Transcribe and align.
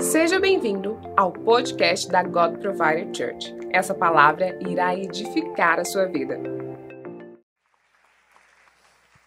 Seja 0.00 0.38
bem-vindo 0.38 0.96
ao 1.16 1.32
podcast 1.32 2.08
da 2.08 2.22
God 2.22 2.60
Provider 2.60 3.06
Church. 3.14 3.52
Essa 3.72 3.92
palavra 3.92 4.56
irá 4.68 4.94
edificar 4.94 5.80
a 5.80 5.84
sua 5.84 6.06
vida. 6.06 6.38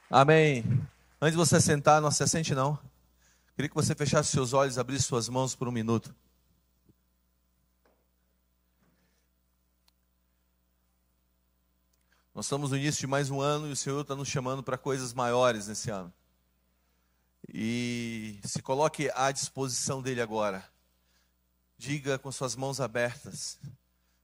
Amém. 0.09 0.63
Antes 1.21 1.37
de 1.37 1.45
você 1.45 1.59
sentar, 1.59 2.01
não 2.01 2.09
se 2.09 2.23
assente 2.23 2.55
não. 2.55 2.79
Queria 3.53 3.67
que 3.67 3.75
você 3.75 3.93
fechasse 3.93 4.31
seus 4.31 4.53
olhos, 4.53 4.77
abrisse 4.77 5.03
suas 5.03 5.27
mãos 5.27 5.53
por 5.53 5.67
um 5.67 5.71
minuto. 5.71 6.15
Nós 12.33 12.45
estamos 12.45 12.71
no 12.71 12.77
início 12.77 13.01
de 13.01 13.07
mais 13.07 13.29
um 13.29 13.41
ano 13.41 13.67
e 13.67 13.71
o 13.71 13.75
Senhor 13.75 14.01
está 14.01 14.15
nos 14.15 14.29
chamando 14.29 14.63
para 14.63 14.77
coisas 14.77 15.13
maiores 15.13 15.67
nesse 15.67 15.89
ano. 15.89 16.13
E 17.47 18.39
se 18.43 18.61
coloque 18.61 19.09
à 19.13 19.31
disposição 19.31 20.01
dele 20.01 20.21
agora. 20.21 20.67
Diga 21.77 22.17
com 22.17 22.31
suas 22.31 22.55
mãos 22.55 22.79
abertas: 22.79 23.59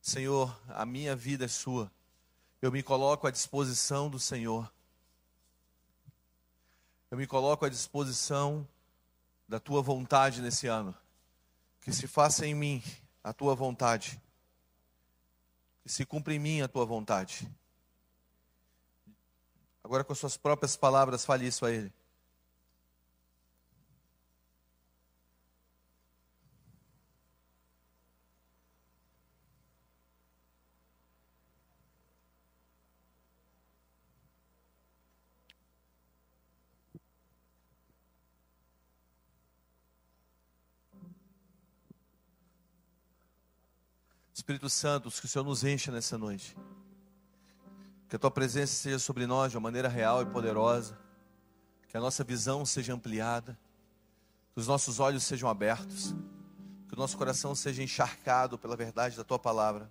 Senhor, 0.02 0.58
a 0.70 0.86
minha 0.86 1.16
vida 1.16 1.45
é 1.45 1.48
sua. 1.48 1.92
Eu 2.62 2.72
me 2.72 2.81
coloco 2.81 3.28
à 3.28 3.31
disposição 3.31 4.09
do 4.09 4.20
Senhor. 4.20 4.72
Eu 7.09 7.18
me 7.18 7.28
coloco 7.28 7.66
à 7.66 7.70
disposição 7.70 8.68
da 9.48 9.59
tua 9.59 9.81
vontade 9.81 10.42
nesse 10.42 10.67
ano. 10.67 10.95
Que 11.81 11.92
se 11.92 12.08
faça 12.08 12.45
em 12.45 12.56
mim 12.56 12.84
a 13.23 13.34
tua 13.34 13.53
vontade. 13.53 14.22
Que 15.84 15.90
se 15.90 16.06
cumpra 16.06 16.34
em 16.34 16.40
mim 16.40 16.62
a 16.62 16.67
tua 16.67 16.86
vontade. 16.86 17.50
Agora, 19.84 20.03
com 20.03 20.16
suas 20.16 20.38
próprias 20.38 20.78
palavras, 20.78 21.26
fale 21.26 21.48
isso 21.48 21.66
a 21.66 21.72
Ele. 21.72 21.92
Espírito 44.52 44.69
Santo, 44.69 45.09
que 45.09 45.25
o 45.25 45.30
Senhor 45.30 45.45
nos 45.45 45.63
encha 45.63 45.94
nessa 45.94 46.17
noite. 46.17 46.57
Que 48.09 48.17
a 48.17 48.19
tua 48.19 48.30
presença 48.30 48.73
seja 48.73 48.99
sobre 48.99 49.25
nós 49.25 49.52
de 49.52 49.57
uma 49.57 49.61
maneira 49.61 49.88
real 49.88 50.21
e 50.21 50.25
poderosa. 50.25 50.97
Que 51.88 51.95
a 51.95 52.02
nossa 52.02 52.21
visão 52.21 52.66
seja 52.66 52.94
ampliada. 52.94 53.57
Que 54.53 54.59
os 54.59 54.67
nossos 54.67 54.99
olhos 54.99 55.23
sejam 55.23 55.47
abertos. 55.47 56.13
Que 56.89 56.94
o 56.94 56.97
nosso 56.97 57.17
coração 57.17 57.55
seja 57.55 57.81
encharcado 57.81 58.57
pela 58.57 58.75
verdade 58.75 59.16
da 59.16 59.23
tua 59.23 59.39
palavra. 59.39 59.89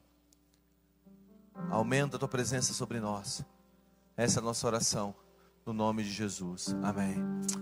Aumenta 1.71 2.17
a 2.17 2.19
tua 2.19 2.29
presença 2.29 2.75
sobre 2.75 3.01
nós. 3.01 3.43
Essa 4.15 4.41
é 4.41 4.43
a 4.43 4.45
nossa 4.45 4.67
oração. 4.67 5.15
No 5.65 5.73
nome 5.73 6.05
de 6.05 6.11
Jesus. 6.11 6.77
Amém. 6.83 7.17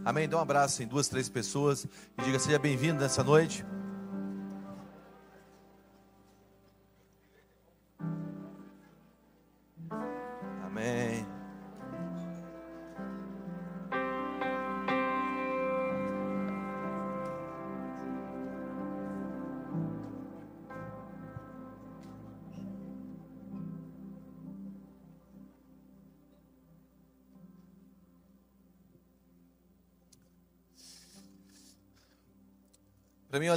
Amém. 0.04 0.28
Dê 0.28 0.34
um 0.34 0.40
abraço 0.40 0.82
em 0.82 0.86
duas, 0.88 1.06
três 1.06 1.28
pessoas 1.28 1.84
e 2.16 2.22
diga: 2.24 2.40
seja 2.40 2.58
bem-vindo 2.58 3.00
nessa 3.00 3.22
noite. 3.22 3.64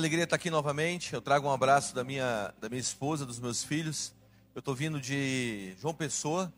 Alegria 0.02 0.24
estar 0.24 0.36
aqui 0.36 0.50
novamente. 0.50 1.14
Eu 1.14 1.22
trago 1.22 1.48
um 1.48 1.52
abraço 1.52 1.94
da 1.94 2.04
minha, 2.04 2.52
da 2.60 2.68
minha 2.68 2.82
esposa, 2.82 3.24
dos 3.24 3.40
meus 3.40 3.64
filhos. 3.64 4.12
Eu 4.56 4.60
estou 4.60 4.74
vindo 4.74 5.00
de 5.00 5.76
João 5.80 5.94
Pessoa. 5.94 6.52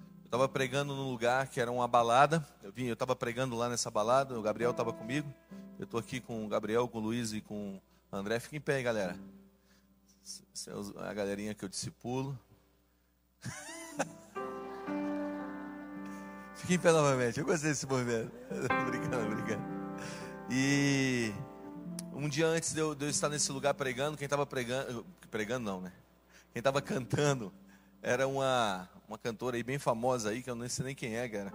Eu 0.00 0.24
estava 0.24 0.48
pregando 0.48 0.96
num 0.96 1.10
lugar 1.10 1.48
que 1.48 1.60
era 1.60 1.70
uma 1.70 1.86
balada. 1.86 2.42
Eu 2.62 2.72
vim, 2.72 2.86
eu 2.86 2.94
estava 2.94 3.14
pregando 3.14 3.54
lá 3.54 3.68
nessa 3.68 3.90
balada. 3.90 4.38
O 4.38 4.42
Gabriel 4.42 4.70
estava 4.70 4.90
comigo. 4.90 5.30
Eu 5.78 5.84
estou 5.84 6.00
aqui 6.00 6.18
com 6.18 6.46
o 6.46 6.48
Gabriel, 6.48 6.88
com 6.88 6.96
o 6.96 7.00
Luiz 7.02 7.34
e 7.34 7.42
com 7.42 7.78
o 8.10 8.16
André. 8.16 8.40
Fiquem 8.40 8.56
em 8.56 8.60
pé, 8.60 8.82
galera. 8.82 9.18
Essa 10.54 10.70
é 10.70 11.10
a 11.10 11.12
galerinha 11.12 11.54
que 11.54 11.66
eu 11.66 11.68
discipulo. 11.68 12.38
Fiquem 16.56 16.76
em 16.76 16.78
pé 16.78 16.90
novamente. 16.90 17.38
Eu 17.38 17.44
gostei 17.44 17.68
desse 17.68 17.86
movimento. 17.86 18.32
brincando, 18.88 19.36
brincando. 19.36 19.62
E 20.50 21.34
um 22.18 22.28
dia 22.28 22.48
antes 22.48 22.74
de 22.74 22.80
eu, 22.80 22.96
de 22.96 23.04
eu 23.04 23.08
estar 23.08 23.28
nesse 23.28 23.52
lugar 23.52 23.74
pregando, 23.74 24.16
quem 24.16 24.24
estava 24.24 24.44
pregando, 24.44 25.06
pregando 25.30 25.64
não, 25.64 25.80
né? 25.80 25.92
Quem 26.52 26.58
estava 26.58 26.82
cantando 26.82 27.52
era 28.02 28.26
uma, 28.26 28.90
uma 29.06 29.16
cantora 29.16 29.56
aí 29.56 29.62
bem 29.62 29.78
famosa 29.78 30.30
aí, 30.30 30.42
que 30.42 30.50
eu 30.50 30.56
não 30.56 30.68
sei 30.68 30.86
nem 30.86 30.94
quem 30.96 31.16
é, 31.16 31.28
cara. 31.28 31.52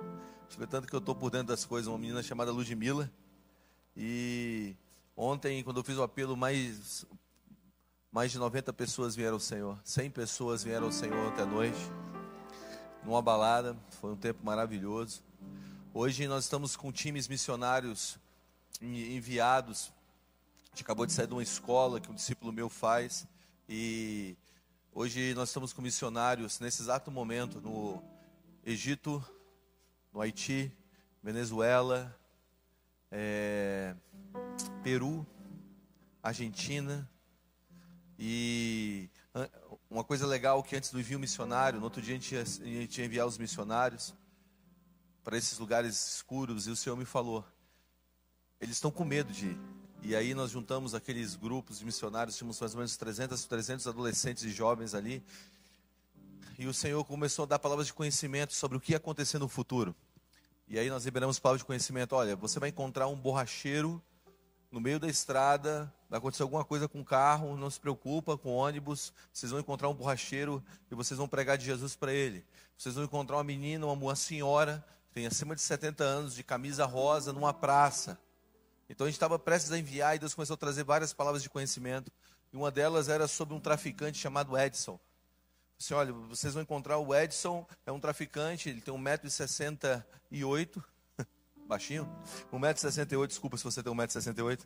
Tanto 0.69 0.87
que 0.87 0.95
eu 0.95 0.99
estou 0.99 1.13
por 1.13 1.29
dentro 1.29 1.47
das 1.47 1.65
coisas, 1.65 1.87
uma 1.89 1.97
menina 1.97 2.23
chamada 2.23 2.49
Ludmilla. 2.49 3.11
E 3.97 4.73
ontem, 5.17 5.61
quando 5.63 5.81
eu 5.81 5.83
fiz 5.83 5.97
o 5.97 6.03
apelo, 6.03 6.37
mais, 6.37 7.05
mais 8.09 8.31
de 8.31 8.39
90 8.39 8.71
pessoas 8.71 9.15
vieram 9.17 9.33
ao 9.33 9.41
Senhor. 9.41 9.77
100 9.83 10.11
pessoas 10.11 10.63
vieram 10.63 10.85
ao 10.85 10.93
Senhor 10.93 11.27
ontem 11.27 11.41
à 11.41 11.45
noite. 11.45 11.91
Numa 13.03 13.21
balada, 13.21 13.75
foi 13.99 14.13
um 14.13 14.17
tempo 14.17 14.45
maravilhoso. 14.45 15.21
Hoje 15.93 16.25
nós 16.25 16.45
estamos 16.45 16.77
com 16.77 16.89
times 16.89 17.27
missionários 17.27 18.17
enviados 18.81 19.91
a 20.73 20.75
gente 20.75 20.85
acabou 20.85 21.05
de 21.05 21.13
sair 21.13 21.27
de 21.27 21.33
uma 21.33 21.43
escola 21.43 21.99
que 22.01 22.09
um 22.09 22.15
discípulo 22.15 22.51
meu 22.51 22.67
faz 22.67 23.27
e 23.69 24.35
hoje 24.91 25.35
nós 25.35 25.49
estamos 25.49 25.71
com 25.71 25.83
missionários 25.83 26.59
nesse 26.59 26.81
exato 26.81 27.11
momento 27.11 27.61
no 27.61 28.01
Egito, 28.65 29.23
no 30.11 30.19
Haiti, 30.19 30.75
Venezuela, 31.21 32.19
é, 33.11 33.95
Peru, 34.81 35.23
Argentina 36.23 37.07
e 38.17 39.11
uma 39.91 40.03
coisa 40.03 40.25
legal 40.25 40.63
que 40.63 40.75
antes 40.75 40.91
do 40.91 40.99
envio 40.99 41.19
missionário, 41.19 41.77
no 41.77 41.85
outro 41.85 42.01
dia 42.01 42.15
a 42.15 42.17
gente 42.17 42.33
ia, 42.33 42.41
a 42.41 42.45
gente 42.81 42.97
ia 42.97 43.05
enviar 43.05 43.27
os 43.27 43.37
missionários 43.37 44.15
para 45.23 45.37
esses 45.37 45.59
lugares 45.59 46.15
escuros 46.15 46.65
e 46.65 46.71
o 46.71 46.75
Senhor 46.75 46.95
me 46.95 47.05
falou, 47.05 47.45
eles 48.59 48.77
estão 48.77 48.89
com 48.89 49.05
medo 49.05 49.31
de 49.31 49.49
ir. 49.49 49.72
E 50.05 50.17
aí 50.17 50.33
nós 50.33 50.51
juntamos 50.51 50.93
aqueles 50.93 51.33
grupos 51.33 51.79
de 51.79 51.85
missionários, 51.85 52.35
tínhamos 52.35 52.59
mais 52.59 52.73
ou 52.73 52.79
menos 52.79 52.97
300, 52.97 53.45
300 53.45 53.87
adolescentes 53.87 54.43
e 54.43 54.49
jovens 54.49 54.93
ali. 54.93 55.23
E 56.59 56.67
o 56.67 56.73
Senhor 56.73 57.01
começou 57.05 57.43
a 57.43 57.45
dar 57.45 57.57
palavras 57.57 57.87
de 57.87 57.93
conhecimento 57.93 58.53
sobre 58.53 58.77
o 58.77 58.81
que 58.81 58.91
ia 58.91 58.97
acontecer 58.97 59.39
no 59.39 59.47
futuro. 59.47 59.95
E 60.67 60.77
aí 60.77 60.89
nós 60.89 61.05
liberamos 61.05 61.39
palavras 61.39 61.61
de 61.61 61.65
conhecimento. 61.65 62.17
Olha, 62.17 62.35
você 62.35 62.59
vai 62.59 62.67
encontrar 62.67 63.07
um 63.07 63.15
borracheiro 63.15 64.03
no 64.69 64.81
meio 64.81 64.99
da 64.99 65.07
estrada, 65.07 65.91
vai 66.09 66.17
acontecer 66.17 66.43
alguma 66.43 66.65
coisa 66.65 66.85
com 66.85 66.99
o 66.99 67.05
carro, 67.05 67.55
não 67.55 67.69
se 67.69 67.79
preocupa 67.79 68.37
com 68.37 68.49
o 68.49 68.55
ônibus, 68.55 69.13
vocês 69.31 69.51
vão 69.51 69.61
encontrar 69.61 69.87
um 69.87 69.93
borracheiro 69.93 70.61
e 70.91 70.95
vocês 70.95 71.17
vão 71.17 71.29
pregar 71.29 71.57
de 71.57 71.63
Jesus 71.63 71.95
para 71.95 72.11
ele. 72.11 72.45
Vocês 72.77 72.95
vão 72.95 73.05
encontrar 73.05 73.37
uma 73.37 73.43
menina, 73.43 73.85
uma, 73.85 73.93
uma 73.93 74.15
senhora, 74.17 74.85
tem 75.13 75.25
acima 75.25 75.55
de 75.55 75.61
70 75.61 76.03
anos, 76.03 76.35
de 76.35 76.43
camisa 76.43 76.85
rosa, 76.85 77.31
numa 77.31 77.53
praça. 77.53 78.19
Então 78.93 79.05
a 79.05 79.09
gente 79.09 79.15
estava 79.15 79.39
prestes 79.39 79.71
a 79.71 79.79
enviar 79.79 80.15
e 80.15 80.19
Deus 80.19 80.35
começou 80.35 80.53
a 80.53 80.57
trazer 80.57 80.83
várias 80.83 81.11
palavras 81.11 81.41
de 81.41 81.49
conhecimento. 81.49 82.11
E 82.51 82.57
uma 82.57 82.69
delas 82.69 83.09
era 83.09 83.27
sobre 83.27 83.55
um 83.55 83.59
traficante 83.59 84.19
chamado 84.19 84.55
Edson. 84.55 84.99
Assim, 85.79 85.95
olha, 85.95 86.13
vocês 86.13 86.53
vão 86.53 86.61
encontrar 86.61 86.99
o 86.99 87.15
Edson, 87.15 87.65
é 87.87 87.91
um 87.91 87.99
traficante, 87.99 88.69
ele 88.69 88.81
tem 88.81 88.93
1,68m, 88.93 90.83
baixinho, 91.67 92.07
1,68m, 92.53 93.25
desculpa 93.27 93.57
se 93.57 93.63
você 93.63 93.81
tem 93.81 93.91
1,68m, 93.91 94.59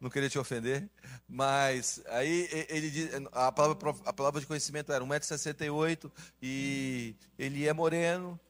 não 0.00 0.08
queria 0.08 0.30
te 0.30 0.38
ofender, 0.38 0.88
mas 1.28 2.02
aí 2.08 2.48
ele 2.68 3.28
a 3.30 3.52
palavra, 3.52 3.94
a 4.06 4.12
palavra 4.12 4.40
de 4.40 4.46
conhecimento 4.46 4.90
era 4.90 5.04
1,68m 5.04 6.10
e 6.40 7.14
ele 7.38 7.68
é 7.68 7.72
moreno, 7.74 8.40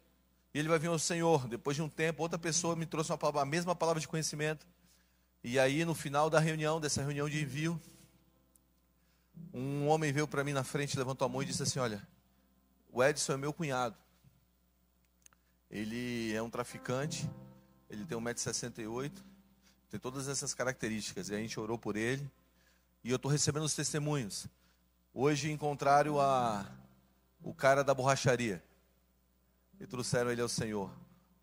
e 0.55 0.59
ele 0.59 0.69
vai 0.69 0.79
vir 0.79 0.89
ao 0.89 0.99
Senhor. 0.99 1.49
Depois 1.49 1.77
de 1.77 1.83
um 1.83 1.89
tempo, 1.89 2.23
outra 2.23 2.39
pessoa 2.39 2.77
me 2.77 2.87
trouxe 2.87 3.17
palavra, 3.17 3.43
a 3.43 3.45
mesma 3.45 3.75
palavra 3.75 4.01
de 4.01 4.09
conhecimento. 4.09 4.67
E 5.43 5.59
aí, 5.59 5.85
no 5.85 5.95
final 5.95 6.29
da 6.29 6.39
reunião, 6.39 6.81
dessa 6.81 7.03
reunião 7.03 7.29
de 7.29 7.43
envio, 7.43 7.81
um 9.53 9.89
homem 9.89 10.13
veio 10.13 10.29
para 10.29 10.45
mim 10.45 10.53
na 10.53 10.63
frente, 10.63 10.97
levantou 10.97 11.27
a 11.27 11.29
mão 11.29 11.43
e 11.43 11.47
disse 11.47 11.63
assim: 11.63 11.79
Olha, 11.79 12.07
o 12.91 13.03
Edson 13.03 13.33
é 13.33 13.37
meu 13.37 13.53
cunhado. 13.53 13.97
Ele 15.71 16.33
é 16.35 16.43
um 16.43 16.51
traficante, 16.51 17.29
ele 17.89 18.05
tem 18.05 18.17
1,68m, 18.19 19.11
tem 19.91 19.99
todas 19.99 20.29
essas 20.29 20.53
características. 20.53 21.31
E 21.31 21.35
a 21.35 21.39
gente 21.39 21.59
orou 21.59 21.79
por 21.79 21.97
ele. 21.97 22.31
E 23.03 23.11
eu 23.11 23.17
estou 23.17 23.31
recebendo 23.31 23.65
os 23.65 23.75
testemunhos. 23.75 24.47
Hoje 25.13 25.51
encontraram 25.51 26.21
a, 26.21 26.65
o 27.43 27.53
cara 27.53 27.83
da 27.83 27.93
borracharia. 27.93 28.63
E 29.83 29.87
trouxeram 29.87 30.31
ele 30.31 30.41
ao 30.41 30.49
Senhor. 30.49 30.89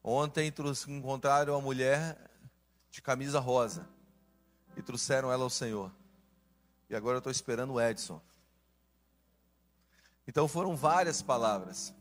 Ontem 0.01 0.50
encontraram 0.88 1.53
a 1.53 1.62
mulher 1.62 2.18
de 2.89 3.01
camisa 3.01 3.38
rosa. 3.38 3.86
E 4.77 4.81
trouxeram 4.81 5.30
ela 5.30 5.44
ao 5.44 5.50
Senhor. 5.50 5.91
E 6.89 6.95
agora 6.95 7.15
eu 7.15 7.19
estou 7.19 7.31
esperando 7.31 7.74
o 7.74 7.81
Edson. 7.81 8.21
Então 10.25 10.47
foram 10.47 10.74
várias 10.74 11.21
palavras. 11.21 11.94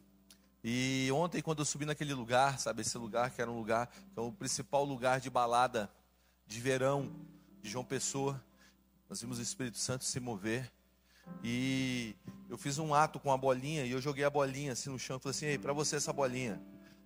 E 0.62 1.10
ontem, 1.12 1.42
quando 1.42 1.58
eu 1.58 1.64
subi 1.64 1.84
naquele 1.84 2.14
lugar, 2.14 2.60
sabe, 2.60 2.82
esse 2.82 2.96
lugar 2.96 3.32
que 3.32 3.42
era 3.42 3.50
um 3.50 3.56
lugar, 3.56 3.90
é 4.16 4.20
o 4.20 4.30
principal 4.30 4.84
lugar 4.84 5.18
de 5.18 5.28
balada 5.28 5.90
de 6.46 6.60
verão 6.60 7.12
de 7.60 7.68
João 7.68 7.84
Pessoa, 7.84 8.40
nós 9.08 9.20
vimos 9.20 9.40
o 9.40 9.42
Espírito 9.42 9.78
Santo 9.78 10.04
se 10.04 10.20
mover. 10.20 10.70
E 11.42 12.14
eu 12.48 12.56
fiz 12.56 12.78
um 12.78 12.94
ato 12.94 13.20
com 13.20 13.30
a 13.30 13.36
bolinha 13.36 13.84
e 13.84 13.90
eu 13.90 14.00
joguei 14.00 14.24
a 14.24 14.30
bolinha 14.30 14.72
assim 14.72 14.90
no 14.90 14.98
chão 14.98 15.16
e 15.16 15.20
falei 15.20 15.36
assim: 15.36 15.46
Ei, 15.46 15.58
para 15.58 15.72
você 15.72 15.96
essa 15.96 16.12
bolinha, 16.12 16.60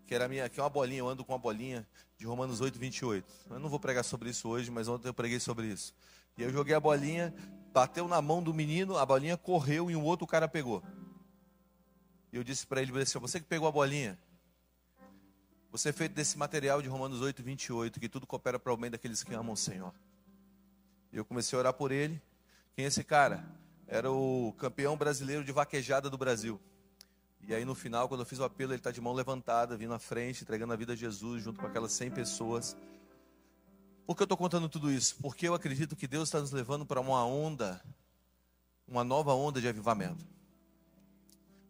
que 0.07 0.15
era 0.15 0.29
minha, 0.29 0.49
que 0.49 0.61
é 0.61 0.63
uma 0.63 0.71
bolinha, 0.71 1.01
eu 1.01 1.09
ando 1.09 1.25
com 1.25 1.33
uma 1.33 1.39
bolinha 1.39 1.87
de 2.17 2.27
Romanos 2.27 2.61
8, 2.61 2.79
28. 2.79 3.27
Eu 3.51 3.59
não 3.59 3.69
vou 3.69 3.81
pregar 3.81 4.05
sobre 4.05 4.31
isso 4.31 4.49
hoje, 4.49 4.71
mas 4.71 4.87
ontem 4.87 5.09
eu 5.09 5.15
preguei 5.15 5.41
sobre 5.41 5.67
isso. 5.67 5.95
E 6.39 6.43
eu 6.43 6.51
joguei 6.51 6.75
a 6.75 6.81
bolinha, 6.81 7.35
bateu 7.73 8.07
na 8.07 8.23
mão 8.23 8.43
do 8.43 8.55
menino, 8.55 8.97
a 8.97 9.05
bolinha 9.05 9.37
correu 9.37 9.91
e 9.91 9.97
um 9.97 10.05
outro 10.05 10.27
cara 10.27 10.47
pegou. 10.49 10.83
E 12.33 12.37
eu 12.37 12.45
disse 12.45 12.67
para 12.67 12.81
ele, 12.81 12.93
você 12.93 13.41
que 13.41 13.47
pegou 13.47 13.69
a 13.69 13.73
bolinha, 13.73 14.19
você 15.71 15.89
é 15.89 15.93
feito 15.93 16.13
desse 16.13 16.39
material 16.39 16.81
de 16.81 16.89
Romanos 16.89 17.21
8, 17.21 17.43
28, 17.43 17.99
que 17.99 18.09
tudo 18.09 18.27
coopera 18.27 18.59
para 18.59 18.73
o 18.73 18.77
bem 18.77 18.91
daqueles 18.91 19.23
que 19.23 19.35
amam 19.35 19.55
o 19.55 19.57
Senhor. 19.57 19.93
E 21.13 21.17
eu 21.17 21.25
comecei 21.25 21.57
a 21.57 21.61
orar 21.61 21.73
por 21.73 21.91
ele. 21.91 22.21
Quem 22.75 22.85
é 22.85 22.89
esse 22.89 23.03
cara? 23.03 23.45
Era 23.93 24.11
o 24.11 24.55
campeão 24.57 24.97
brasileiro 24.97 25.45
de 25.45 25.53
vaquejada 25.53 26.09
do 26.09 26.17
Brasil. 26.17 26.59
E 27.43 27.55
aí 27.55 27.63
no 27.63 27.75
final, 27.75 28.09
quando 28.09 28.21
eu 28.21 28.25
fiz 28.25 28.39
o 28.39 28.45
apelo, 28.45 28.73
ele 28.73 28.81
está 28.81 28.91
de 28.91 29.03
mão 29.03 29.13
levantada, 29.13 29.77
vindo 29.77 29.93
à 29.93 29.99
frente, 29.99 30.43
entregando 30.43 30.73
a 30.73 30.77
vida 30.77 30.95
a 30.95 30.97
Jesus, 30.97 31.43
junto 31.43 31.61
com 31.61 31.67
aquelas 31.67 31.93
100 31.93 32.11
pessoas. 32.13 32.75
Por 34.07 34.17
que 34.17 34.23
eu 34.23 34.25
estou 34.25 34.39
contando 34.39 34.67
tudo 34.67 34.91
isso? 34.91 35.17
Porque 35.21 35.47
eu 35.47 35.53
acredito 35.53 35.95
que 35.95 36.09
Deus 36.09 36.31
está 36.31 36.41
nos 36.41 36.53
levando 36.53 36.87
para 36.87 37.03
uma 37.03 37.23
onda, 37.23 37.83
uma 38.89 39.05
nova 39.05 39.35
onda 39.35 39.61
de 39.61 39.69
avivamento. 39.69 40.27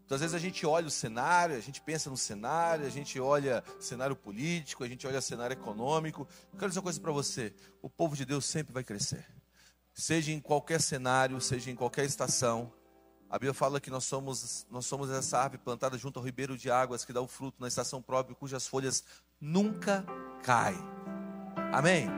Então, 0.05 0.15
às 0.15 0.21
vezes 0.21 0.37
a 0.37 0.39
gente 0.39 0.65
olha 0.65 0.87
o 0.87 0.93
cenário, 0.93 1.57
a 1.57 1.61
gente 1.61 1.81
pensa 1.81 2.09
no 2.09 2.17
cenário, 2.17 2.87
a 2.87 2.91
gente 2.91 3.19
olha 3.19 3.65
cenário 3.81 4.15
político, 4.15 4.85
a 4.85 4.89
gente 4.89 5.05
olha 5.09 5.21
cenário 5.21 5.55
econômico. 5.55 6.29
Eu 6.53 6.59
quero 6.61 6.69
dizer 6.69 6.79
uma 6.79 6.85
coisa 6.85 7.01
para 7.01 7.11
você: 7.11 7.53
o 7.83 7.91
povo 7.91 8.15
de 8.15 8.25
Deus 8.25 8.45
sempre 8.45 8.73
vai 8.73 8.85
crescer. 8.85 9.27
Seja 9.95 10.33
em 10.33 10.41
qualquer 10.41 10.81
cenário, 10.81 11.41
seja 11.41 11.71
em 11.71 11.75
qualquer 11.75 12.05
estação. 12.05 12.73
A 13.29 13.39
Bíblia 13.39 13.55
fala 13.55 13.81
que 13.81 13.91
nós 13.91 14.05
somos, 14.05 14.67
nós 14.71 14.87
somos 14.87 15.11
essa 15.11 15.39
árvore 15.39 15.63
plantada 15.63 15.97
junto 15.97 16.19
ao 16.19 16.25
ribeiro 16.25 16.57
de 16.57 16.71
águas 16.71 17.05
que 17.05 17.13
dá 17.13 17.21
o 17.21 17.27
fruto 17.27 17.61
na 17.61 17.69
estação 17.69 18.03
própria, 18.03 18.35
cujas 18.35 18.67
folhas 18.67 19.05
nunca 19.41 20.05
caem. 20.43 20.79
Amém? 21.73 22.09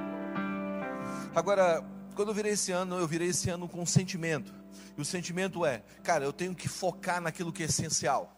Agora, 1.34 1.84
quando 2.14 2.28
eu 2.28 2.34
virei 2.34 2.52
esse 2.52 2.72
ano, 2.72 2.96
eu 2.96 3.08
virei 3.08 3.28
esse 3.28 3.50
ano 3.50 3.68
com 3.68 3.82
um 3.82 3.86
sentimento. 3.86 4.54
E 4.96 5.00
o 5.00 5.04
sentimento 5.04 5.64
é, 5.64 5.84
cara, 6.02 6.24
eu 6.24 6.32
tenho 6.32 6.54
que 6.54 6.68
focar 6.68 7.20
naquilo 7.20 7.52
que 7.52 7.62
é 7.62 7.66
essencial. 7.66 8.34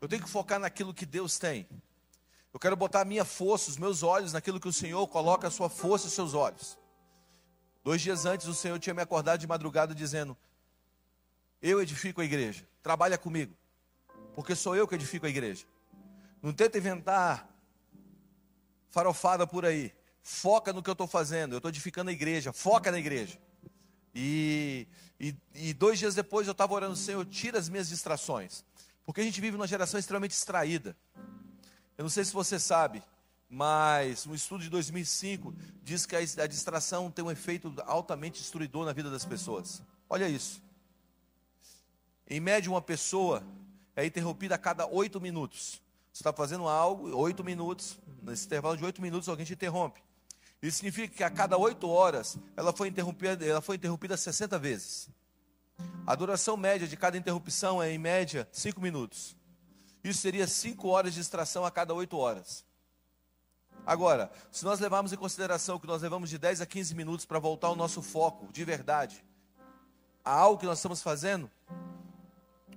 Eu 0.00 0.08
tenho 0.08 0.22
que 0.22 0.28
focar 0.28 0.58
naquilo 0.58 0.94
que 0.94 1.06
Deus 1.06 1.38
tem. 1.38 1.66
Eu 2.52 2.60
quero 2.60 2.76
botar 2.76 3.02
a 3.02 3.04
minha 3.04 3.24
força, 3.24 3.70
os 3.70 3.76
meus 3.76 4.02
olhos 4.02 4.32
naquilo 4.32 4.60
que 4.60 4.68
o 4.68 4.72
Senhor 4.72 5.06
coloca 5.08 5.48
a 5.48 5.50
sua 5.50 5.68
força 5.68 6.06
e 6.06 6.10
seus 6.10 6.32
olhos. 6.32 6.78
Dois 7.86 8.02
dias 8.02 8.26
antes, 8.26 8.48
o 8.48 8.52
Senhor 8.52 8.80
tinha 8.80 8.92
me 8.92 9.00
acordado 9.00 9.38
de 9.38 9.46
madrugada 9.46 9.94
dizendo: 9.94 10.36
Eu 11.62 11.80
edifico 11.80 12.20
a 12.20 12.24
igreja, 12.24 12.66
trabalha 12.82 13.16
comigo, 13.16 13.56
porque 14.34 14.56
sou 14.56 14.74
eu 14.74 14.88
que 14.88 14.96
edifico 14.96 15.24
a 15.24 15.28
igreja. 15.28 15.64
Não 16.42 16.52
tenta 16.52 16.78
inventar 16.78 17.48
farofada 18.90 19.46
por 19.46 19.64
aí. 19.64 19.94
Foca 20.20 20.72
no 20.72 20.82
que 20.82 20.90
eu 20.90 20.94
estou 20.94 21.06
fazendo. 21.06 21.52
Eu 21.52 21.58
estou 21.58 21.68
edificando 21.68 22.10
a 22.10 22.12
igreja. 22.12 22.52
Foca 22.52 22.90
na 22.90 22.98
igreja. 22.98 23.38
E, 24.12 24.88
e, 25.20 25.36
e 25.54 25.72
dois 25.72 25.96
dias 25.96 26.12
depois 26.12 26.48
eu 26.48 26.52
estava 26.52 26.74
orando, 26.74 26.96
Senhor, 26.96 27.24
tira 27.24 27.56
as 27.56 27.68
minhas 27.68 27.88
distrações. 27.88 28.64
Porque 29.04 29.20
a 29.20 29.24
gente 29.24 29.40
vive 29.40 29.56
numa 29.56 29.68
geração 29.68 30.00
extremamente 30.00 30.32
distraída. 30.32 30.96
Eu 31.96 32.02
não 32.02 32.10
sei 32.10 32.24
se 32.24 32.32
você 32.32 32.58
sabe, 32.58 33.00
mas 33.48 34.26
um 34.26 34.34
estudo 34.34 34.62
de 34.62 34.70
2005 34.70 35.54
diz 35.82 36.04
que 36.04 36.16
a, 36.16 36.46
distração 36.46 37.10
tem 37.10 37.24
um 37.24 37.30
efeito 37.30 37.72
altamente 37.86 38.40
destruidor 38.40 38.84
na 38.84 38.92
vida 38.92 39.10
das 39.10 39.24
pessoas. 39.24 39.82
Olha 40.08 40.28
isso. 40.28 40.62
Em 42.28 42.40
média, 42.40 42.70
uma 42.70 42.82
pessoa 42.82 43.42
é 43.94 44.04
interrompida 44.04 44.56
a 44.56 44.58
cada 44.58 44.86
oito 44.86 45.20
minutos. 45.20 45.80
Você 46.12 46.22
está 46.22 46.32
fazendo 46.32 46.66
algo, 46.66 47.16
oito 47.16 47.44
minutos, 47.44 47.98
nesse 48.22 48.46
intervalo 48.46 48.76
de 48.76 48.84
oito 48.84 49.00
minutos, 49.00 49.28
alguém 49.28 49.46
te 49.46 49.52
interrompe. 49.52 50.02
Isso 50.60 50.78
significa 50.78 51.14
que 51.14 51.22
a 51.22 51.30
cada 51.30 51.56
oito 51.56 51.88
horas 51.88 52.36
ela 52.56 52.72
foi 52.72 52.88
interrompida, 52.88 53.44
ela 53.44 53.60
foi 53.60 53.76
interrompida 53.76 54.16
60 54.16 54.58
vezes. 54.58 55.08
A 56.06 56.14
duração 56.14 56.56
média 56.56 56.88
de 56.88 56.96
cada 56.96 57.16
interrupção 57.16 57.82
é, 57.82 57.92
em 57.92 57.98
média, 57.98 58.48
cinco 58.50 58.80
minutos. 58.80 59.36
Isso 60.02 60.20
seria 60.20 60.46
cinco 60.46 60.88
horas 60.88 61.12
de 61.14 61.20
distração 61.20 61.64
a 61.64 61.70
cada 61.70 61.92
oito 61.92 62.16
horas. 62.16 62.64
Agora, 63.86 64.32
se 64.50 64.64
nós 64.64 64.80
levarmos 64.80 65.12
em 65.12 65.16
consideração 65.16 65.78
que 65.78 65.86
nós 65.86 66.02
levamos 66.02 66.28
de 66.28 66.36
10 66.38 66.60
a 66.60 66.66
15 66.66 66.92
minutos 66.92 67.24
para 67.24 67.38
voltar 67.38 67.70
o 67.70 67.76
nosso 67.76 68.02
foco 68.02 68.52
de 68.52 68.64
verdade 68.64 69.24
a 70.24 70.32
algo 70.32 70.58
que 70.58 70.66
nós 70.66 70.78
estamos 70.78 71.00
fazendo, 71.00 71.48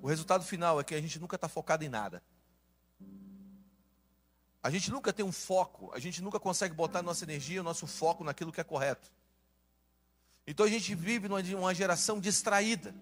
o 0.04 0.08
resultado 0.08 0.44
final 0.44 0.80
é 0.80 0.84
que 0.84 0.94
a 0.94 1.02
gente 1.02 1.20
nunca 1.20 1.36
está 1.36 1.50
focado 1.50 1.84
em 1.84 1.90
nada. 1.90 2.22
A 4.62 4.70
gente 4.70 4.92
nunca 4.92 5.12
tem 5.12 5.26
um 5.26 5.32
foco, 5.32 5.90
a 5.96 6.00
gente 6.00 6.22
nunca 6.22 6.40
consegue 6.40 6.76
botar 6.76 7.02
nossa 7.02 7.26
energia, 7.26 7.64
nosso 7.64 7.88
foco 7.88 8.24
naquilo 8.24 8.52
que 8.52 8.62
é 8.62 8.64
correto. 8.64 9.12
Então 10.46 10.64
a 10.64 10.70
gente 10.70 10.94
vive 10.94 11.28
numa 11.28 11.74
geração 11.74 12.20
distraída. 12.20 12.94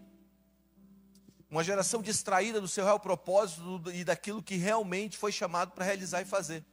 Uma 1.50 1.64
geração 1.64 2.02
distraída 2.02 2.62
do 2.62 2.70
seu 2.70 2.86
real 2.86 3.02
propósito 3.02 3.82
e 3.92 4.06
daquilo 4.06 4.42
que 4.42 4.56
realmente 4.56 5.18
foi 5.18 5.34
chamado 5.34 5.72
para 5.72 5.84
realizar 5.84 6.22
e 6.22 6.26
fazer. 6.26 6.64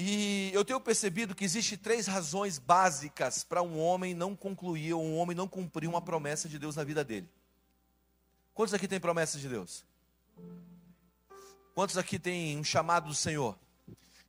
E 0.00 0.52
eu 0.54 0.64
tenho 0.64 0.80
percebido 0.80 1.34
que 1.34 1.44
existem 1.44 1.76
três 1.76 2.06
razões 2.06 2.56
básicas 2.56 3.42
para 3.42 3.62
um 3.62 3.80
homem 3.80 4.14
não 4.14 4.36
concluir, 4.36 4.92
ou 4.92 5.04
um 5.04 5.16
homem 5.16 5.36
não 5.36 5.48
cumprir 5.48 5.88
uma 5.88 6.00
promessa 6.00 6.48
de 6.48 6.56
Deus 6.56 6.76
na 6.76 6.84
vida 6.84 7.02
dele. 7.02 7.28
Quantos 8.54 8.72
aqui 8.72 8.86
têm 8.86 9.00
promessa 9.00 9.40
de 9.40 9.48
Deus? 9.48 9.84
Quantos 11.74 11.98
aqui 11.98 12.16
têm 12.16 12.56
um 12.56 12.62
chamado 12.62 13.08
do 13.08 13.14
Senhor? 13.14 13.58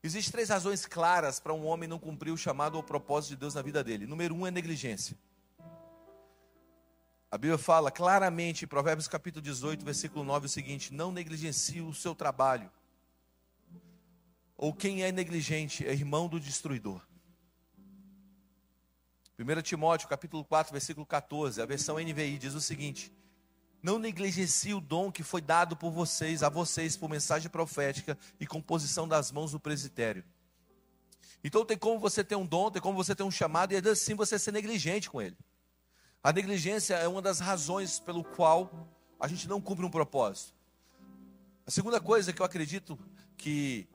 Existem 0.01 0.31
três 0.31 0.49
razões 0.49 0.88
claras 0.88 1.39
para 1.39 1.53
um 1.53 1.67
homem 1.67 1.88
não 1.88 1.99
cumprir 1.99 2.31
o 2.31 2.38
chamado 2.38 2.73
ou 2.73 2.81
o 2.81 2.83
propósito 2.83 3.29
de 3.29 3.35
Deus 3.35 3.53
na 3.53 3.61
vida 3.61 3.83
dele. 3.83 4.07
Número 4.07 4.33
um 4.33 4.47
é 4.47 4.49
negligência. 4.49 5.15
A 7.29 7.38
Bíblia 7.38 7.59
fala 7.59 7.91
claramente 7.91 8.65
em 8.65 8.67
Provérbios 8.67 9.07
capítulo 9.07 9.43
18, 9.43 9.85
versículo 9.85 10.25
9, 10.25 10.47
o 10.47 10.49
seguinte: 10.49 10.91
Não 10.91 11.11
negligencie 11.11 11.79
o 11.79 11.93
seu 11.93 12.15
trabalho. 12.15 12.71
Ou 14.61 14.73
quem 14.73 15.03
é 15.03 15.11
negligente 15.11 15.87
é 15.87 15.93
irmão 15.93 16.27
do 16.27 16.37
destruidor. 16.37 17.01
1 19.39 19.61
Timóteo 19.61 20.09
capítulo 20.09 20.43
4, 20.43 20.73
versículo 20.73 21.05
14, 21.05 21.61
a 21.61 21.65
versão 21.65 21.95
NVI 21.95 22.37
diz 22.37 22.53
o 22.53 22.59
seguinte: 22.59 23.09
não 23.81 23.97
negligencie 23.97 24.73
o 24.73 24.81
dom 24.81 25.13
que 25.13 25.23
foi 25.23 25.39
dado 25.39 25.77
por 25.77 25.91
vocês, 25.91 26.43
a 26.43 26.49
vocês, 26.49 26.97
por 26.97 27.09
mensagem 27.09 27.49
profética 27.49 28.17
e 28.37 28.45
composição 28.45 29.07
das 29.07 29.31
mãos 29.31 29.53
do 29.53 29.61
presbitério. 29.61 30.25
Então 31.41 31.63
tem 31.63 31.77
como 31.77 31.97
você 31.97 32.21
ter 32.21 32.35
um 32.35 32.45
dom, 32.45 32.69
tem 32.69 32.81
como 32.81 32.97
você 32.97 33.15
ter 33.15 33.23
um 33.23 33.31
chamado, 33.31 33.71
e 33.71 33.77
assim 33.77 34.13
você 34.13 34.37
ser 34.37 34.51
negligente 34.51 35.09
com 35.09 35.21
ele. 35.21 35.37
A 36.21 36.33
negligência 36.33 36.95
é 36.95 37.07
uma 37.07 37.21
das 37.21 37.39
razões 37.39 37.97
pelo 37.97 38.25
qual 38.25 38.89
a 39.17 39.25
gente 39.25 39.47
não 39.47 39.61
cumpre 39.61 39.85
um 39.85 39.89
propósito. 39.89 40.53
A 41.65 41.71
segunda 41.71 42.01
coisa 42.01 42.33
que 42.33 42.41
eu 42.41 42.45
acredito 42.45 42.99
que, 43.37 43.87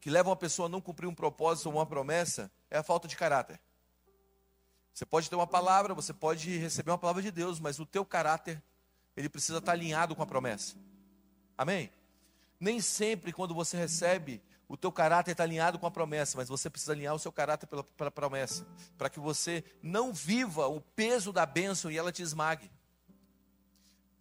que 0.00 0.10
leva 0.10 0.30
uma 0.30 0.36
pessoa 0.36 0.66
a 0.66 0.68
não 0.68 0.80
cumprir 0.80 1.06
um 1.06 1.14
propósito 1.14 1.66
ou 1.66 1.74
uma 1.74 1.86
promessa 1.86 2.50
é 2.70 2.78
a 2.78 2.82
falta 2.82 3.06
de 3.06 3.16
caráter. 3.16 3.60
Você 4.94 5.04
pode 5.04 5.28
ter 5.28 5.36
uma 5.36 5.46
palavra, 5.46 5.94
você 5.94 6.12
pode 6.12 6.56
receber 6.56 6.90
uma 6.90 6.98
palavra 6.98 7.22
de 7.22 7.30
Deus, 7.30 7.60
mas 7.60 7.78
o 7.78 7.86
teu 7.86 8.04
caráter 8.04 8.62
ele 9.16 9.28
precisa 9.28 9.58
estar 9.58 9.72
alinhado 9.72 10.16
com 10.16 10.22
a 10.22 10.26
promessa. 10.26 10.74
Amém? 11.56 11.90
Nem 12.58 12.80
sempre 12.80 13.32
quando 13.32 13.54
você 13.54 13.76
recebe, 13.76 14.42
o 14.68 14.76
teu 14.76 14.90
caráter 14.92 15.32
está 15.32 15.42
alinhado 15.42 15.78
com 15.78 15.86
a 15.86 15.90
promessa, 15.90 16.38
mas 16.38 16.48
você 16.48 16.70
precisa 16.70 16.92
alinhar 16.92 17.14
o 17.14 17.18
seu 17.18 17.32
caráter 17.32 17.66
pela, 17.66 17.84
pela 17.84 18.10
promessa, 18.10 18.66
para 18.96 19.10
que 19.10 19.18
você 19.18 19.64
não 19.82 20.12
viva 20.12 20.66
o 20.68 20.80
peso 20.80 21.32
da 21.32 21.44
bênção 21.44 21.90
e 21.90 21.98
ela 21.98 22.12
te 22.12 22.22
esmague. 22.22 22.70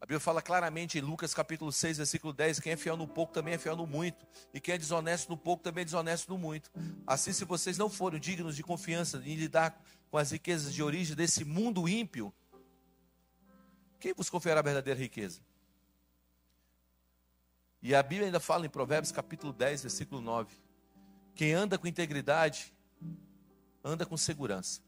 A 0.02 0.06
Bíblia 0.06 0.20
fala 0.20 0.42
claramente 0.42 0.98
em 0.98 1.02
Lucas 1.02 1.34
capítulo 1.34 1.72
6, 1.72 1.98
versículo 1.98 2.32
10: 2.32 2.62
quem 2.62 2.72
é 2.72 2.78
fiel 2.78 2.96
no 2.96 3.08
pouco 3.08 3.34
também 3.34 3.56
é 3.56 3.58
fiel 3.58 3.76
no 3.76 3.86
muito, 3.86 4.26
e 4.54 4.60
quem 4.60 4.76
é 4.76 4.78
desonesto 4.78 5.30
no 5.30 5.38
pouco 5.38 5.62
também 5.62 5.82
é 5.82 5.86
desonesto 5.86 6.30
no 6.32 6.38
muito. 6.38 6.72
Assim, 7.06 7.34
se 7.34 7.44
vocês 7.44 7.78
não 7.78 7.90
forem 7.90 8.20
dignos 8.20 8.56
de 8.56 8.64
confiança 8.64 9.18
em 9.26 9.36
lidar 9.36 9.82
com 10.10 10.18
as 10.18 10.32
riquezas 10.32 10.74
de 10.74 10.82
origem 10.82 11.16
desse 11.16 11.44
mundo 11.44 11.88
ímpio, 11.88 12.34
quem 14.00 14.14
vos 14.14 14.30
confiará 14.30 14.62
a 14.62 14.64
verdadeira 14.64 14.98
riqueza? 14.98 15.42
E 17.82 17.94
a 17.94 18.02
Bíblia 18.02 18.28
ainda 18.28 18.40
fala 18.40 18.66
em 18.66 18.70
Provérbios 18.70 19.12
capítulo 19.12 19.52
10, 19.52 19.82
versículo 19.82 20.22
9: 20.22 20.56
quem 21.36 21.54
anda 21.54 21.78
com 21.78 21.88
integridade, 21.88 22.74
anda 23.84 24.06
com 24.06 24.16
segurança. 24.16 24.82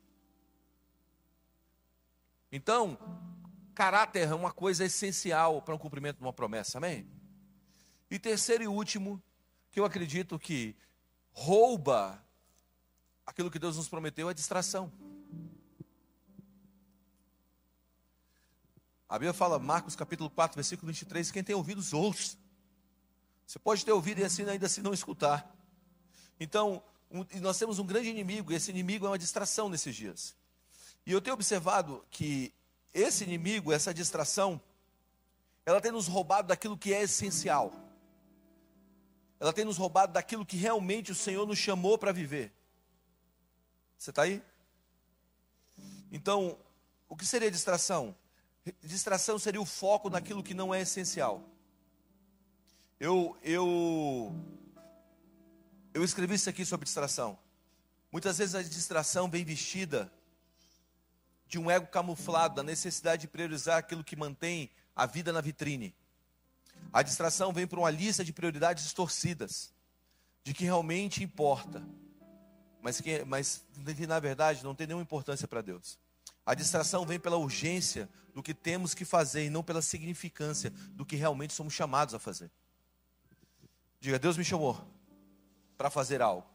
Então, 2.49 2.97
caráter 3.81 4.27
é 4.27 4.35
uma 4.35 4.51
coisa 4.51 4.85
essencial 4.85 5.59
para 5.59 5.73
o 5.73 5.75
um 5.75 5.79
cumprimento 5.79 6.17
de 6.17 6.23
uma 6.23 6.31
promessa, 6.31 6.77
amém? 6.77 7.09
E 8.11 8.19
terceiro 8.19 8.63
e 8.63 8.67
último, 8.67 9.19
que 9.71 9.79
eu 9.79 9.85
acredito 9.85 10.37
que 10.37 10.75
rouba 11.31 12.23
aquilo 13.25 13.49
que 13.49 13.57
Deus 13.57 13.77
nos 13.77 13.89
prometeu, 13.89 14.29
é 14.29 14.35
distração. 14.35 14.93
A 19.09 19.17
Bíblia 19.17 19.33
fala, 19.33 19.57
Marcos 19.57 19.95
capítulo 19.95 20.29
4, 20.29 20.53
versículo 20.53 20.85
23, 20.91 21.31
quem 21.31 21.43
tem 21.43 21.55
ouvidos, 21.55 21.91
ouça. 21.91 22.37
Você 23.47 23.57
pode 23.57 23.83
ter 23.83 23.93
ouvido 23.93 24.21
e 24.21 24.23
assim 24.23 24.47
ainda 24.47 24.67
assim 24.67 24.81
não 24.81 24.93
escutar. 24.93 25.51
Então, 26.39 26.83
um, 27.09 27.25
nós 27.39 27.57
temos 27.57 27.79
um 27.79 27.85
grande 27.87 28.09
inimigo, 28.09 28.51
e 28.51 28.55
esse 28.55 28.69
inimigo 28.69 29.07
é 29.07 29.09
uma 29.09 29.17
distração 29.17 29.67
nesses 29.69 29.95
dias. 29.95 30.35
E 31.03 31.11
eu 31.11 31.19
tenho 31.19 31.33
observado 31.33 32.05
que 32.11 32.53
esse 32.93 33.23
inimigo, 33.23 33.71
essa 33.71 33.93
distração, 33.93 34.61
ela 35.65 35.79
tem 35.79 35.91
nos 35.91 36.07
roubado 36.07 36.47
daquilo 36.47 36.77
que 36.77 36.93
é 36.93 37.03
essencial. 37.03 37.73
Ela 39.39 39.53
tem 39.53 39.65
nos 39.65 39.77
roubado 39.77 40.13
daquilo 40.13 40.45
que 40.45 40.57
realmente 40.57 41.11
o 41.11 41.15
Senhor 41.15 41.47
nos 41.47 41.57
chamou 41.57 41.97
para 41.97 42.11
viver. 42.11 42.51
Você 43.97 44.09
está 44.09 44.23
aí? 44.23 44.43
Então, 46.11 46.57
o 47.07 47.15
que 47.15 47.25
seria 47.25 47.49
distração? 47.49 48.15
Distração 48.83 49.39
seria 49.39 49.61
o 49.61 49.65
foco 49.65 50.09
naquilo 50.09 50.43
que 50.43 50.53
não 50.53 50.73
é 50.73 50.81
essencial. 50.81 51.43
Eu, 52.99 53.35
eu 53.41 54.35
eu 55.93 56.03
escrevi 56.03 56.35
isso 56.35 56.49
aqui 56.49 56.63
sobre 56.63 56.85
distração. 56.85 57.37
Muitas 58.11 58.37
vezes 58.37 58.55
a 58.55 58.61
distração 58.61 59.29
vem 59.29 59.43
vestida 59.43 60.11
de 61.51 61.59
um 61.59 61.69
ego 61.69 61.85
camuflado, 61.87 62.55
da 62.55 62.63
necessidade 62.63 63.23
de 63.23 63.27
priorizar 63.27 63.77
aquilo 63.77 64.05
que 64.05 64.15
mantém 64.15 64.71
a 64.95 65.05
vida 65.05 65.33
na 65.33 65.41
vitrine. 65.41 65.93
A 66.93 67.01
distração 67.01 67.51
vem 67.51 67.67
por 67.67 67.77
uma 67.77 67.89
lista 67.89 68.23
de 68.23 68.31
prioridades 68.31 68.85
distorcidas, 68.85 69.73
de 70.45 70.53
que 70.53 70.63
realmente 70.63 71.21
importa, 71.21 71.85
mas 72.81 73.01
que, 73.01 73.25
mas 73.25 73.65
que 73.97 74.07
na 74.07 74.17
verdade 74.17 74.63
não 74.63 74.73
tem 74.73 74.87
nenhuma 74.87 75.03
importância 75.03 75.45
para 75.45 75.61
Deus. 75.61 75.99
A 76.45 76.53
distração 76.53 77.05
vem 77.05 77.19
pela 77.19 77.35
urgência 77.35 78.07
do 78.33 78.41
que 78.41 78.53
temos 78.53 78.93
que 78.93 79.03
fazer 79.03 79.43
e 79.43 79.49
não 79.49 79.61
pela 79.61 79.81
significância 79.81 80.69
do 80.91 81.05
que 81.05 81.17
realmente 81.17 81.51
somos 81.51 81.73
chamados 81.73 82.13
a 82.15 82.19
fazer. 82.19 82.49
Diga, 83.99 84.17
Deus 84.17 84.37
me 84.37 84.45
chamou 84.45 84.81
para 85.77 85.89
fazer 85.89 86.21
algo. 86.21 86.47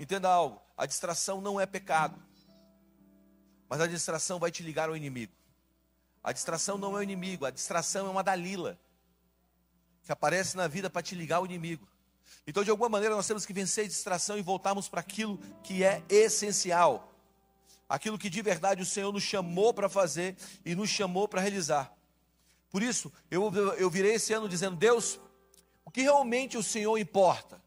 Entenda 0.00 0.30
algo: 0.30 0.58
a 0.74 0.86
distração 0.86 1.42
não 1.42 1.60
é 1.60 1.66
pecado, 1.66 2.18
mas 3.72 3.80
a 3.80 3.86
distração 3.86 4.38
vai 4.38 4.50
te 4.50 4.62
ligar 4.62 4.90
ao 4.90 4.96
inimigo. 4.98 5.32
A 6.22 6.30
distração 6.30 6.76
não 6.76 6.94
é 6.94 7.00
o 7.00 7.02
inimigo, 7.02 7.46
a 7.46 7.50
distração 7.50 8.06
é 8.06 8.10
uma 8.10 8.22
Dalila 8.22 8.78
que 10.02 10.12
aparece 10.12 10.58
na 10.58 10.68
vida 10.68 10.90
para 10.90 11.00
te 11.00 11.14
ligar 11.14 11.36
ao 11.36 11.46
inimigo. 11.46 11.88
Então, 12.46 12.62
de 12.62 12.68
alguma 12.68 12.90
maneira, 12.90 13.16
nós 13.16 13.26
temos 13.26 13.46
que 13.46 13.52
vencer 13.54 13.86
a 13.86 13.88
distração 13.88 14.36
e 14.36 14.42
voltarmos 14.42 14.90
para 14.90 15.00
aquilo 15.00 15.38
que 15.64 15.82
é 15.82 16.02
essencial, 16.10 17.14
aquilo 17.88 18.18
que 18.18 18.28
de 18.28 18.42
verdade 18.42 18.82
o 18.82 18.84
Senhor 18.84 19.10
nos 19.10 19.22
chamou 19.22 19.72
para 19.72 19.88
fazer 19.88 20.36
e 20.66 20.74
nos 20.74 20.90
chamou 20.90 21.26
para 21.26 21.40
realizar. 21.40 21.90
Por 22.68 22.82
isso, 22.82 23.10
eu, 23.30 23.50
eu 23.78 23.88
virei 23.88 24.16
esse 24.16 24.34
ano 24.34 24.50
dizendo: 24.50 24.76
Deus, 24.76 25.18
o 25.82 25.90
que 25.90 26.02
realmente 26.02 26.58
o 26.58 26.62
Senhor 26.62 26.98
importa? 26.98 27.58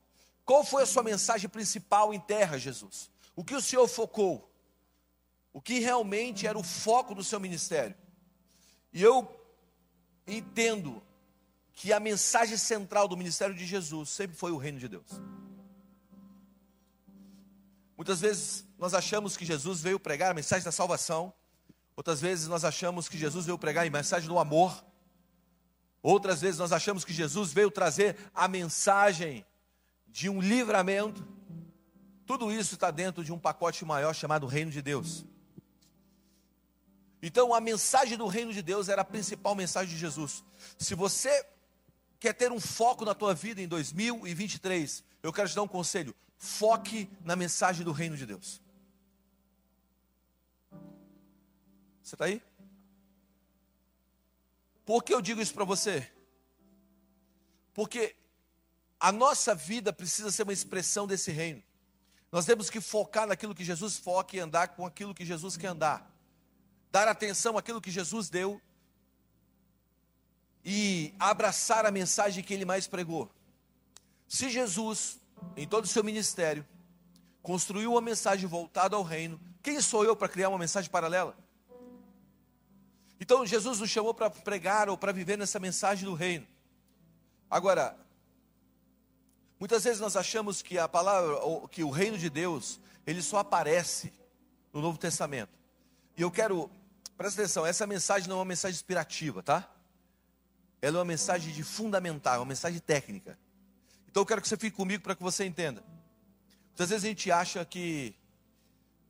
Qual 0.46 0.64
foi 0.64 0.84
a 0.84 0.86
sua 0.86 1.02
mensagem 1.02 1.50
principal 1.50 2.14
em 2.14 2.20
terra, 2.20 2.60
Jesus? 2.60 3.10
O 3.36 3.44
que 3.44 3.56
o 3.56 3.62
Senhor 3.62 3.88
focou? 3.88 4.55
O 5.56 5.62
que 5.62 5.80
realmente 5.80 6.46
era 6.46 6.60
o 6.60 6.64
foco 6.64 7.16
do 7.16 7.24
seu 7.24 7.40
ministério? 7.40 7.96
E 8.92 9.02
eu 9.02 9.26
entendo 10.28 11.02
que 11.72 11.94
a 11.94 12.00
mensagem 12.00 12.58
central 12.58 13.08
do 13.08 13.16
ministério 13.16 13.56
de 13.56 13.66
Jesus 13.66 14.10
sempre 14.10 14.36
foi 14.36 14.52
o 14.52 14.58
reino 14.58 14.80
de 14.80 14.90
Deus. 14.90 15.08
Muitas 17.96 18.20
vezes 18.20 18.68
nós 18.78 18.94
achamos 18.94 19.38
que 19.38 19.46
Jesus 19.46 19.80
veio 19.80 19.98
pregar 19.98 20.32
a 20.32 20.34
mensagem 20.34 20.66
da 20.66 20.74
salvação, 20.74 21.34
outras 21.96 22.20
vezes 22.20 22.50
nós 22.50 22.66
achamos 22.66 23.08
que 23.08 23.18
Jesus 23.18 23.46
veio 23.46 23.58
pregar 23.58 23.88
a 23.88 23.90
mensagem 23.90 24.28
do 24.28 24.38
amor, 24.38 24.86
outras 26.04 26.42
vezes 26.42 26.60
nós 26.60 26.74
achamos 26.74 27.06
que 27.06 27.14
Jesus 27.14 27.54
veio 27.54 27.72
trazer 27.72 28.18
a 28.34 28.50
mensagem 28.50 29.46
de 30.06 30.28
um 30.28 30.42
livramento, 30.42 31.26
tudo 32.26 32.52
isso 32.52 32.74
está 32.74 32.92
dentro 32.92 33.24
de 33.24 33.32
um 33.32 33.40
pacote 33.40 33.86
maior 33.86 34.14
chamado 34.14 34.48
Reino 34.48 34.70
de 34.70 34.82
Deus. 34.82 35.26
Então, 37.28 37.56
a 37.56 37.60
mensagem 37.60 38.16
do 38.16 38.28
Reino 38.28 38.54
de 38.54 38.62
Deus 38.62 38.88
era 38.88 39.02
a 39.02 39.04
principal 39.04 39.56
mensagem 39.56 39.92
de 39.92 40.00
Jesus. 40.00 40.44
Se 40.78 40.94
você 40.94 41.44
quer 42.20 42.34
ter 42.34 42.52
um 42.52 42.60
foco 42.60 43.04
na 43.04 43.16
tua 43.16 43.34
vida 43.34 43.60
em 43.60 43.68
2023, 43.68 45.04
eu 45.24 45.34
quero 45.34 45.50
te 45.50 45.56
dar 45.56 45.64
um 45.64 45.68
conselho: 45.68 46.16
foque 46.38 47.10
na 47.22 47.36
mensagem 47.36 47.84
do 47.84 47.92
Reino 47.92 48.16
de 48.16 48.28
Deus. 48.28 48.62
Você 52.04 52.14
está 52.14 52.26
aí? 52.26 52.44
Por 54.86 55.04
que 55.04 55.12
eu 55.12 55.20
digo 55.20 55.42
isso 55.42 55.56
para 55.56 55.66
você? 55.66 56.08
Porque 57.74 58.16
a 59.00 59.12
nossa 59.12 59.56
vida 59.56 59.92
precisa 59.92 60.30
ser 60.30 60.44
uma 60.44 60.54
expressão 60.54 61.08
desse 61.08 61.32
reino. 61.32 61.64
Nós 62.32 62.46
temos 62.46 62.70
que 62.70 62.80
focar 62.80 63.26
naquilo 63.26 63.56
que 63.56 63.66
Jesus 63.66 63.98
foca 63.98 64.38
e 64.38 64.40
andar 64.40 64.68
com 64.76 64.86
aquilo 64.86 65.16
que 65.16 65.26
Jesus 65.26 65.58
quer 65.58 65.70
andar. 65.70 66.15
Dar 66.96 67.10
atenção 67.10 67.58
àquilo 67.58 67.82
que 67.82 67.92
Jesus 67.92 68.30
deu 68.30 68.62
e 70.64 71.14
abraçar 71.20 71.86
a 71.86 71.92
mensagem 71.92 72.42
que 72.42 72.54
ele 72.54 72.64
mais 72.64 72.88
pregou. 72.88 73.30
Se 74.30 74.50
Jesus, 74.50 75.20
em 75.58 75.68
todo 75.68 75.84
o 75.84 75.90
seu 75.90 76.06
ministério, 76.06 76.66
construiu 77.44 77.92
uma 77.92 78.00
mensagem 78.00 78.48
voltada 78.48 78.96
ao 78.96 79.04
reino, 79.04 79.38
quem 79.62 79.82
sou 79.82 80.06
eu 80.06 80.16
para 80.16 80.30
criar 80.30 80.48
uma 80.48 80.58
mensagem 80.58 80.90
paralela? 80.90 81.38
Então 83.20 83.46
Jesus 83.46 83.82
nos 83.82 83.90
chamou 83.90 84.14
para 84.14 84.30
pregar 84.30 84.88
ou 84.88 84.98
para 84.98 85.12
viver 85.12 85.38
nessa 85.38 85.60
mensagem 85.60 86.06
do 86.06 86.14
reino. 86.14 86.48
Agora, 87.52 88.00
Muitas 89.60 89.86
vezes 89.86 90.00
nós 90.00 90.16
achamos 90.18 90.62
que 90.62 90.78
a 90.78 90.88
palavra, 90.88 91.40
que 91.72 91.82
o 91.84 91.90
reino 91.90 92.18
de 92.18 92.30
Deus, 92.30 92.80
ele 93.08 93.22
só 93.22 93.38
aparece 93.40 94.14
no 94.74 94.82
Novo 94.82 94.98
Testamento. 94.98 95.52
E 96.18 96.22
eu 96.22 96.30
quero, 96.30 96.70
presta 97.18 97.42
atenção, 97.42 97.66
essa 97.66 97.88
mensagem 97.88 98.28
não 98.28 98.38
é 98.38 98.40
uma 98.40 98.46
mensagem 98.46 98.76
inspirativa, 98.76 99.42
tá? 99.42 99.70
Ela 100.82 100.98
é 100.98 101.00
uma 101.00 101.06
mensagem 101.06 101.54
de 101.54 101.64
fundamental, 101.64 102.40
uma 102.40 102.46
mensagem 102.46 102.80
técnica. 102.80 103.38
Então 104.08 104.22
eu 104.22 104.26
quero 104.26 104.42
que 104.42 104.48
você 104.48 104.58
fique 104.58 104.76
comigo 104.76 105.04
para 105.04 105.16
que 105.16 105.24
você 105.24 105.46
entenda. 105.46 105.84
Muitas 106.68 106.90
vezes 106.90 107.06
a 107.06 107.08
gente 107.08 107.32
acha 107.32 107.66
que, 107.66 108.16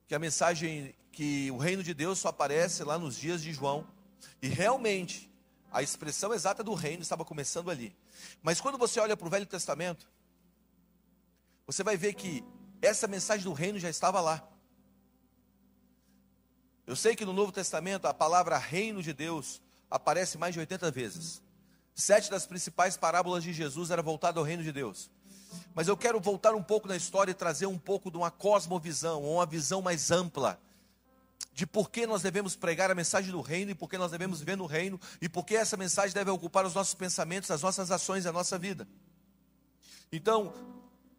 que 0.07 0.15
a 0.15 0.19
mensagem, 0.19 0.95
que 1.11 1.49
o 1.51 1.57
reino 1.57 1.83
de 1.83 1.93
Deus 1.93 2.19
só 2.19 2.29
aparece 2.29 2.83
lá 2.83 2.97
nos 2.97 3.15
dias 3.17 3.41
de 3.41 3.51
João. 3.51 3.87
E 4.41 4.47
realmente, 4.47 5.31
a 5.71 5.81
expressão 5.81 6.33
exata 6.33 6.63
do 6.63 6.73
reino 6.73 7.01
estava 7.01 7.25
começando 7.25 7.69
ali. 7.69 7.95
Mas 8.41 8.61
quando 8.61 8.77
você 8.77 8.99
olha 8.99 9.17
para 9.17 9.27
o 9.27 9.29
Velho 9.29 9.45
Testamento, 9.45 10.07
você 11.65 11.83
vai 11.83 11.97
ver 11.97 12.13
que 12.13 12.43
essa 12.81 13.07
mensagem 13.07 13.43
do 13.43 13.53
reino 13.53 13.79
já 13.79 13.89
estava 13.89 14.21
lá. 14.21 14.47
Eu 16.85 16.95
sei 16.95 17.15
que 17.15 17.25
no 17.25 17.33
Novo 17.33 17.51
Testamento 17.51 18.05
a 18.05 18.13
palavra 18.13 18.57
reino 18.57 19.01
de 19.01 19.13
Deus 19.13 19.61
aparece 19.89 20.37
mais 20.37 20.53
de 20.53 20.59
80 20.59 20.91
vezes. 20.91 21.41
Sete 21.93 22.29
das 22.29 22.45
principais 22.45 22.97
parábolas 22.97 23.43
de 23.43 23.53
Jesus 23.53 23.89
era 23.89 24.01
voltada 24.01 24.39
ao 24.39 24.45
reino 24.45 24.63
de 24.63 24.71
Deus. 24.71 25.09
Mas 25.73 25.87
eu 25.87 25.95
quero 25.95 26.19
voltar 26.19 26.53
um 26.53 26.63
pouco 26.63 26.87
na 26.87 26.95
história 26.95 27.31
e 27.31 27.35
trazer 27.35 27.65
um 27.65 27.77
pouco 27.77 28.11
de 28.11 28.17
uma 28.17 28.29
cosmovisão, 28.29 29.23
uma 29.23 29.45
visão 29.45 29.81
mais 29.81 30.11
ampla 30.11 30.59
de 31.53 31.65
por 31.65 31.89
que 31.89 32.05
nós 32.05 32.21
devemos 32.21 32.53
pregar 32.53 32.91
a 32.91 32.95
mensagem 32.95 33.31
do 33.31 33.39
reino 33.39 33.71
e 33.71 33.75
por 33.75 33.89
que 33.89 33.97
nós 33.97 34.11
devemos 34.11 34.39
viver 34.39 34.57
no 34.57 34.65
reino 34.65 34.99
e 35.21 35.29
por 35.29 35.45
que 35.45 35.55
essa 35.55 35.77
mensagem 35.77 36.13
deve 36.13 36.29
ocupar 36.29 36.65
os 36.65 36.73
nossos 36.73 36.93
pensamentos, 36.93 37.49
as 37.49 37.61
nossas 37.61 37.89
ações 37.91 38.25
e 38.25 38.27
a 38.27 38.31
nossa 38.33 38.59
vida. 38.59 38.85
Então, 40.11 40.53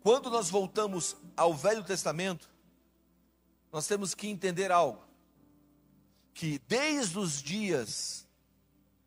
quando 0.02 0.28
nós 0.30 0.50
voltamos 0.50 1.16
ao 1.34 1.54
Velho 1.54 1.82
Testamento, 1.82 2.50
nós 3.72 3.86
temos 3.86 4.14
que 4.14 4.28
entender 4.28 4.70
algo: 4.70 5.05
que 6.36 6.60
desde 6.68 7.18
os 7.18 7.42
dias 7.42 8.28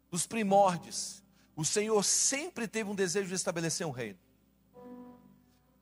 dos 0.09 0.25
primórdios, 0.25 1.24
o 1.55 1.63
Senhor 1.63 2.03
sempre 2.03 2.67
teve 2.67 2.89
um 2.89 2.95
desejo 2.95 3.27
de 3.27 3.36
estabelecer 3.36 3.86
um 3.86 3.91
reino. 3.91 4.17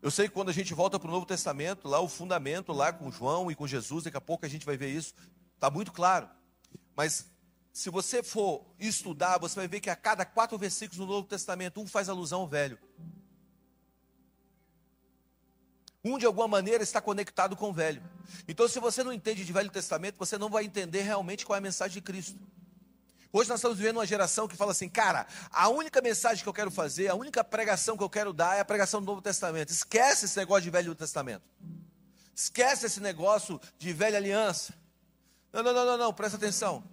Eu 0.02 0.12
sei 0.12 0.28
que 0.28 0.34
quando 0.34 0.50
a 0.50 0.54
gente 0.54 0.74
volta 0.74 1.00
para 1.00 1.08
o 1.08 1.12
Novo 1.12 1.26
Testamento, 1.26 1.88
lá 1.88 2.02
o 2.02 2.10
fundamento, 2.10 2.74
lá 2.74 2.92
com 2.92 3.10
João 3.10 3.50
e 3.50 3.56
com 3.56 3.66
Jesus, 3.66 4.04
daqui 4.04 4.18
a 4.18 4.22
pouco 4.22 4.46
a 4.46 4.50
gente 4.50 4.66
vai 4.66 4.76
ver 4.76 4.90
isso, 4.90 5.14
está 5.56 5.70
muito 5.70 5.94
claro. 5.94 6.30
Mas 6.94 7.32
se 7.72 7.90
você 7.90 8.22
for 8.22 8.66
estudar, 8.78 9.38
você 9.38 9.56
vai 9.56 9.70
ver 9.70 9.80
que 9.80 9.90
a 9.90 9.96
cada 9.96 10.26
quatro 10.26 10.58
versículos 10.58 11.00
no 11.00 11.06
Novo 11.06 11.30
Testamento, 11.30 11.80
um 11.80 11.88
faz 11.88 12.10
alusão 12.10 12.42
ao 12.42 12.48
velho. 12.48 12.78
Um, 16.08 16.18
de 16.18 16.26
alguma 16.26 16.48
maneira, 16.48 16.82
está 16.82 17.02
conectado 17.02 17.56
com 17.56 17.70
o 17.70 17.74
velho. 17.74 18.02
Então, 18.48 18.66
se 18.68 18.80
você 18.80 19.04
não 19.04 19.12
entende 19.12 19.44
de 19.44 19.52
Velho 19.52 19.70
Testamento, 19.70 20.16
você 20.18 20.38
não 20.38 20.50
vai 20.50 20.64
entender 20.64 21.02
realmente 21.02 21.46
qual 21.46 21.56
é 21.56 21.60
a 21.60 21.62
mensagem 21.62 21.96
de 21.96 22.02
Cristo. 22.02 22.40
Hoje 23.34 23.50
nós 23.50 23.60
estamos 23.60 23.78
vivendo 23.78 23.98
uma 23.98 24.06
geração 24.06 24.48
que 24.48 24.56
fala 24.56 24.72
assim, 24.72 24.88
cara, 24.88 25.28
a 25.52 25.68
única 25.68 26.02
mensagem 26.02 26.42
que 26.42 26.48
eu 26.48 26.54
quero 26.54 26.72
fazer, 26.72 27.10
a 27.10 27.16
única 27.16 27.44
pregação 27.44 27.98
que 27.98 28.04
eu 28.04 28.10
quero 28.10 28.32
dar 28.32 28.56
é 28.56 28.62
a 28.62 28.66
pregação 28.66 29.02
do 29.02 29.06
Novo 29.06 29.22
Testamento. 29.22 29.70
Esquece 29.70 30.26
esse 30.26 30.38
negócio 30.38 30.64
de 30.64 30.70
Velho 30.70 30.96
Testamento. 30.96 31.44
Esquece 32.34 32.86
esse 32.86 33.02
negócio 33.02 33.60
de 33.78 33.92
velha 33.92 34.18
aliança. 34.18 34.74
Não, 35.52 35.62
não, 35.62 35.74
não, 35.74 35.86
não, 35.86 35.98
não, 35.98 36.14
presta 36.14 36.38
atenção. 36.38 36.84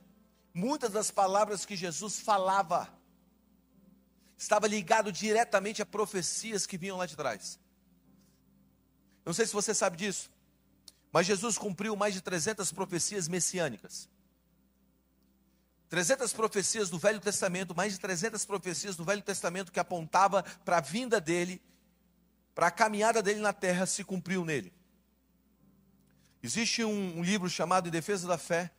Muitas 0.53 0.91
das 0.91 1.11
palavras 1.11 1.65
que 1.65 1.77
Jesus 1.77 2.19
falava 2.19 2.89
estava 4.37 4.67
ligado 4.67 5.13
diretamente 5.13 5.83
a 5.83 5.87
profecias 5.87 6.67
que 6.67 6.77
vinham 6.77 6.97
lá 6.97 7.07
de 7.07 7.15
trás. 7.15 7.61
Não 9.25 9.33
sei 9.33 9.47
se 9.47 9.53
você 9.53 9.75
sabe 9.75 9.97
disso, 9.97 10.31
mas 11.13 11.27
Jesus 11.27 11.57
cumpriu 11.57 11.97
mais 11.97 12.13
de 12.13 12.21
300 12.21 12.73
profecias 12.73 13.29
messiânicas. 13.29 14.09
300 15.89 16.33
profecias 16.33 16.91
do 16.91 16.99
Velho 16.99 17.21
Testamento, 17.21 17.75
mais 17.75 17.93
de 17.93 18.01
300 18.01 18.45
profecias 18.45 18.97
do 18.97 19.05
Velho 19.05 19.23
Testamento 19.23 19.71
que 19.71 19.79
apontava 19.79 20.43
para 20.65 20.79
a 20.79 20.81
vinda 20.81 21.21
dele, 21.21 21.63
para 22.53 22.67
a 22.67 22.71
caminhada 22.71 23.23
dele 23.23 23.39
na 23.39 23.53
terra, 23.53 23.87
se 23.87 24.03
cumpriu 24.03 24.45
nele. 24.45 24.73
Existe 26.43 26.85
um, 26.85 27.19
um, 27.19 27.23
livro 27.23 27.49
chamado 27.49 27.89
Em 27.89 27.93
Defesa 27.93 28.27
da 28.27 28.37
Fé. 28.37 28.73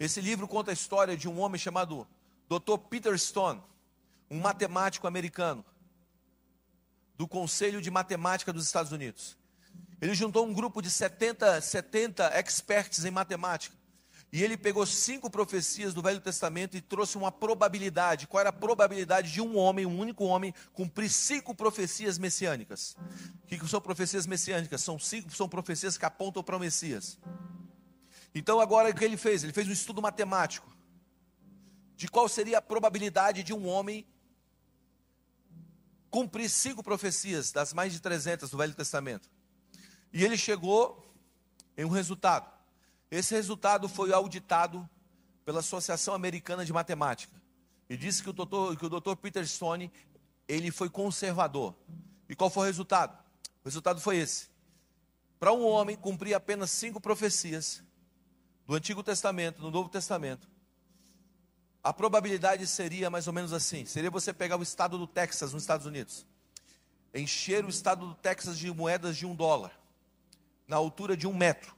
Esse 0.00 0.20
livro 0.20 0.48
conta 0.48 0.72
a 0.72 0.74
história 0.74 1.16
de 1.16 1.28
um 1.28 1.38
homem 1.38 1.58
chamado 1.58 2.06
Dr. 2.48 2.76
Peter 2.90 3.16
Stone, 3.18 3.62
um 4.30 4.40
matemático 4.40 5.06
americano, 5.06 5.64
do 7.16 7.26
Conselho 7.26 7.80
de 7.80 7.90
Matemática 7.90 8.52
dos 8.52 8.66
Estados 8.66 8.92
Unidos. 8.92 9.38
Ele 10.00 10.14
juntou 10.14 10.46
um 10.46 10.52
grupo 10.52 10.82
de 10.82 10.90
70, 10.90 11.60
70 11.60 12.38
experts 12.38 13.04
em 13.04 13.10
matemática. 13.10 13.76
E 14.32 14.42
ele 14.42 14.56
pegou 14.56 14.84
cinco 14.84 15.30
profecias 15.30 15.94
do 15.94 16.02
Velho 16.02 16.20
Testamento 16.20 16.76
e 16.76 16.80
trouxe 16.80 17.16
uma 17.16 17.30
probabilidade. 17.30 18.26
Qual 18.26 18.40
era 18.40 18.50
a 18.50 18.52
probabilidade 18.52 19.32
de 19.32 19.40
um 19.40 19.56
homem, 19.56 19.86
um 19.86 19.98
único 19.98 20.24
homem, 20.24 20.52
cumprir 20.72 21.08
cinco 21.08 21.54
profecias 21.54 22.18
messiânicas? 22.18 22.96
O 23.44 23.46
que 23.46 23.66
são 23.68 23.80
profecias 23.80 24.26
messiânicas? 24.26 24.82
São 24.82 24.98
cinco, 24.98 25.34
são 25.34 25.48
profecias 25.48 25.96
que 25.96 26.04
apontam 26.04 26.42
para 26.42 26.56
o 26.56 26.60
Messias. 26.60 27.18
Então 28.34 28.60
agora 28.60 28.90
o 28.90 28.94
que 28.94 29.04
ele 29.04 29.16
fez? 29.16 29.42
Ele 29.42 29.52
fez 29.52 29.68
um 29.68 29.72
estudo 29.72 30.02
matemático 30.02 30.76
de 31.96 32.08
qual 32.08 32.28
seria 32.28 32.58
a 32.58 32.62
probabilidade 32.62 33.42
de 33.42 33.54
um 33.54 33.66
homem 33.66 34.06
cumprir 36.10 36.50
cinco 36.50 36.82
profecias 36.82 37.52
das 37.52 37.72
mais 37.72 37.92
de 37.92 38.00
300 38.00 38.50
do 38.50 38.58
Velho 38.58 38.74
Testamento. 38.74 39.30
E 40.16 40.24
ele 40.24 40.38
chegou 40.38 41.06
em 41.76 41.84
um 41.84 41.90
resultado. 41.90 42.50
Esse 43.10 43.34
resultado 43.34 43.86
foi 43.86 44.14
auditado 44.14 44.88
pela 45.44 45.60
Associação 45.60 46.14
Americana 46.14 46.64
de 46.64 46.72
Matemática. 46.72 47.38
E 47.86 47.98
disse 47.98 48.22
que 48.22 48.30
o 48.30 48.32
doutor, 48.32 48.74
que 48.78 48.86
o 48.86 48.88
doutor 48.88 49.14
Peter 49.16 49.46
Stone, 49.46 49.92
ele 50.48 50.70
foi 50.70 50.88
conservador. 50.88 51.74
E 52.30 52.34
qual 52.34 52.48
foi 52.48 52.62
o 52.62 52.66
resultado? 52.66 53.14
O 53.62 53.68
resultado 53.68 54.00
foi 54.00 54.16
esse. 54.16 54.48
Para 55.38 55.52
um 55.52 55.66
homem 55.66 55.94
cumprir 55.94 56.32
apenas 56.32 56.70
cinco 56.70 56.98
profecias 56.98 57.82
do 58.66 58.74
Antigo 58.74 59.02
Testamento, 59.02 59.60
do 59.60 59.70
Novo 59.70 59.90
Testamento, 59.90 60.48
a 61.84 61.92
probabilidade 61.92 62.66
seria 62.66 63.10
mais 63.10 63.26
ou 63.26 63.34
menos 63.34 63.52
assim: 63.52 63.84
seria 63.84 64.10
você 64.10 64.32
pegar 64.32 64.56
o 64.56 64.62
estado 64.62 64.96
do 64.96 65.06
Texas, 65.06 65.52
nos 65.52 65.62
Estados 65.62 65.84
Unidos, 65.84 66.24
encher 67.14 67.66
o 67.66 67.68
estado 67.68 68.06
do 68.06 68.14
Texas 68.14 68.56
de 68.56 68.72
moedas 68.72 69.14
de 69.14 69.26
um 69.26 69.34
dólar, 69.34 69.78
na 70.66 70.76
altura 70.76 71.16
de 71.16 71.26
um 71.26 71.34
metro, 71.34 71.74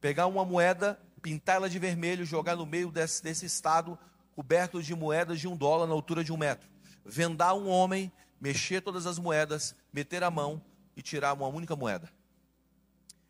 pegar 0.00 0.26
uma 0.26 0.44
moeda, 0.44 1.00
pintá-la 1.20 1.68
de 1.68 1.78
vermelho, 1.78 2.24
jogar 2.24 2.56
no 2.56 2.66
meio 2.66 2.90
desse, 2.90 3.22
desse 3.22 3.46
estado 3.46 3.98
coberto 4.34 4.82
de 4.82 4.94
moedas 4.94 5.40
de 5.40 5.48
um 5.48 5.56
dólar 5.56 5.86
na 5.86 5.92
altura 5.92 6.22
de 6.22 6.32
um 6.32 6.36
metro, 6.36 6.68
vendar 7.04 7.54
um 7.54 7.68
homem, 7.68 8.12
mexer 8.40 8.80
todas 8.80 9.06
as 9.06 9.18
moedas, 9.18 9.74
meter 9.92 10.22
a 10.22 10.30
mão 10.30 10.62
e 10.94 11.02
tirar 11.02 11.32
uma 11.32 11.48
única 11.48 11.74
moeda. 11.74 12.10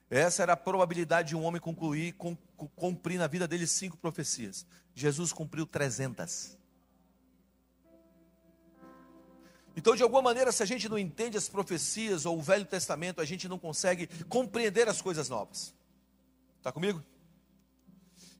Essa 0.08 0.42
era 0.42 0.52
a 0.52 0.56
probabilidade 0.56 1.30
de 1.30 1.36
um 1.36 1.42
homem 1.42 1.60
concluir, 1.60 2.14
cumprir 2.76 3.18
na 3.18 3.26
vida 3.26 3.48
dele 3.48 3.66
cinco 3.66 3.96
profecias. 3.96 4.66
Jesus 4.94 5.32
cumpriu 5.32 5.66
trezentas. 5.66 6.56
Então, 9.76 9.94
de 9.94 10.02
alguma 10.02 10.22
maneira, 10.22 10.50
se 10.50 10.62
a 10.62 10.66
gente 10.66 10.88
não 10.88 10.98
entende 10.98 11.36
as 11.36 11.50
profecias 11.50 12.24
ou 12.24 12.38
o 12.38 12.42
Velho 12.42 12.64
Testamento, 12.64 13.20
a 13.20 13.26
gente 13.26 13.46
não 13.46 13.58
consegue 13.58 14.06
compreender 14.24 14.88
as 14.88 15.02
coisas 15.02 15.28
novas. 15.28 15.74
Está 16.56 16.72
comigo? 16.72 17.04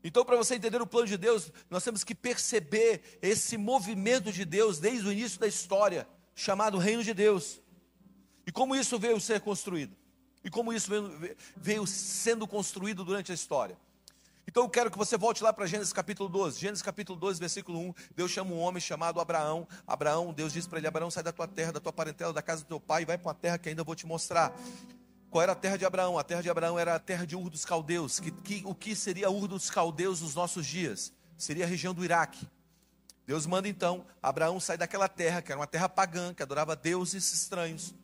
Então, 0.03 0.25
para 0.25 0.37
você 0.37 0.55
entender 0.55 0.81
o 0.81 0.87
plano 0.87 1.07
de 1.07 1.19
Deus, 1.19 1.53
nós 1.69 1.85
temos 1.85 2.03
que 2.03 2.15
perceber 2.15 3.19
esse 3.21 3.59
movimento 3.59 4.33
de 4.33 4.47
Deus 4.47 4.79
desde 4.79 5.07
o 5.07 5.13
início 5.13 5.39
da 5.39 5.47
história, 5.47 6.09
chamado 6.35 6.79
Reino 6.79 7.05
de 7.05 7.13
Deus. 7.13 7.61
E 8.47 8.51
como 8.51 8.75
isso 8.75 8.99
veio 8.99 9.21
ser 9.21 9.41
construído. 9.43 9.95
E 10.43 10.49
como 10.49 10.73
isso 10.73 10.89
veio, 10.89 11.37
veio 11.55 11.87
sendo 11.87 12.47
construído 12.47 13.05
durante 13.05 13.31
a 13.31 13.35
história. 13.35 13.77
Então 14.57 14.65
eu 14.65 14.71
quero 14.71 14.91
que 14.91 14.97
você 14.97 15.19
volte 15.19 15.45
lá 15.45 15.53
para 15.53 15.67
Gênesis 15.67 15.93
capítulo 15.93 16.31
12. 16.31 16.59
Gênesis 16.59 16.81
capítulo 16.83 17.19
12, 17.19 17.39
versículo 17.39 17.79
1. 17.79 17.95
Deus 18.17 18.31
chama 18.31 18.53
um 18.53 18.59
homem 18.59 18.81
chamado 18.81 19.21
Abraão. 19.21 19.69
Abraão, 19.87 20.33
Deus 20.33 20.51
diz 20.51 20.67
para 20.67 20.79
ele: 20.79 20.87
Abraão, 20.87 21.11
sai 21.11 21.23
da 21.23 21.31
tua 21.31 21.47
terra, 21.47 21.73
da 21.73 21.79
tua 21.79 21.93
parentela, 21.93 22.33
da 22.33 22.41
casa 22.41 22.63
do 22.63 22.67
teu 22.67 22.81
pai, 22.81 23.03
e 23.03 23.05
vai 23.05 23.19
para 23.19 23.29
uma 23.29 23.35
terra 23.35 23.59
que 23.59 23.69
ainda 23.69 23.85
vou 23.85 23.95
te 23.95 24.07
mostrar. 24.07 24.59
Qual 25.29 25.43
era 25.43 25.53
a 25.53 25.55
terra 25.55 25.77
de 25.77 25.85
Abraão? 25.85 26.19
A 26.19 26.25
terra 26.25 26.41
de 26.41 26.49
Abraão 26.49 26.79
era 26.79 26.95
a 26.95 26.99
terra 26.99 27.27
de 27.27 27.37
Ur 27.37 27.51
dos 27.51 27.67
Caldeus. 27.67 28.19
Que, 28.19 28.31
que, 28.31 28.63
o 28.65 28.75
que 28.75 28.97
seria 28.97 29.29
Ur 29.29 29.47
dos 29.47 29.69
Caldeus 29.69 30.23
nos 30.23 30.35
nossos 30.35 30.67
dias? 30.67 31.13
Seria 31.37 31.67
a 31.67 31.69
região 31.69 31.93
do 31.93 32.03
Iraque. 32.03 32.49
Deus 33.27 33.45
manda 33.45 33.69
então 33.69 34.07
Abraão 34.23 34.59
sair 34.59 34.79
daquela 34.79 35.07
terra, 35.07 35.43
que 35.43 35.53
era 35.53 35.61
uma 35.61 35.67
terra 35.67 35.87
pagã, 35.87 36.33
que 36.33 36.43
adorava 36.43 36.75
deuses 36.75 37.31
estranhos. 37.31 37.95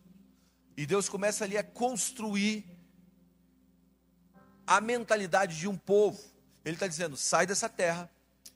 E 0.77 0.85
Deus 0.85 1.09
começa 1.09 1.45
ali 1.45 1.57
a 1.57 1.65
construir 1.65 2.67
a 4.67 4.83
mentalidade 4.83 5.57
de 5.57 5.67
um 5.67 5.79
povo. 5.79 6.32
Ele 6.65 6.77
está 6.77 6.87
dizendo: 6.87 7.17
sai 7.17 7.47
dessa 7.47 7.69
terra 7.69 8.11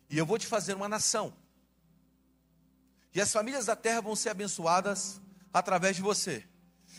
e 0.09 0.16
eu 0.19 0.27
vou 0.27 0.38
te 0.38 0.47
fazer 0.47 0.75
uma 0.75 0.88
nação. 0.88 1.33
E 3.14 3.21
as 3.21 3.33
famílias 3.33 3.66
da 3.66 3.75
terra 3.75 4.01
vão 4.01 4.14
ser 4.14 4.29
abençoadas 4.29 5.21
através 5.53 5.97
de 5.97 6.03
você. 6.03 6.45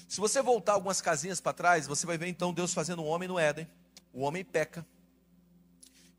Se 0.08 0.20
você 0.20 0.42
voltar 0.42 0.74
algumas 0.74 1.02
casinhas 1.02 1.40
para 1.40 1.54
trás, 1.54 1.86
você 1.86 2.06
vai 2.06 2.18
ver 2.18 2.28
então 2.28 2.54
Deus 2.54 2.74
fazendo 2.74 3.04
um 3.04 3.06
homem 3.06 3.28
no 3.28 3.38
Éden. 3.38 3.68
O 4.14 4.22
homem 4.22 4.44
peca. 4.44 4.86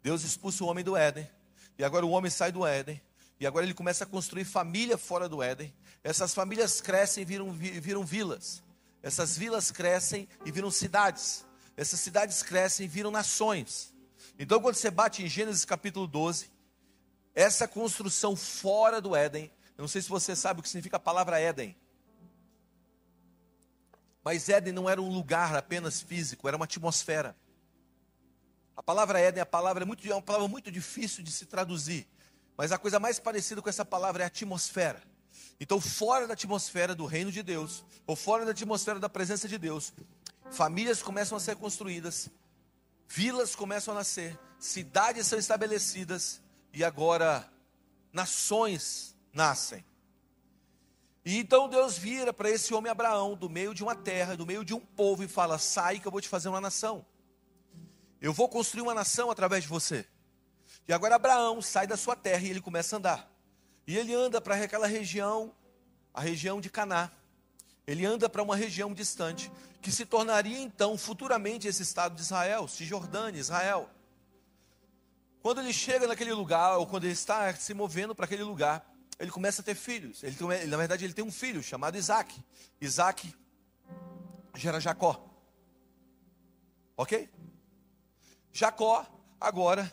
Deus 0.03 0.22
expulsa 0.22 0.62
o 0.62 0.68
homem 0.68 0.85
do 0.85 0.96
Éden. 0.96 1.29
E 1.77 1.85
agora 1.85 2.07
o 2.07 2.11
homem 2.11 2.31
sai 2.31 2.53
do 2.53 2.66
Éden. 2.66 3.01
E 3.40 3.46
agora 3.46 3.64
ele 3.64 3.74
começa 3.74 4.05
a 4.05 4.07
construir 4.07 4.44
família 4.44 4.96
fora 4.96 5.29
do 5.29 5.42
Éden. 5.42 5.74
Essas 6.05 6.35
famílias 6.35 6.81
crescem 6.81 7.22
e 7.22 7.24
viram, 7.24 7.53
viram 7.53 8.05
vilas. 8.05 8.62
Essas 9.03 9.37
vilas 9.37 9.70
crescem 9.70 10.29
e 10.44 10.53
viram 10.53 10.70
cidades. 10.70 11.44
Essas 11.77 12.01
cidades 12.01 12.42
crescem 12.42 12.87
e 12.87 12.88
viram 12.88 13.11
nações. 13.11 13.92
Então, 14.38 14.61
quando 14.61 14.77
você 14.77 14.90
bate 14.90 15.22
em 15.22 15.29
Gênesis 15.29 15.64
capítulo 15.64 16.07
12, 16.07 16.51
essa 17.35 17.66
construção 17.66 18.37
fora 18.37 19.01
do 19.01 19.16
Éden, 19.16 19.51
eu 19.77 19.83
não 19.83 19.88
sei 19.88 20.01
se 20.01 20.09
você 20.09 20.37
sabe 20.37 20.61
o 20.61 20.62
que 20.62 20.68
significa 20.68 20.96
a 20.96 21.01
palavra 21.01 21.40
Éden. 21.40 21.77
Mas 24.22 24.48
Éden 24.48 24.72
não 24.72 24.88
era 24.88 25.03
um 25.03 25.09
lugar 25.09 25.57
apenas 25.57 26.01
físico, 26.01 26.46
era 26.46 26.57
uma 26.57 26.66
atmosfera. 26.66 27.37
A 28.77 28.83
palavra 28.83 29.18
Éden, 29.18 29.42
a 29.42 29.46
palavra 29.46 29.83
é, 29.83 29.87
muito, 29.87 30.07
é 30.09 30.14
uma 30.14 30.22
palavra 30.22 30.46
muito 30.46 30.70
difícil 30.70 31.24
de 31.24 31.33
se 31.33 31.44
traduzir. 31.44 32.07
Mas 32.57 32.70
a 32.70 32.79
coisa 32.79 33.01
mais 33.01 33.18
parecida 33.18 33.61
com 33.61 33.68
essa 33.68 33.85
palavra 33.85 34.22
é 34.22 34.27
atmosfera. 34.27 35.03
Então, 35.61 35.81
fora 35.81 36.29
da 36.29 36.35
atmosfera 36.35 36.94
do 36.94 37.07
reino 37.07 37.33
de 37.33 37.42
Deus, 37.42 37.85
ou 38.07 38.14
fora 38.14 38.44
da 38.44 38.53
atmosfera 38.53 39.01
da 39.01 39.09
presença 39.09 39.48
de 39.48 39.59
Deus, 39.59 39.92
famílias 40.51 41.03
começam 41.03 41.37
a 41.37 41.40
ser 41.40 41.57
construídas, 41.57 42.31
vilas 43.08 43.56
começam 43.56 43.94
a 43.94 43.98
nascer, 43.98 44.38
cidades 44.58 45.26
são 45.26 45.38
estabelecidas 45.38 46.40
e 46.72 46.84
agora 46.84 47.50
nações 48.12 49.16
nascem. 49.32 49.84
E 51.24 51.38
então 51.38 51.68
Deus 51.68 51.98
vira 51.98 52.32
para 52.32 52.50
esse 52.50 52.72
homem 52.72 52.90
Abraão, 52.90 53.34
do 53.34 53.50
meio 53.50 53.74
de 53.74 53.82
uma 53.82 53.94
terra, 53.94 54.36
do 54.36 54.46
meio 54.46 54.64
de 54.64 54.74
um 54.74 54.80
povo, 54.80 55.22
e 55.22 55.28
fala: 55.28 55.58
Sai 55.58 55.98
que 55.98 56.06
eu 56.06 56.12
vou 56.12 56.20
te 56.20 56.28
fazer 56.28 56.48
uma 56.48 56.60
nação. 56.60 57.04
Eu 58.20 58.32
vou 58.32 58.48
construir 58.48 58.82
uma 58.82 58.94
nação 58.94 59.30
através 59.30 59.64
de 59.64 59.68
você. 59.68 60.06
E 60.86 60.92
agora 60.92 61.16
Abraão 61.16 61.60
sai 61.60 61.86
da 61.86 61.96
sua 61.96 62.16
terra 62.16 62.42
e 62.42 62.50
ele 62.50 62.60
começa 62.60 62.96
a 62.96 62.98
andar. 62.98 63.30
E 63.86 63.96
ele 63.96 64.14
anda 64.14 64.40
para 64.40 64.54
aquela 64.56 64.86
região, 64.86 65.54
a 66.12 66.20
região 66.20 66.60
de 66.60 66.70
Caná. 66.70 67.10
Ele 67.86 68.04
anda 68.04 68.28
para 68.28 68.42
uma 68.42 68.56
região 68.56 68.92
distante, 68.92 69.50
que 69.80 69.92
se 69.92 70.04
tornaria 70.04 70.58
então 70.58 70.98
futuramente 70.98 71.68
esse 71.68 71.82
estado 71.82 72.14
de 72.14 72.22
Israel, 72.22 72.66
Cisjordânia, 72.66 73.38
Israel. 73.38 73.88
Quando 75.40 75.60
ele 75.60 75.72
chega 75.72 76.06
naquele 76.06 76.32
lugar, 76.32 76.78
ou 76.78 76.86
quando 76.86 77.04
ele 77.04 77.12
está 77.12 77.54
se 77.54 77.72
movendo 77.72 78.14
para 78.14 78.24
aquele 78.24 78.42
lugar, 78.42 78.84
ele 79.18 79.30
começa 79.30 79.62
a 79.62 79.64
ter 79.64 79.74
filhos. 79.74 80.22
Ele, 80.22 80.36
na 80.66 80.76
verdade, 80.76 81.04
ele 81.04 81.12
tem 81.12 81.24
um 81.24 81.32
filho 81.32 81.62
chamado 81.62 81.96
Isaac. 81.96 82.44
Isaac 82.80 83.34
gera 84.54 84.80
Jacó. 84.80 85.24
Ok? 86.96 87.30
Jacó, 88.52 89.06
agora, 89.40 89.92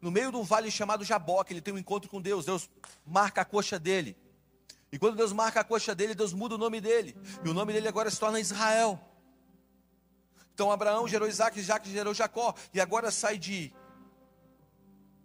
no 0.00 0.10
meio 0.10 0.30
de 0.30 0.36
um 0.36 0.42
vale 0.42 0.70
chamado 0.70 1.04
Jaboque, 1.04 1.52
ele 1.52 1.60
tem 1.60 1.72
um 1.72 1.78
encontro 1.78 2.10
com 2.10 2.20
Deus. 2.20 2.44
Deus 2.44 2.68
marca 3.06 3.40
a 3.40 3.44
coxa 3.44 3.78
dele. 3.78 4.16
E 4.92 4.98
quando 4.98 5.16
Deus 5.16 5.32
marca 5.32 5.60
a 5.60 5.64
coxa 5.64 5.94
dele, 5.94 6.14
Deus 6.14 6.34
muda 6.34 6.54
o 6.54 6.58
nome 6.58 6.78
dele. 6.78 7.16
E 7.42 7.48
o 7.48 7.54
nome 7.54 7.72
dele 7.72 7.88
agora 7.88 8.10
se 8.10 8.20
torna 8.20 8.38
Israel. 8.38 9.00
Então 10.54 10.70
Abraão 10.70 11.08
gerou 11.08 11.26
Isaac, 11.26 11.58
Isaac 11.58 11.90
gerou 11.90 12.12
Jacó. 12.12 12.54
E 12.74 12.80
agora 12.80 13.10
sai 13.10 13.38
de 13.38 13.72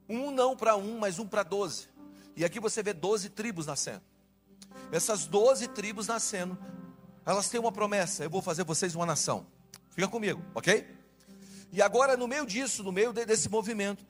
um 0.07 0.31
não 0.31 0.55
para 0.55 0.77
um, 0.77 0.97
mas 0.97 1.19
um 1.19 1.27
para 1.27 1.43
doze. 1.43 1.89
E 2.35 2.45
aqui 2.45 2.61
você 2.61 2.81
vê 2.81 2.93
doze 2.93 3.29
tribos 3.29 3.65
nascendo. 3.65 4.01
Essas 4.89 5.25
doze 5.25 5.67
tribos 5.67 6.07
nascendo, 6.07 6.57
elas 7.25 7.49
têm 7.49 7.59
uma 7.59 7.71
promessa: 7.71 8.23
eu 8.23 8.29
vou 8.29 8.41
fazer 8.41 8.63
vocês 8.63 8.95
uma 8.95 9.05
nação. 9.05 9.45
Fica 9.89 10.07
comigo, 10.07 10.41
ok? 10.55 10.95
E 11.73 11.81
agora, 11.81 12.15
no 12.15 12.27
meio 12.27 12.45
disso, 12.45 12.83
no 12.83 12.91
meio 12.91 13.11
desse 13.11 13.49
movimento, 13.49 14.05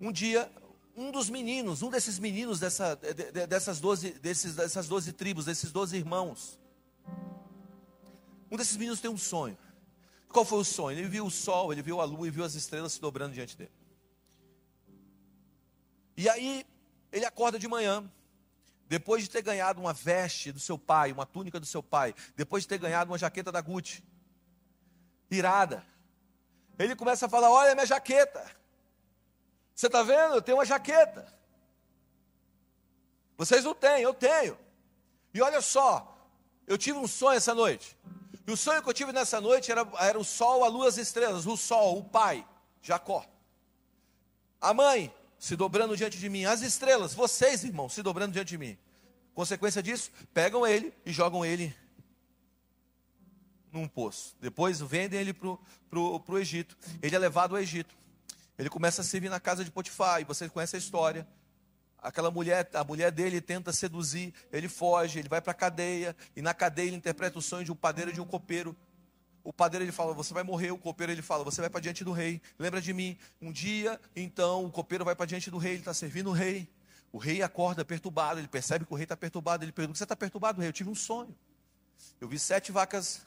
um 0.00 0.12
dia 0.12 0.48
um 0.96 1.10
dos 1.10 1.28
meninos, 1.28 1.82
um 1.82 1.90
desses 1.90 2.18
meninos 2.18 2.58
dessa, 2.58 2.96
dessas, 3.46 3.78
12, 3.78 4.12
desses, 4.12 4.56
dessas 4.56 4.88
12 4.88 5.12
tribos, 5.12 5.44
desses 5.44 5.70
12 5.70 5.94
irmãos, 5.94 6.58
um 8.50 8.56
desses 8.56 8.76
meninos 8.76 9.00
tem 9.00 9.10
um 9.10 9.18
sonho. 9.18 9.58
Qual 10.28 10.44
foi 10.44 10.58
o 10.58 10.64
sonho? 10.64 10.98
Ele 10.98 11.08
viu 11.08 11.26
o 11.26 11.30
sol, 11.30 11.72
ele 11.72 11.82
viu 11.82 12.00
a 12.00 12.04
lua 12.04 12.26
e 12.26 12.30
viu 12.30 12.44
as 12.44 12.54
estrelas 12.54 12.94
se 12.94 13.00
dobrando 13.00 13.34
diante 13.34 13.56
dele. 13.56 13.72
E 16.16 16.28
aí, 16.30 16.64
ele 17.12 17.26
acorda 17.26 17.58
de 17.58 17.68
manhã, 17.68 18.10
depois 18.88 19.22
de 19.22 19.28
ter 19.28 19.42
ganhado 19.42 19.80
uma 19.80 19.92
veste 19.92 20.50
do 20.50 20.60
seu 20.60 20.78
pai, 20.78 21.12
uma 21.12 21.26
túnica 21.26 21.60
do 21.60 21.66
seu 21.66 21.82
pai, 21.82 22.14
depois 22.34 22.62
de 22.62 22.68
ter 22.68 22.78
ganhado 22.78 23.10
uma 23.10 23.18
jaqueta 23.18 23.52
da 23.52 23.60
Gucci, 23.60 24.02
irada, 25.30 25.84
ele 26.78 26.96
começa 26.96 27.26
a 27.26 27.28
falar: 27.28 27.50
Olha 27.50 27.74
minha 27.74 27.86
jaqueta. 27.86 28.55
Você 29.76 29.88
está 29.88 30.02
vendo? 30.02 30.34
Eu 30.34 30.42
tenho 30.42 30.56
uma 30.56 30.64
jaqueta. 30.64 31.30
Vocês 33.36 33.62
não 33.62 33.74
têm, 33.74 34.02
eu 34.02 34.14
tenho. 34.14 34.58
E 35.34 35.42
olha 35.42 35.60
só, 35.60 36.16
eu 36.66 36.78
tive 36.78 36.98
um 36.98 37.06
sonho 37.06 37.36
essa 37.36 37.54
noite. 37.54 37.94
E 38.46 38.50
o 38.50 38.56
sonho 38.56 38.82
que 38.82 38.88
eu 38.88 38.94
tive 38.94 39.12
nessa 39.12 39.38
noite 39.38 39.70
era, 39.70 39.86
era 39.98 40.18
o 40.18 40.24
sol, 40.24 40.64
a 40.64 40.68
lua, 40.68 40.88
as 40.88 40.96
estrelas. 40.96 41.46
O 41.46 41.58
sol, 41.58 41.98
o 41.98 42.04
pai, 42.04 42.46
Jacó. 42.80 43.26
A 44.58 44.72
mãe 44.72 45.14
se 45.38 45.54
dobrando 45.54 45.94
diante 45.94 46.18
de 46.18 46.28
mim. 46.30 46.46
As 46.46 46.62
estrelas, 46.62 47.12
vocês, 47.12 47.62
irmãos, 47.62 47.92
se 47.92 48.02
dobrando 48.02 48.32
diante 48.32 48.48
de 48.48 48.58
mim. 48.58 48.78
Consequência 49.34 49.82
disso, 49.82 50.10
pegam 50.32 50.66
ele 50.66 50.94
e 51.04 51.12
jogam 51.12 51.44
ele 51.44 51.76
num 53.70 53.86
poço. 53.86 54.34
Depois 54.40 54.80
vendem 54.80 55.20
ele 55.20 55.34
para 55.34 55.50
o 55.98 56.38
Egito. 56.38 56.78
Ele 57.02 57.14
é 57.14 57.18
levado 57.18 57.54
ao 57.54 57.60
Egito. 57.60 57.94
Ele 58.58 58.70
começa 58.70 59.02
a 59.02 59.04
servir 59.04 59.28
na 59.28 59.38
casa 59.38 59.64
de 59.64 59.70
Potifar, 59.70 60.20
e 60.20 60.24
vocês 60.24 60.50
conhecem 60.50 60.78
a 60.78 60.80
história. 60.80 61.26
Aquela 61.98 62.30
mulher, 62.30 62.68
a 62.72 62.84
mulher 62.84 63.10
dele 63.10 63.40
tenta 63.40 63.72
seduzir, 63.72 64.32
ele 64.52 64.68
foge, 64.68 65.18
ele 65.18 65.28
vai 65.28 65.40
para 65.40 65.50
a 65.50 65.54
cadeia, 65.54 66.16
e 66.34 66.42
na 66.42 66.54
cadeia 66.54 66.86
ele 66.86 66.96
interpreta 66.96 67.38
o 67.38 67.42
sonho 67.42 67.64
de 67.64 67.72
um 67.72 67.76
padeiro 67.76 68.10
e 68.10 68.14
de 68.14 68.20
um 68.20 68.26
copeiro. 68.26 68.76
O 69.42 69.52
padeiro 69.52 69.84
ele 69.84 69.92
fala, 69.92 70.12
você 70.12 70.32
vai 70.34 70.42
morrer, 70.42 70.70
o 70.70 70.78
copeiro 70.78 71.12
ele 71.12 71.22
fala, 71.22 71.44
você 71.44 71.60
vai 71.60 71.70
para 71.70 71.80
diante 71.80 72.02
do 72.02 72.12
rei. 72.12 72.40
Lembra 72.58 72.80
de 72.80 72.92
mim? 72.92 73.16
Um 73.40 73.52
dia, 73.52 74.00
então, 74.14 74.64
o 74.64 74.70
copeiro 74.70 75.04
vai 75.04 75.14
para 75.14 75.26
diante 75.26 75.50
do 75.50 75.58
rei, 75.58 75.72
ele 75.72 75.80
está 75.80 75.94
servindo 75.94 76.30
o 76.30 76.32
rei. 76.32 76.68
O 77.12 77.18
rei 77.18 77.42
acorda 77.42 77.84
perturbado, 77.84 78.40
ele 78.40 78.48
percebe 78.48 78.84
que 78.84 78.92
o 78.92 78.96
rei 78.96 79.04
está 79.04 79.16
perturbado, 79.16 79.64
ele 79.64 79.72
pergunta, 79.72 79.98
você 79.98 80.04
está 80.04 80.16
perturbado, 80.16 80.60
rei? 80.60 80.68
Eu 80.68 80.72
tive 80.72 80.90
um 80.90 80.94
sonho. 80.94 81.34
Eu 82.20 82.28
vi 82.28 82.38
sete 82.38 82.72
vacas 82.72 83.24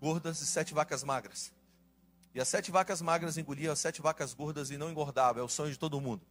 gordas 0.00 0.40
e 0.40 0.46
sete 0.46 0.72
vacas 0.72 1.02
magras. 1.04 1.52
E 2.34 2.40
as 2.40 2.48
sete 2.48 2.70
vacas 2.70 3.02
magras 3.02 3.36
engoliam 3.36 3.72
as 3.72 3.78
sete 3.78 4.00
vacas 4.00 4.32
gordas 4.32 4.70
e 4.70 4.76
não 4.76 4.90
engordavam. 4.90 5.42
É 5.42 5.44
o 5.44 5.48
sonho 5.48 5.72
de 5.72 5.78
todo 5.78 6.00
mundo. 6.00 6.22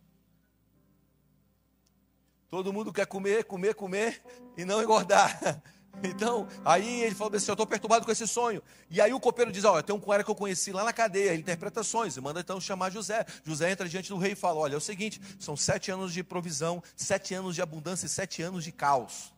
Todo 2.49 2.73
mundo 2.73 2.91
quer 2.91 3.05
comer, 3.05 3.43
comer, 3.43 3.75
comer 3.75 4.21
e 4.57 4.65
não 4.65 4.81
engordar. 4.81 5.62
Então, 6.03 6.47
aí 6.63 7.01
ele 7.01 7.15
falou 7.15 7.35
assim: 7.35 7.49
Eu 7.49 7.55
estou 7.55 7.67
perturbado 7.67 8.05
com 8.05 8.12
esse 8.12 8.25
sonho. 8.25 8.63
E 8.89 9.01
aí 9.01 9.12
o 9.12 9.19
copeiro 9.19 9.51
diz: 9.51 9.65
Olha, 9.65 9.83
tem 9.83 9.93
um 9.93 9.99
cara 9.99 10.23
que 10.23 10.31
eu 10.31 10.35
conheci 10.35 10.71
lá 10.71 10.83
na 10.83 10.93
cadeia, 10.93 11.31
ele 11.31 11.41
interpreta 11.41 11.83
sonhos. 11.83 12.15
E 12.15 12.21
manda 12.21 12.39
então 12.39 12.62
chamar 12.62 12.91
José. 12.91 13.25
José 13.43 13.71
entra 13.71 13.89
diante 13.89 14.07
do 14.09 14.17
rei 14.17 14.31
e 14.31 14.35
fala: 14.35 14.59
Olha, 14.59 14.75
é 14.75 14.77
o 14.77 14.81
seguinte: 14.81 15.19
são 15.39 15.57
sete 15.57 15.91
anos 15.91 16.13
de 16.13 16.23
provisão, 16.23 16.81
sete 16.95 17.33
anos 17.33 17.55
de 17.55 17.62
abundância 17.62 18.05
e 18.05 18.09
sete 18.09 18.41
anos 18.41 18.63
de 18.63 18.71
caos. 18.71 19.33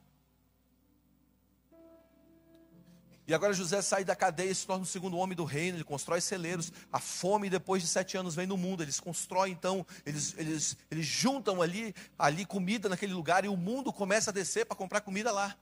E 3.31 3.33
agora 3.33 3.53
José 3.53 3.81
sai 3.81 4.03
da 4.03 4.13
cadeia 4.13 4.51
e 4.51 4.53
se 4.53 4.67
torna 4.67 4.83
o 4.83 4.85
segundo 4.85 5.15
homem 5.15 5.37
do 5.37 5.45
reino, 5.45 5.77
ele 5.77 5.85
constrói 5.85 6.19
celeiros. 6.19 6.69
A 6.91 6.99
fome, 6.99 7.49
depois 7.49 7.81
de 7.81 7.87
sete 7.87 8.17
anos, 8.17 8.35
vem 8.35 8.45
no 8.45 8.57
mundo. 8.57 8.83
Eles 8.83 8.99
constroem, 8.99 9.53
então, 9.53 9.87
eles, 10.05 10.35
eles, 10.37 10.75
eles 10.91 11.05
juntam 11.05 11.61
ali, 11.61 11.95
ali 12.19 12.45
comida 12.45 12.89
naquele 12.89 13.13
lugar 13.13 13.45
e 13.45 13.47
o 13.47 13.55
mundo 13.55 13.93
começa 13.93 14.31
a 14.31 14.33
descer 14.33 14.65
para 14.65 14.75
comprar 14.75 14.99
comida 14.99 15.31
lá. 15.31 15.55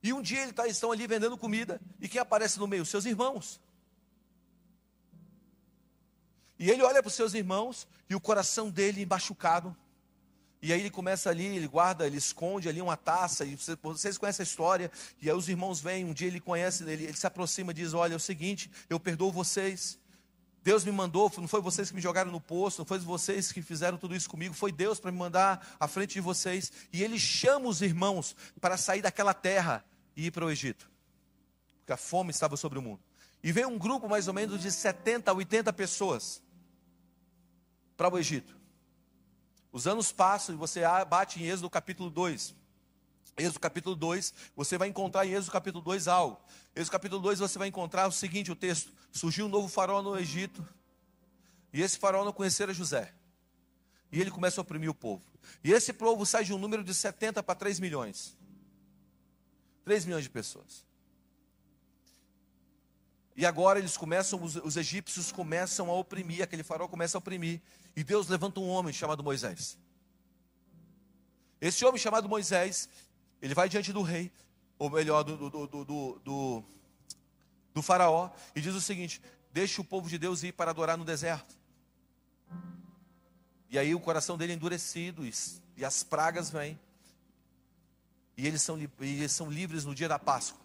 E 0.00 0.12
um 0.12 0.22
dia 0.22 0.42
eles 0.42 0.54
tá, 0.54 0.68
estão 0.68 0.92
ali 0.92 1.08
vendendo 1.08 1.36
comida. 1.36 1.80
E 2.00 2.08
quem 2.08 2.20
aparece 2.20 2.56
no 2.60 2.68
meio? 2.68 2.86
Seus 2.86 3.04
irmãos. 3.04 3.60
E 6.56 6.70
ele 6.70 6.84
olha 6.84 7.02
para 7.02 7.08
os 7.08 7.14
seus 7.14 7.34
irmãos 7.34 7.88
e 8.08 8.14
o 8.14 8.20
coração 8.20 8.70
dele 8.70 9.04
machucado. 9.04 9.76
E 10.62 10.72
aí 10.72 10.78
ele 10.78 10.90
começa 10.90 11.28
ali, 11.28 11.44
ele 11.44 11.66
guarda, 11.66 12.06
ele 12.06 12.16
esconde 12.16 12.68
ali 12.68 12.80
uma 12.80 12.96
taça, 12.96 13.44
e 13.44 13.58
vocês 13.82 14.16
conhecem 14.16 14.44
a 14.44 14.46
história, 14.46 14.92
e 15.20 15.28
aí 15.28 15.36
os 15.36 15.48
irmãos 15.48 15.80
vêm, 15.80 16.04
um 16.04 16.14
dia 16.14 16.28
ele 16.28 16.38
conhece, 16.38 16.84
ele, 16.84 17.04
ele 17.04 17.16
se 17.16 17.26
aproxima 17.26 17.72
e 17.72 17.74
diz, 17.74 17.92
olha, 17.92 18.12
é 18.12 18.16
o 18.16 18.20
seguinte, 18.20 18.70
eu 18.88 19.00
perdoo 19.00 19.32
vocês, 19.32 19.98
Deus 20.62 20.84
me 20.84 20.92
mandou, 20.92 21.30
não 21.38 21.48
foi 21.48 21.60
vocês 21.60 21.88
que 21.88 21.96
me 21.96 22.00
jogaram 22.00 22.30
no 22.30 22.40
poço, 22.40 22.80
não 22.80 22.86
foi 22.86 23.00
vocês 23.00 23.50
que 23.50 23.60
fizeram 23.60 23.98
tudo 23.98 24.14
isso 24.14 24.30
comigo, 24.30 24.54
foi 24.54 24.70
Deus 24.70 25.00
para 25.00 25.10
me 25.10 25.18
mandar 25.18 25.76
à 25.80 25.88
frente 25.88 26.12
de 26.14 26.20
vocês. 26.20 26.70
E 26.92 27.02
ele 27.02 27.18
chama 27.18 27.68
os 27.68 27.82
irmãos 27.82 28.36
para 28.60 28.76
sair 28.76 29.02
daquela 29.02 29.34
terra 29.34 29.84
e 30.16 30.26
ir 30.26 30.30
para 30.30 30.44
o 30.44 30.50
Egito, 30.50 30.88
porque 31.80 31.92
a 31.92 31.96
fome 31.96 32.30
estava 32.30 32.56
sobre 32.56 32.78
o 32.78 32.82
mundo. 32.82 33.00
E 33.42 33.50
veio 33.50 33.68
um 33.68 33.76
grupo 33.76 34.08
mais 34.08 34.28
ou 34.28 34.34
menos 34.34 34.62
de 34.62 34.70
70 34.70 35.32
a 35.32 35.34
80 35.34 35.72
pessoas 35.72 36.40
para 37.96 38.08
o 38.08 38.16
Egito. 38.16 38.61
Os 39.72 39.86
anos 39.86 40.12
passam 40.12 40.54
e 40.54 40.58
você 40.58 40.82
bate 41.08 41.42
em 41.42 41.46
Êxodo 41.46 41.70
capítulo 41.70 42.10
2. 42.10 42.54
Êxodo 43.38 43.58
capítulo 43.58 43.96
2, 43.96 44.34
você 44.54 44.76
vai 44.76 44.88
encontrar 44.88 45.26
em 45.26 45.32
Êxodo 45.32 45.50
capítulo 45.50 45.82
2 45.82 46.06
algo. 46.06 46.38
Êxodo 46.76 46.92
capítulo 46.92 47.22
2 47.22 47.38
você 47.38 47.58
vai 47.58 47.68
encontrar 47.68 48.06
o 48.06 48.12
seguinte, 48.12 48.52
o 48.52 48.56
texto. 48.56 48.92
Surgiu 49.10 49.46
um 49.46 49.48
novo 49.48 49.68
faraó 49.68 50.02
no 50.02 50.18
Egito. 50.18 50.66
E 51.72 51.80
esse 51.80 51.98
faraó 51.98 52.22
não 52.22 52.32
conhecera 52.32 52.74
José. 52.74 53.14
E 54.12 54.20
ele 54.20 54.30
começa 54.30 54.60
a 54.60 54.62
oprimir 54.62 54.90
o 54.90 54.94
povo. 54.94 55.24
E 55.64 55.72
esse 55.72 55.92
povo 55.94 56.26
sai 56.26 56.44
de 56.44 56.52
um 56.52 56.58
número 56.58 56.84
de 56.84 56.92
70 56.92 57.42
para 57.42 57.54
3 57.54 57.80
milhões. 57.80 58.36
3 59.86 60.04
milhões 60.04 60.24
de 60.24 60.30
pessoas. 60.30 60.84
E 63.34 63.46
agora 63.46 63.78
eles 63.78 63.96
começam, 63.96 64.42
os, 64.42 64.56
os 64.56 64.76
egípcios 64.76 65.32
começam 65.32 65.90
a 65.90 65.94
oprimir, 65.94 66.42
aquele 66.42 66.62
faraó 66.62 66.86
começa 66.86 67.16
a 67.16 67.20
oprimir. 67.20 67.60
E 67.96 68.04
Deus 68.04 68.28
levanta 68.28 68.60
um 68.60 68.68
homem 68.68 68.92
chamado 68.92 69.22
Moisés. 69.22 69.78
Esse 71.60 71.84
homem 71.84 71.98
chamado 71.98 72.28
Moisés, 72.28 72.88
ele 73.40 73.54
vai 73.54 73.68
diante 73.68 73.92
do 73.92 74.02
rei, 74.02 74.32
ou 74.78 74.90
melhor, 74.90 75.22
do, 75.22 75.48
do, 75.48 75.84
do, 75.84 76.64
do, 77.72 77.82
faraó, 77.82 78.30
e 78.54 78.60
diz 78.60 78.74
o 78.74 78.80
seguinte: 78.80 79.22
deixe 79.52 79.80
o 79.80 79.84
povo 79.84 80.08
de 80.08 80.18
Deus 80.18 80.42
ir 80.42 80.52
para 80.52 80.70
adorar 80.70 80.98
no 80.98 81.04
deserto. 81.04 81.54
E 83.70 83.78
aí 83.78 83.94
o 83.94 84.00
coração 84.00 84.36
dele 84.36 84.52
é 84.52 84.56
endurecido, 84.56 85.24
e, 85.24 85.32
e 85.76 85.84
as 85.84 86.02
pragas 86.02 86.50
vêm. 86.50 86.78
E 88.36 88.46
eles, 88.46 88.62
são, 88.62 88.78
e 88.78 88.90
eles 89.00 89.32
são 89.32 89.50
livres 89.50 89.84
no 89.84 89.94
dia 89.94 90.08
da 90.08 90.18
Páscoa. 90.18 90.61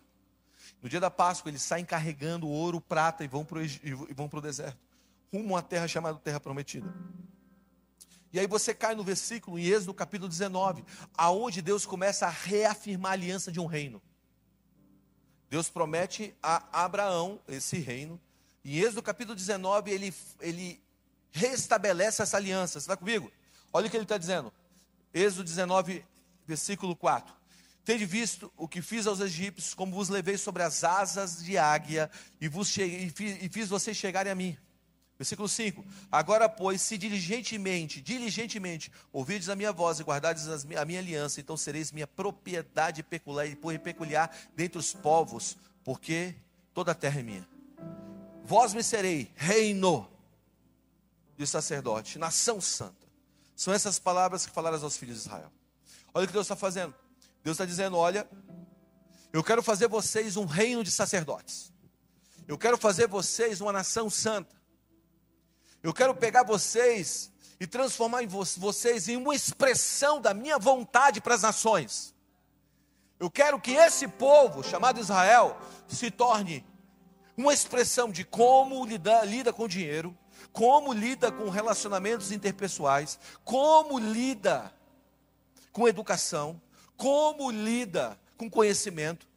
No 0.88 0.89
dia 0.89 1.02
da 1.02 1.12
Páscoa, 1.12 1.50
eles 1.50 1.62
saem 1.62 1.84
carregando 1.84 2.47
ouro, 2.47 2.80
prata 2.80 3.21
e 3.21 3.28
vão 3.28 3.43
para 3.43 3.60
o 3.60 4.41
deserto 4.41 4.78
rumo 5.34 5.50
uma 5.50 5.62
terra 5.62 5.86
chamada 5.86 6.17
Terra 6.17 6.39
Prometida. 6.39 6.88
E 8.32 8.39
aí 8.39 8.47
você 8.47 8.73
cai 8.73 8.95
no 8.95 9.04
versículo, 9.04 9.60
em 9.60 9.65
Êxodo 9.65 9.93
capítulo 9.93 10.30
19, 10.30 10.86
aonde 11.17 11.62
Deus 11.62 11.86
começa 11.86 12.26
a 12.26 12.30
reafirmar 12.30 13.12
a 13.12 13.13
aliança 13.15 13.52
de 13.52 13.60
um 13.60 13.65
reino. 13.65 14.02
Deus 15.50 15.69
promete 15.69 16.34
a 16.41 16.86
Abraão 16.86 17.41
esse 17.50 17.80
reino. 17.80 18.17
Em 18.63 18.78
Êxodo 18.78 19.04
capítulo 19.04 19.36
19, 19.36 19.91
ele, 19.91 20.15
ele 20.39 20.82
restabelece 21.32 22.21
essa 22.21 22.38
aliança. 22.38 22.80
Você 22.80 22.86
está 22.86 22.95
comigo? 22.95 23.30
Olha 23.73 23.88
o 23.88 23.89
que 23.89 23.97
ele 23.97 24.06
está 24.06 24.17
dizendo. 24.17 24.54
Êxodo 25.13 25.43
19, 25.43 26.06
versículo 26.45 26.95
4. 26.95 27.37
Tende 27.88 28.06
visto 28.06 28.52
o 28.58 28.67
que 28.67 28.82
fiz 28.82 29.08
aos 29.08 29.21
egípcios, 29.21 29.73
como 29.73 29.95
vos 29.95 30.10
levei 30.10 30.38
sobre 30.38 30.62
as 30.62 30.84
asas 30.84 31.41
de 31.41 31.58
águia 31.58 32.12
e, 32.38 32.50
vos 32.50 32.67
cheguei, 32.67 33.06
e, 33.06 33.10
fiz, 33.10 33.41
e 33.41 33.47
fiz 33.47 33.69
vocês 33.69 33.95
chegarem 33.95 34.30
a 34.30 34.36
mim. 34.36 34.58
Versículo 35.17 35.47
5: 35.47 35.86
Agora, 36.12 36.50
pois, 36.50 36.82
se 36.82 36.97
diligentemente, 36.97 38.02
diligentemente, 38.02 38.91
ouvirdes 39.13 39.47
a 39.47 39.56
minha 39.56 39.71
voz 39.71 40.02
e 40.02 40.04
guardardes 40.04 40.50
a 40.50 40.84
minha 40.84 41.00
aliança, 41.00 41.39
então 41.39 41.56
sereis 41.56 41.93
minha 41.93 42.06
propriedade 42.06 43.02
peculiar, 43.04 43.56
peculiar 43.82 44.38
dentre 44.54 44.78
os 44.78 44.91
povos, 44.91 45.56
porque 45.82 46.36
toda 46.73 46.91
a 46.91 46.93
terra 46.93 47.21
é 47.21 47.23
minha. 47.23 47.47
Vós 48.43 48.73
me 48.73 48.84
serei 48.84 49.32
reino 49.34 50.12
de 51.38 51.47
sacerdote, 51.47 52.19
nação 52.19 52.60
santa. 52.60 53.08
São 53.56 53.73
essas 53.73 53.97
palavras 53.97 54.45
que 54.45 54.52
falaram 54.52 54.78
aos 54.84 54.97
filhos 54.97 55.15
de 55.15 55.21
Israel. 55.21 55.50
Olha 56.13 56.26
o 56.26 56.28
que 56.28 56.34
Deus 56.34 56.47
está 56.47 56.56
fazendo. 56.58 56.93
Deus 57.47 57.55
está 57.55 57.63
dizendo: 57.63 57.95
olha, 57.95 58.27
eu 59.31 59.41
quero 59.41 59.63
fazer 59.63 59.88
vocês 59.88 60.36
um 60.36 60.43
reino 60.43 60.83
de 60.83 60.91
sacerdotes. 60.91 61.71
Eu 62.45 62.57
quero 62.57 62.77
fazer 62.77 63.07
vocês 63.07 63.62
uma 63.62 63.71
nação 63.71 64.10
santa. 64.10 64.53
Eu 65.81 65.93
quero 65.93 66.13
pegar 66.13 66.43
vocês 66.43 67.31
e 67.57 67.65
transformar 67.65 68.21
em 68.21 68.27
vocês 68.27 69.07
em 69.07 69.15
uma 69.15 69.33
expressão 69.33 70.19
da 70.19 70.33
minha 70.33 70.60
vontade 70.60 71.21
para 71.21 71.36
as 71.36 71.43
nações. 71.43 72.13
Eu 73.17 73.31
quero 73.31 73.62
que 73.62 73.71
esse 73.71 74.10
povo, 74.10 74.62
chamado 74.62 74.99
Israel, 74.99 75.57
se 75.88 76.12
torne 76.12 76.65
uma 77.38 77.53
expressão 77.53 78.12
de 78.12 78.25
como 78.25 78.86
lida, 78.86 79.23
lida 79.23 79.53
com 79.53 79.69
dinheiro, 79.69 80.13
como 80.51 80.91
lida 80.91 81.31
com 81.31 81.49
relacionamentos 81.49 82.29
interpessoais, 82.29 83.17
como 83.45 83.97
lida 83.97 84.73
com 85.71 85.88
educação, 85.88 86.62
como 86.97 87.49
lida 87.51 88.19
com 88.36 88.49
conhecimento. 88.49 89.27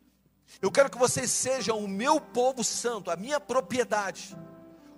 Eu 0.61 0.73
quero 0.73 0.91
que 0.91 0.99
vocês 0.99 1.31
sejam 1.31 1.79
o 1.79 1.87
meu 1.87 2.21
povo 2.21 2.65
santo, 2.65 3.11
a 3.11 3.17
minha 3.17 3.39
propriedade 3.39 4.37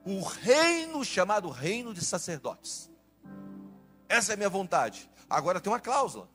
o 0.04 0.20
reino 0.22 1.04
chamado 1.04 1.48
reino 1.48 1.94
de 1.94 2.04
sacerdotes. 2.04 2.90
Essa 4.08 4.32
é 4.32 4.34
a 4.34 4.36
minha 4.36 4.48
vontade. 4.48 5.08
Agora 5.28 5.60
tem 5.60 5.72
uma 5.72 5.80
cláusula. 5.80 6.28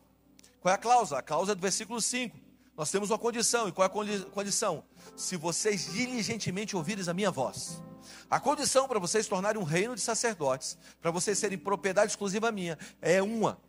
Qual 0.60 0.72
é 0.72 0.76
a 0.76 0.78
cláusula? 0.78 1.20
A 1.20 1.24
cláusula 1.24 1.52
é 1.52 1.56
do 1.56 1.62
versículo 1.62 2.02
5. 2.02 2.36
Nós 2.76 2.90
temos 2.90 3.10
uma 3.10 3.20
condição. 3.20 3.68
E 3.68 3.72
qual 3.72 3.84
é 3.84 3.88
a 3.88 4.26
condição? 4.32 4.84
Se 5.16 5.36
vocês 5.36 5.92
diligentemente 5.94 6.76
ouvirem 6.76 7.08
a 7.08 7.14
minha 7.14 7.30
voz. 7.30 7.82
A 8.30 8.40
condição 8.40 8.88
para 8.88 9.00
vocês 9.00 9.28
tornarem 9.28 9.62
um 9.62 9.66
reino 9.66 9.96
de 9.96 10.02
sacerdotes, 10.02 10.78
para 11.02 11.12
vocês 11.12 11.38
serem 11.38 11.58
propriedade 11.58 12.12
exclusiva 12.12 12.52
minha, 12.52 12.78
é 13.02 13.22
uma. 13.22 13.60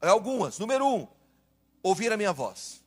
É 0.00 0.08
algumas. 0.08 0.58
Número 0.58 0.86
um, 0.86 1.06
ouvir 1.82 2.12
a 2.12 2.16
minha 2.16 2.32
voz. 2.32 2.82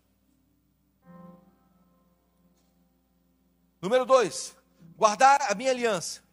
Número 3.82 4.06
dois, 4.06 4.56
guardar 4.98 5.42
a 5.44 5.54
minha 5.54 5.72
aliança. 5.72 6.24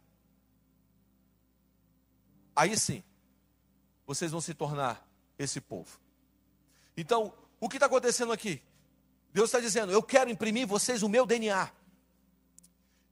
Aí 2.54 2.78
sim, 2.78 3.02
vocês 4.06 4.30
vão 4.30 4.40
se 4.40 4.54
tornar 4.54 5.06
esse 5.38 5.60
povo. 5.60 5.98
Então, 6.96 7.34
o 7.60 7.68
que 7.68 7.76
está 7.76 7.86
acontecendo 7.86 8.32
aqui? 8.32 8.62
Deus 9.32 9.48
está 9.48 9.60
dizendo: 9.60 9.92
Eu 9.92 10.02
quero 10.02 10.30
imprimir 10.30 10.66
vocês 10.66 11.02
o 11.02 11.08
meu 11.08 11.24
DNA. 11.24 11.70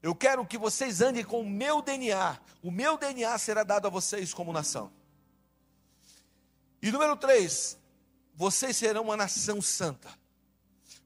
Eu 0.02 0.14
quero 0.14 0.46
que 0.46 0.56
vocês 0.56 1.00
andem 1.00 1.24
com 1.24 1.40
o 1.40 1.48
meu 1.48 1.82
DNA. 1.82 2.38
O 2.62 2.70
meu 2.70 2.96
DNA 2.96 3.36
será 3.38 3.62
dado 3.62 3.86
a 3.86 3.90
vocês 3.90 4.32
como 4.32 4.52
nação. 4.52 4.90
E 6.82 6.90
número 6.90 7.16
três, 7.16 7.78
vocês 8.40 8.74
serão 8.74 9.02
uma 9.02 9.18
nação 9.18 9.60
santa. 9.60 10.08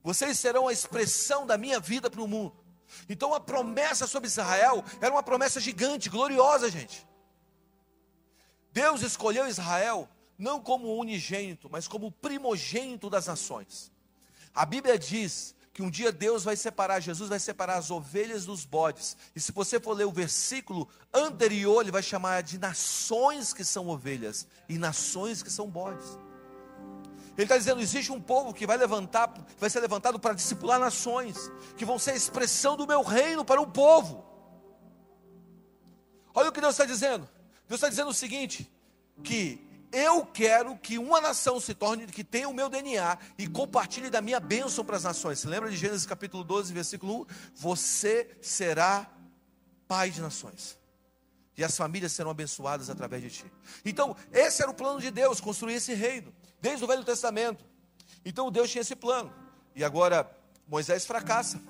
Vocês 0.05 0.39
serão 0.39 0.69
a 0.69 0.73
expressão 0.73 1.45
da 1.45 1.59
minha 1.59 1.81
vida 1.81 2.09
para 2.09 2.23
o 2.23 2.29
mundo. 2.29 2.55
Então 3.09 3.35
a 3.35 3.41
promessa 3.41 4.07
sobre 4.07 4.29
Israel 4.29 4.85
era 5.01 5.13
uma 5.13 5.23
promessa 5.23 5.59
gigante, 5.59 6.09
gloriosa, 6.09 6.71
gente. 6.71 7.05
Deus 8.71 9.03
escolheu 9.03 9.49
Israel 9.49 10.09
não 10.39 10.61
como 10.61 10.97
unigênito, 10.97 11.69
mas 11.69 11.89
como 11.89 12.13
primogênito 12.13 13.11
das 13.11 13.27
nações. 13.27 13.91
A 14.55 14.65
Bíblia 14.65 14.97
diz 14.97 15.57
que 15.73 15.83
um 15.83 15.91
dia 15.91 16.13
Deus 16.13 16.45
vai 16.45 16.55
separar, 16.55 17.01
Jesus 17.01 17.29
vai 17.29 17.41
separar 17.41 17.79
as 17.79 17.91
ovelhas 17.91 18.47
dos 18.47 18.65
bodes. 18.65 19.17
E 19.35 19.41
se 19.41 19.51
você 19.51 19.81
for 19.81 19.95
ler 19.95 20.07
o 20.07 20.13
versículo 20.13 20.89
anterior, 21.13 21.83
ele 21.83 21.91
vai 21.91 22.03
chamar 22.03 22.45
de 22.45 22.59
nações 22.59 23.53
que 23.53 23.65
são 23.65 23.89
ovelhas 23.89 24.47
e 24.69 24.79
nações 24.79 25.43
que 25.43 25.51
são 25.51 25.69
bodes. 25.69 26.17
Ele 27.37 27.45
está 27.45 27.59
dizendo: 27.59 27.81
existe 27.81 28.13
um 28.13 28.21
povo 28.21 28.53
que 28.55 28.67
vai 28.67 28.77
levantar, 28.77 29.33
vai 29.59 29.69
ser 29.69 29.81
levantado 29.81 30.19
para 30.19 30.35
discipular 30.35 30.79
nações, 30.79 31.51
que 31.77 31.85
vão 31.85 31.99
ser 31.99 32.13
a 32.13 32.17
expressão 32.17 32.77
do 32.77 32.87
meu 32.87 33.03
reino 33.03 33.45
para 33.45 33.61
o 33.61 33.67
povo. 33.67 34.25
Olha 36.35 36.49
o 36.49 36.53
que 36.53 36.61
Deus 36.61 36.75
está 36.75 36.85
dizendo. 36.85 37.29
Deus 37.69 37.79
está 37.79 37.89
dizendo 37.89 38.11
o 38.11 38.15
seguinte: 38.15 38.71
que 39.23 39.65
eu 39.93 40.27
quero 40.27 40.77
que 40.77 40.99
uma 40.99 41.21
nação 41.21 41.61
se 41.61 41.73
torne, 41.73 42.07
que 42.07 42.25
tenha 42.25 42.49
o 42.49 42.55
meu 42.55 42.69
DNA 42.69 43.17
e 43.39 43.47
compartilhe 43.47 44.11
da 44.11 44.21
minha 44.21 44.41
bênção 44.41 44.85
para 44.85 44.97
as 44.97 45.05
nações. 45.05 45.39
Você 45.39 45.49
lembra 45.49 45.71
de 45.71 45.77
Gênesis 45.77 46.05
capítulo 46.05 46.43
12, 46.43 46.73
versículo 46.73 47.23
1? 47.23 47.27
Você 47.55 48.37
será 48.43 49.09
pai 49.87 50.11
de 50.11 50.21
nações. 50.21 50.77
E 51.57 51.63
as 51.63 51.77
famílias 51.77 52.11
serão 52.11 52.33
abençoadas 52.33 52.91
através 52.91 53.23
de 53.23 53.31
ti. 53.31 53.53
Então, 53.85 54.17
esse 54.33 54.61
era 54.61 54.71
o 54.71 54.75
plano 54.75 55.01
de 55.01 55.13
Deus, 55.13 55.41
construir 55.41 55.75
esse 55.75 55.95
reino, 55.95 56.35
desde 56.65 56.83
o 56.83 56.89
Velho 56.89 57.05
Testamento. 57.05 57.63
Então, 58.25 58.51
Deus 58.51 58.71
tinha 58.71 58.81
esse 58.81 58.97
plano. 58.97 59.31
E 59.77 59.85
agora, 59.85 60.35
Moisés 60.67 61.05
fracassa. 61.05 61.61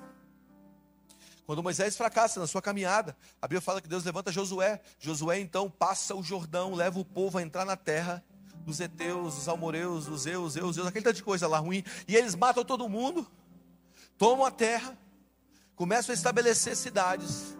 Quando 1.45 1.61
Moisés 1.61 1.97
fracassa 1.97 2.39
na 2.39 2.47
sua 2.47 2.61
caminhada, 2.61 3.13
a 3.41 3.45
Bíblia 3.45 3.59
fala 3.59 3.81
que 3.81 3.89
Deus 3.89 4.05
levanta 4.05 4.31
Josué. 4.31 4.81
Josué 4.97 5.41
então 5.41 5.69
passa 5.69 6.15
o 6.15 6.23
Jordão, 6.23 6.73
leva 6.73 6.97
o 6.97 7.03
povo 7.03 7.37
a 7.37 7.41
entrar 7.41 7.65
na 7.65 7.75
terra 7.75 8.23
dos 8.65 8.79
Eteus, 8.79 9.35
dos 9.35 9.47
Almoreus, 9.49 10.05
dos 10.05 10.25
Eus, 10.25 10.55
Eus, 10.55 10.77
Eus, 10.77 10.87
aquele 10.87 11.03
tanto 11.03 11.17
de 11.17 11.23
coisa 11.23 11.45
lá 11.45 11.59
ruim. 11.59 11.83
E 12.07 12.15
eles 12.15 12.33
matam 12.33 12.63
todo 12.63 12.87
mundo, 12.87 13.29
tomam 14.17 14.45
a 14.45 14.49
terra, 14.49 14.97
começam 15.75 16.13
a 16.13 16.15
estabelecer 16.15 16.73
cidades. 16.73 17.57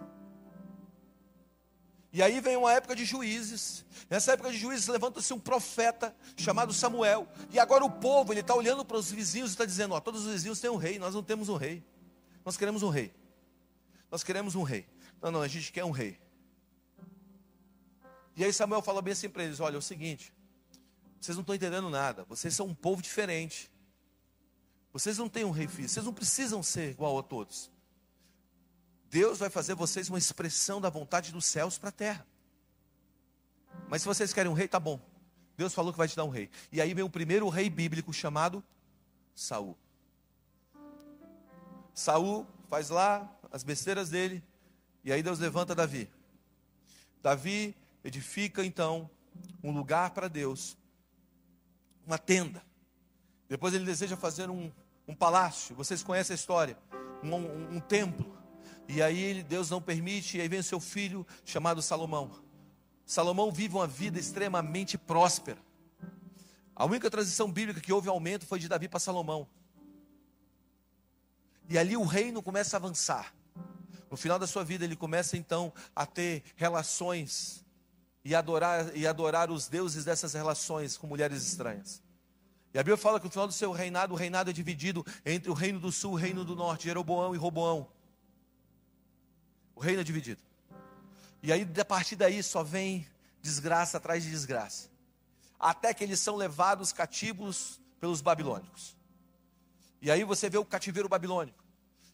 E 2.16 2.22
aí 2.22 2.40
vem 2.40 2.56
uma 2.56 2.72
época 2.72 2.96
de 2.96 3.04
juízes. 3.04 3.84
Nessa 4.08 4.32
época 4.32 4.50
de 4.50 4.56
juízes 4.56 4.86
levanta-se 4.86 5.34
um 5.34 5.38
profeta 5.38 6.16
chamado 6.34 6.72
Samuel. 6.72 7.28
E 7.50 7.58
agora 7.58 7.84
o 7.84 7.90
povo 7.90 8.32
ele 8.32 8.40
está 8.40 8.54
olhando 8.54 8.86
para 8.86 8.96
os 8.96 9.10
vizinhos 9.10 9.50
e 9.50 9.52
está 9.52 9.66
dizendo: 9.66 9.92
ó, 9.92 10.00
todos 10.00 10.24
os 10.24 10.32
vizinhos 10.32 10.58
têm 10.58 10.70
um 10.70 10.76
rei, 10.76 10.98
nós 10.98 11.14
não 11.14 11.22
temos 11.22 11.50
um 11.50 11.56
rei. 11.56 11.84
Nós 12.42 12.56
queremos 12.56 12.82
um 12.82 12.88
rei. 12.88 13.12
Nós 14.10 14.24
queremos 14.24 14.54
um 14.54 14.62
rei. 14.62 14.88
Não, 15.20 15.30
não, 15.30 15.42
a 15.42 15.46
gente 15.46 15.70
quer 15.70 15.84
um 15.84 15.90
rei. 15.90 16.18
E 18.34 18.42
aí 18.42 18.50
Samuel 18.50 18.80
fala 18.80 19.02
bem 19.02 19.12
assim 19.12 19.28
para 19.28 19.44
eles: 19.44 19.60
olha, 19.60 19.74
é 19.74 19.78
o 19.78 19.82
seguinte, 19.82 20.32
vocês 21.20 21.36
não 21.36 21.42
estão 21.42 21.54
entendendo 21.54 21.90
nada, 21.90 22.24
vocês 22.24 22.54
são 22.54 22.64
um 22.64 22.74
povo 22.74 23.02
diferente. 23.02 23.70
Vocês 24.90 25.18
não 25.18 25.28
têm 25.28 25.44
um 25.44 25.50
rei 25.50 25.68
físico, 25.68 25.90
vocês 25.90 26.06
não 26.06 26.14
precisam 26.14 26.62
ser 26.62 26.92
igual 26.92 27.18
a 27.18 27.22
todos. 27.22 27.70
Deus 29.10 29.38
vai 29.38 29.50
fazer 29.50 29.74
vocês 29.74 30.08
uma 30.08 30.18
expressão 30.18 30.80
da 30.80 30.90
vontade 30.90 31.32
dos 31.32 31.44
céus 31.46 31.78
para 31.78 31.88
a 31.90 31.92
terra. 31.92 32.26
Mas 33.88 34.02
se 34.02 34.08
vocês 34.08 34.32
querem 34.32 34.50
um 34.50 34.54
rei, 34.54 34.68
tá 34.68 34.80
bom. 34.80 35.00
Deus 35.56 35.72
falou 35.72 35.92
que 35.92 35.98
vai 35.98 36.08
te 36.08 36.16
dar 36.16 36.24
um 36.24 36.30
rei. 36.30 36.50
E 36.70 36.80
aí 36.80 36.92
vem 36.92 37.04
o 37.04 37.10
primeiro 37.10 37.48
rei 37.48 37.70
bíblico 37.70 38.12
chamado 38.12 38.62
Saul. 39.34 39.76
Saul 41.94 42.46
faz 42.68 42.90
lá 42.90 43.30
as 43.50 43.62
besteiras 43.62 44.10
dele, 44.10 44.42
e 45.02 45.12
aí 45.12 45.22
Deus 45.22 45.38
levanta 45.38 45.74
Davi. 45.74 46.10
Davi 47.22 47.74
edifica 48.04 48.64
então 48.64 49.08
um 49.62 49.70
lugar 49.70 50.10
para 50.10 50.28
Deus, 50.28 50.76
uma 52.06 52.18
tenda. 52.18 52.62
Depois 53.48 53.72
ele 53.72 53.84
deseja 53.84 54.16
fazer 54.16 54.50
um, 54.50 54.70
um 55.08 55.14
palácio, 55.14 55.74
vocês 55.74 56.02
conhecem 56.02 56.34
a 56.34 56.36
história, 56.36 56.76
um, 57.22 57.34
um, 57.34 57.76
um 57.76 57.80
templo. 57.80 58.36
E 58.88 59.02
aí 59.02 59.42
Deus 59.42 59.70
não 59.70 59.82
permite, 59.82 60.38
e 60.38 60.40
aí 60.40 60.48
vem 60.48 60.60
o 60.60 60.64
seu 60.64 60.80
filho 60.80 61.26
chamado 61.44 61.82
Salomão. 61.82 62.30
Salomão 63.04 63.50
vive 63.50 63.74
uma 63.74 63.86
vida 63.86 64.18
extremamente 64.18 64.96
próspera. 64.96 65.58
A 66.74 66.84
única 66.84 67.10
transição 67.10 67.50
bíblica 67.50 67.80
que 67.80 67.92
houve 67.92 68.08
aumento 68.08 68.46
foi 68.46 68.58
de 68.58 68.68
Davi 68.68 68.88
para 68.88 69.00
Salomão. 69.00 69.48
E 71.68 71.78
ali 71.78 71.96
o 71.96 72.04
reino 72.04 72.42
começa 72.42 72.76
a 72.76 72.78
avançar. 72.78 73.34
No 74.10 74.16
final 74.16 74.38
da 74.38 74.46
sua 74.46 74.62
vida, 74.62 74.84
ele 74.84 74.94
começa 74.94 75.36
então 75.36 75.72
a 75.94 76.06
ter 76.06 76.44
relações 76.54 77.64
e 78.24 78.34
adorar, 78.34 78.96
e 78.96 79.06
adorar 79.06 79.50
os 79.50 79.68
deuses 79.68 80.04
dessas 80.04 80.34
relações 80.34 80.96
com 80.96 81.06
mulheres 81.06 81.42
estranhas. 81.44 82.02
E 82.74 82.78
a 82.78 82.82
Bíblia 82.82 82.96
fala 82.96 83.18
que 83.18 83.24
no 83.24 83.30
final 83.30 83.46
do 83.46 83.52
seu 83.52 83.72
reinado, 83.72 84.12
o 84.12 84.16
reinado 84.16 84.50
é 84.50 84.52
dividido 84.52 85.04
entre 85.24 85.50
o 85.50 85.54
reino 85.54 85.80
do 85.80 85.90
sul 85.90 86.12
e 86.12 86.14
o 86.14 86.16
reino 86.18 86.44
do 86.44 86.54
norte, 86.54 86.84
Jeroboão 86.84 87.34
e 87.34 87.38
Roboão. 87.38 87.88
O 89.76 89.80
reino 89.80 90.00
é 90.00 90.04
dividido. 90.04 90.40
E 91.42 91.52
aí, 91.52 91.68
a 91.78 91.84
partir 91.84 92.16
daí, 92.16 92.42
só 92.42 92.64
vem 92.64 93.06
desgraça 93.42 93.98
atrás 93.98 94.24
de 94.24 94.30
desgraça, 94.30 94.88
até 95.60 95.94
que 95.94 96.02
eles 96.02 96.18
são 96.18 96.34
levados 96.34 96.92
cativos 96.92 97.78
pelos 98.00 98.20
babilônicos. 98.20 98.96
E 100.00 100.10
aí 100.10 100.24
você 100.24 100.48
vê 100.48 100.58
o 100.58 100.64
cativeiro 100.64 101.08
babilônico. 101.08 101.62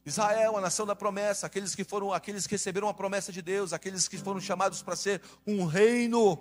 Israel, 0.04 0.56
a 0.56 0.60
nação 0.60 0.84
da 0.84 0.96
promessa, 0.96 1.46
aqueles 1.46 1.74
que 1.74 1.84
foram, 1.84 2.12
aqueles 2.12 2.46
que 2.46 2.54
receberam 2.54 2.88
a 2.88 2.94
promessa 2.94 3.32
de 3.32 3.40
Deus, 3.40 3.72
aqueles 3.72 4.08
que 4.08 4.18
foram 4.18 4.40
chamados 4.40 4.82
para 4.82 4.96
ser 4.96 5.22
um 5.46 5.64
reino, 5.64 6.38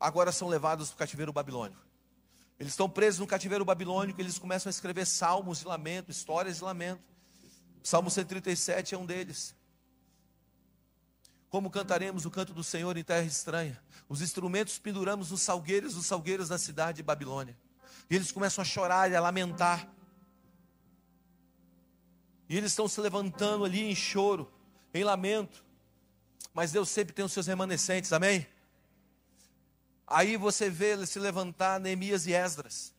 agora 0.00 0.32
são 0.32 0.48
levados 0.48 0.88
para 0.88 0.94
o 0.94 0.98
cativeiro 0.98 1.32
babilônico. 1.32 1.86
Eles 2.58 2.72
estão 2.72 2.88
presos 2.88 3.20
no 3.20 3.26
cativeiro 3.26 3.64
babilônico, 3.64 4.20
eles 4.20 4.38
começam 4.38 4.70
a 4.70 4.72
escrever 4.72 5.06
salmos 5.06 5.60
de 5.60 5.66
lamento, 5.66 6.10
histórias 6.10 6.56
de 6.56 6.64
lamento. 6.64 7.02
Salmo 7.82 8.10
137 8.10 8.94
é 8.94 8.98
um 8.98 9.06
deles. 9.06 9.54
Como 11.50 11.70
cantaremos 11.70 12.26
o 12.26 12.30
canto 12.30 12.52
do 12.52 12.62
Senhor 12.62 12.96
em 12.96 13.04
terra 13.04 13.24
estranha? 13.24 13.80
Os 14.08 14.20
instrumentos 14.20 14.78
penduramos 14.78 15.30
nos 15.30 15.40
salgueiros, 15.40 15.94
nos 15.94 16.06
salgueiros 16.06 16.48
da 16.48 16.58
cidade 16.58 16.96
de 16.96 17.02
Babilônia. 17.02 17.56
E 18.10 18.16
eles 18.16 18.30
começam 18.30 18.62
a 18.62 18.64
chorar 18.64 19.10
e 19.10 19.16
a 19.16 19.20
lamentar. 19.20 19.88
E 22.48 22.56
eles 22.56 22.72
estão 22.72 22.88
se 22.88 23.00
levantando 23.00 23.64
ali 23.64 23.82
em 23.82 23.94
choro, 23.94 24.50
em 24.92 25.04
lamento. 25.04 25.64
Mas 26.52 26.72
Deus 26.72 26.88
sempre 26.88 27.14
tem 27.14 27.24
os 27.24 27.32
seus 27.32 27.46
remanescentes, 27.46 28.12
amém? 28.12 28.46
Aí 30.06 30.36
você 30.36 30.70
vê 30.70 30.92
ele 30.92 31.06
se 31.06 31.18
levantar 31.18 31.78
Neemias 31.78 32.26
e 32.26 32.32
Esdras. 32.32 32.94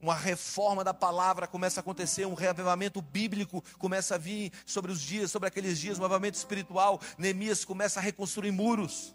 Uma 0.00 0.14
reforma 0.14 0.82
da 0.82 0.94
palavra 0.94 1.46
começa 1.46 1.80
a 1.80 1.82
acontecer, 1.82 2.26
um 2.26 2.34
reavivamento 2.34 3.02
bíblico 3.02 3.62
começa 3.78 4.14
a 4.14 4.18
vir 4.18 4.50
sobre 4.64 4.90
os 4.90 5.00
dias, 5.00 5.30
sobre 5.30 5.46
aqueles 5.46 5.78
dias, 5.78 5.98
um 5.98 6.04
avivamento 6.04 6.38
espiritual. 6.38 7.00
Neemias 7.18 7.64
começa 7.64 8.00
a 8.00 8.02
reconstruir 8.02 8.50
muros. 8.50 9.14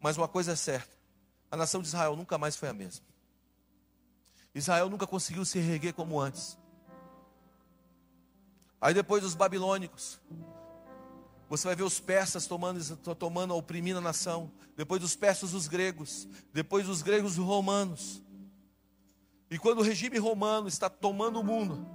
Mas 0.00 0.16
uma 0.16 0.26
coisa 0.26 0.52
é 0.52 0.56
certa: 0.56 0.96
a 1.50 1.56
nação 1.56 1.80
de 1.80 1.86
Israel 1.86 2.16
nunca 2.16 2.36
mais 2.36 2.56
foi 2.56 2.68
a 2.68 2.72
mesma. 2.72 3.06
Israel 4.52 4.90
nunca 4.90 5.06
conseguiu 5.06 5.44
se 5.44 5.60
reerguer 5.60 5.94
como 5.94 6.20
antes. 6.20 6.58
Aí 8.80 8.94
depois 8.94 9.22
dos 9.22 9.34
babilônicos, 9.34 10.20
você 11.48 11.66
vai 11.66 11.76
ver 11.76 11.84
os 11.84 11.98
persas 11.98 12.46
tomando, 12.46 12.96
tomando, 13.14 13.54
oprimindo 13.54 13.98
a 13.98 14.02
nação. 14.02 14.50
Depois 14.76 15.00
dos 15.00 15.16
persas, 15.16 15.54
os 15.54 15.66
gregos. 15.66 16.28
Depois 16.52 16.86
dos 16.86 17.00
gregos, 17.00 17.38
os 17.38 17.44
romanos. 17.44 18.22
E 19.50 19.58
quando 19.58 19.78
o 19.78 19.82
regime 19.82 20.18
romano 20.18 20.68
está 20.68 20.90
tomando 20.90 21.40
o 21.40 21.44
mundo, 21.44 21.86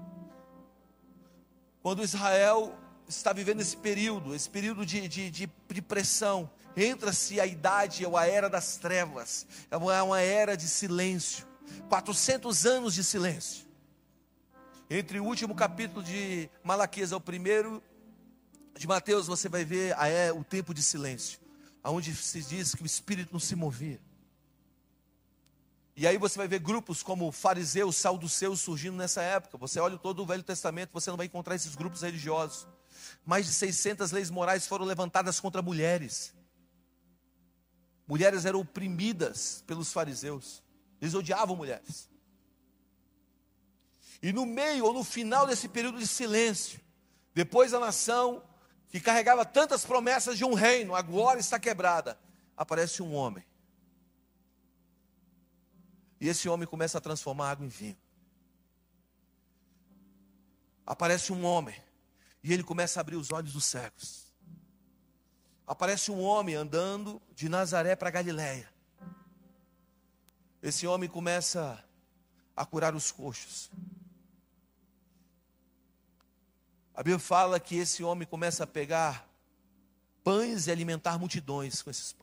quando 1.82 2.04
Israel 2.04 2.76
está 3.08 3.34
vivendo 3.34 3.62
esse 3.62 3.78
período, 3.78 4.34
esse 4.34 4.50
período 4.50 4.86
de, 4.86 5.08
de, 5.08 5.30
de, 5.30 5.52
de 5.70 5.82
pressão, 5.82 6.50
entra-se 6.76 7.40
a 7.40 7.46
idade 7.46 8.06
ou 8.06 8.18
a 8.18 8.26
era 8.26 8.50
das 8.50 8.78
trevas, 8.78 9.46
é 9.70 9.78
uma, 9.78 10.20
é 10.20 10.26
era 10.26 10.58
de 10.58 10.68
silêncio 10.68 11.48
400 11.90 12.66
anos 12.66 12.94
de 12.94 13.04
silêncio. 13.04 13.66
Entre 14.90 15.20
o 15.20 15.26
último 15.26 15.56
capítulo 15.56 16.04
de 16.04 16.50
Malaquias 16.64 17.14
ao 17.14 17.22
primeiro 17.22 17.82
de 18.78 18.88
Mateus 18.88 19.28
você 19.28 19.48
vai 19.48 19.64
ver 19.64 19.96
ah, 19.98 20.08
é, 20.08 20.32
o 20.32 20.44
tempo 20.44 20.74
de 20.74 20.82
silêncio, 20.82 21.40
aonde 21.84 22.14
se 22.16 22.42
diz 22.42 22.74
que 22.74 22.84
o 22.84 22.86
Espírito 22.86 23.32
não 23.32 23.40
se 23.40 23.56
movia. 23.56 24.00
E 25.96 26.08
aí 26.08 26.18
você 26.18 26.38
vai 26.38 26.48
ver 26.48 26.60
grupos 26.60 27.04
como 27.04 27.32
fariseus, 27.32 27.96
saduceus 27.96 28.60
surgindo 28.62 28.98
nessa 28.98 29.22
época. 29.22 29.58
Você 29.60 29.80
olha 29.80 29.98
todo 29.98 30.24
o 30.24 30.26
Velho 30.26 30.42
Testamento, 30.42 30.92
você 30.92 31.10
não 31.10 31.18
vai 31.18 31.28
encontrar 31.28 31.56
esses 31.56 31.76
grupos 31.76 32.02
religiosos. 32.02 32.68
Mais 33.26 33.46
de 33.46 33.54
600 33.54 34.12
leis 34.12 34.30
morais 34.30 34.66
foram 34.66 34.86
levantadas 34.86 35.40
contra 35.40 35.62
mulheres. 35.62 36.34
Mulheres 38.08 38.46
eram 38.46 38.62
oprimidas 38.62 39.64
pelos 39.68 39.94
fariseus. 39.94 40.64
Eles 41.00 41.14
odiavam 41.14 41.56
mulheres. 41.56 42.10
E 44.22 44.34
no 44.34 44.46
meio 44.46 44.86
ou 44.86 44.94
no 44.94 45.04
final 45.04 45.46
desse 45.46 45.68
período 45.68 46.00
de 46.00 46.08
silêncio, 46.08 46.80
depois 47.34 47.74
a 47.74 47.80
nação 47.80 48.44
que 48.90 49.00
carregava 49.00 49.46
tantas 49.46 49.86
promessas 49.86 50.38
de 50.38 50.46
um 50.46 50.54
reino, 50.54 50.96
agora 50.96 51.40
está 51.40 51.60
quebrada. 51.60 52.18
Aparece 52.56 53.04
um 53.04 53.14
homem. 53.14 53.44
E 56.24 56.30
esse 56.30 56.48
homem 56.48 56.66
começa 56.66 56.98
a 56.98 57.02
transformar 57.02 57.52
água 57.52 57.66
em 57.66 57.68
vinho. 57.68 57.98
Aparece 60.86 61.34
um 61.34 61.44
homem. 61.44 61.76
E 62.42 62.54
ele 62.54 62.64
começa 62.64 62.98
a 62.98 63.02
abrir 63.02 63.18
os 63.18 63.30
olhos 63.30 63.52
dos 63.52 63.66
cegos. 63.66 64.34
Aparece 65.68 66.12
um 66.12 66.22
homem 66.22 66.56
andando 66.56 67.22
de 67.36 67.50
Nazaré 67.50 67.94
para 67.94 68.10
Galiléia. 68.10 68.72
Esse 70.62 70.88
homem 70.88 71.10
começa 71.10 71.84
a 72.56 72.66
curar 72.66 72.96
os 72.96 73.12
coxos. 73.12 73.70
A 76.94 77.04
Bíblia 77.04 77.20
fala 77.20 77.60
que 77.60 77.76
esse 77.76 78.02
homem 78.02 78.26
começa 78.26 78.64
a 78.64 78.68
pegar 78.68 79.28
pães 80.24 80.68
e 80.68 80.72
alimentar 80.72 81.20
multidões 81.20 81.82
com 81.82 81.90
esses 81.90 82.14
pães. 82.14 82.23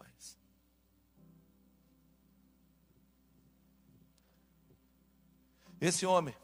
Esse 5.80 6.04
homem, 6.04 6.34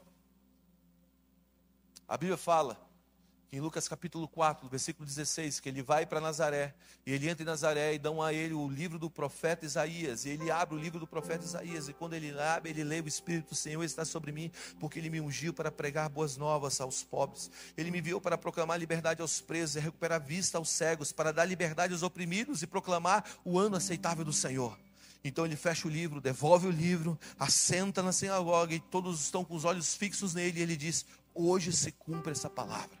a 2.07 2.17
Bíblia 2.17 2.37
fala 2.37 2.75
em 3.51 3.59
Lucas 3.59 3.87
capítulo 3.87 4.27
4, 4.27 4.67
versículo 4.67 5.05
16, 5.05 5.59
que 5.59 5.69
ele 5.69 5.83
vai 5.83 6.07
para 6.07 6.19
Nazaré, 6.19 6.73
e 7.05 7.13
ele 7.13 7.29
entra 7.29 7.43
em 7.43 7.45
Nazaré 7.45 7.93
e 7.93 7.99
dão 7.99 8.19
a 8.21 8.33
ele 8.33 8.55
o 8.55 8.67
livro 8.67 8.97
do 8.97 9.11
profeta 9.11 9.63
Isaías, 9.63 10.25
e 10.25 10.29
ele 10.29 10.49
abre 10.49 10.75
o 10.75 10.79
livro 10.79 10.99
do 10.99 11.05
profeta 11.05 11.45
Isaías, 11.45 11.87
e 11.87 11.93
quando 11.93 12.15
ele 12.15 12.37
abre, 12.39 12.71
ele 12.71 12.83
lê 12.83 12.99
o 12.99 13.07
Espírito 13.07 13.49
do 13.49 13.55
Senhor 13.55 13.83
está 13.83 14.03
sobre 14.03 14.31
mim, 14.31 14.51
porque 14.79 14.97
ele 14.97 15.09
me 15.09 15.21
ungiu 15.21 15.53
para 15.53 15.71
pregar 15.71 16.09
boas 16.09 16.35
novas 16.35 16.81
aos 16.81 17.03
pobres, 17.03 17.51
ele 17.77 17.91
me 17.91 17.99
enviou 17.99 18.19
para 18.19 18.39
proclamar 18.39 18.79
liberdade 18.79 19.21
aos 19.21 19.39
presos, 19.39 19.75
e 19.75 19.79
recuperar 19.79 20.19
vista 20.19 20.57
aos 20.57 20.69
cegos, 20.69 21.11
para 21.11 21.31
dar 21.31 21.45
liberdade 21.45 21.93
aos 21.93 22.01
oprimidos 22.01 22.63
e 22.63 22.67
proclamar 22.67 23.23
o 23.45 23.59
ano 23.59 23.75
aceitável 23.75 24.25
do 24.25 24.33
Senhor. 24.33 24.86
Então 25.27 25.45
ele 25.45 25.55
fecha 25.55 25.87
o 25.87 25.91
livro, 25.91 26.21
devolve 26.21 26.67
o 26.67 26.71
livro, 26.71 27.19
assenta 27.37 28.01
na 28.01 28.11
sinagoga 28.11 28.73
e 28.73 28.79
todos 28.79 29.21
estão 29.21 29.43
com 29.43 29.55
os 29.55 29.65
olhos 29.65 29.93
fixos 29.93 30.33
nele, 30.33 30.59
e 30.59 30.63
ele 30.63 30.77
diz: 30.77 31.05
Hoje 31.33 31.73
se 31.73 31.91
cumpre 31.91 32.31
essa 32.31 32.49
palavra. 32.49 32.97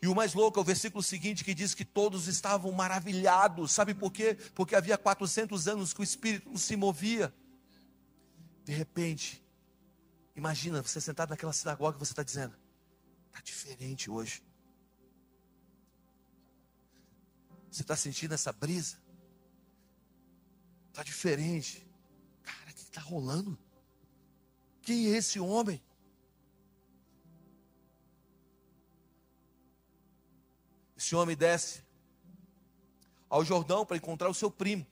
E 0.00 0.06
o 0.06 0.14
mais 0.14 0.34
louco 0.34 0.58
é 0.58 0.62
o 0.62 0.64
versículo 0.64 1.02
seguinte 1.02 1.42
que 1.42 1.54
diz 1.54 1.74
que 1.74 1.84
todos 1.84 2.28
estavam 2.28 2.70
maravilhados. 2.70 3.72
Sabe 3.72 3.94
por 3.94 4.12
quê? 4.12 4.36
Porque 4.54 4.76
havia 4.76 4.98
400 4.98 5.66
anos 5.66 5.94
que 5.94 6.00
o 6.00 6.04
Espírito 6.04 6.56
se 6.58 6.76
movia. 6.76 7.34
De 8.64 8.72
repente, 8.72 9.42
imagina 10.36 10.82
você 10.82 11.00
sentado 11.00 11.30
naquela 11.30 11.52
sinagoga 11.52 11.96
e 11.96 11.98
você 11.98 12.12
está 12.12 12.22
dizendo: 12.22 12.54
está 13.28 13.40
diferente 13.40 14.10
hoje. 14.10 14.42
Você 17.70 17.82
está 17.82 17.96
sentindo 17.96 18.34
essa 18.34 18.52
brisa? 18.52 19.03
Está 20.94 21.02
diferente. 21.02 21.84
Cara, 22.44 22.70
o 22.70 22.72
que 22.72 22.80
está 22.80 23.00
rolando? 23.00 23.58
Quem 24.80 25.12
é 25.12 25.16
esse 25.16 25.40
homem? 25.40 25.82
Esse 30.96 31.16
homem 31.16 31.36
desce 31.36 31.82
ao 33.28 33.44
Jordão 33.44 33.84
para 33.84 33.96
encontrar 33.96 34.28
o 34.28 34.34
seu 34.34 34.48
primo. 34.48 34.86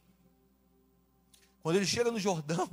Quando 1.62 1.76
ele 1.76 1.86
chega 1.86 2.10
no 2.10 2.18
Jordão, 2.18 2.68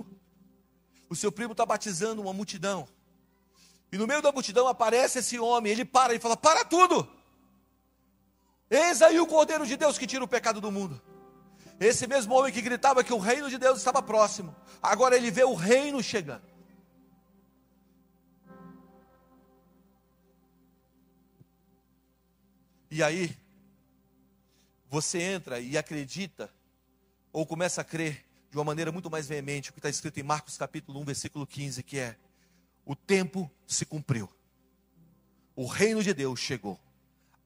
o 1.07 1.15
seu 1.15 1.31
primo 1.31 1.51
está 1.51 1.67
batizando 1.67 2.23
uma 2.23 2.33
multidão. 2.33 2.87
E 3.91 3.97
no 3.99 4.07
meio 4.07 4.23
da 4.23 4.31
multidão 4.31 4.67
aparece 4.67 5.19
esse 5.19 5.37
homem. 5.37 5.71
Ele 5.71 5.85
para 5.85 6.15
e 6.15 6.19
fala: 6.19 6.35
Para 6.35 6.65
tudo! 6.65 7.07
Eis 8.71 9.03
aí 9.03 9.19
o 9.19 9.27
Cordeiro 9.27 9.67
de 9.67 9.77
Deus 9.77 9.99
que 9.99 10.07
tira 10.07 10.23
o 10.23 10.27
pecado 10.27 10.59
do 10.59 10.71
mundo. 10.71 10.99
Esse 11.79 12.05
mesmo 12.07 12.33
homem 12.35 12.51
que 12.51 12.61
gritava 12.61 13.03
que 13.03 13.13
o 13.13 13.17
reino 13.17 13.49
de 13.49 13.57
Deus 13.57 13.77
estava 13.77 14.01
próximo, 14.01 14.53
agora 14.81 15.15
ele 15.15 15.31
vê 15.31 15.43
o 15.43 15.53
reino 15.53 16.03
chegando. 16.03 16.43
E 22.91 23.01
aí, 23.01 23.37
você 24.89 25.21
entra 25.21 25.59
e 25.59 25.77
acredita, 25.77 26.51
ou 27.31 27.45
começa 27.45 27.79
a 27.79 27.83
crer 27.83 28.25
de 28.49 28.57
uma 28.57 28.63
maneira 28.63 28.91
muito 28.91 29.09
mais 29.09 29.27
veemente, 29.27 29.69
o 29.69 29.73
que 29.73 29.79
está 29.79 29.89
escrito 29.89 30.19
em 30.19 30.23
Marcos 30.23 30.57
capítulo 30.57 30.99
1, 30.99 31.05
versículo 31.05 31.47
15, 31.47 31.83
que 31.83 31.99
é: 31.99 32.17
o 32.83 32.95
tempo 32.95 33.49
se 33.65 33.85
cumpriu, 33.85 34.27
o 35.55 35.65
reino 35.65 36.03
de 36.03 36.13
Deus 36.13 36.39
chegou, 36.39 36.77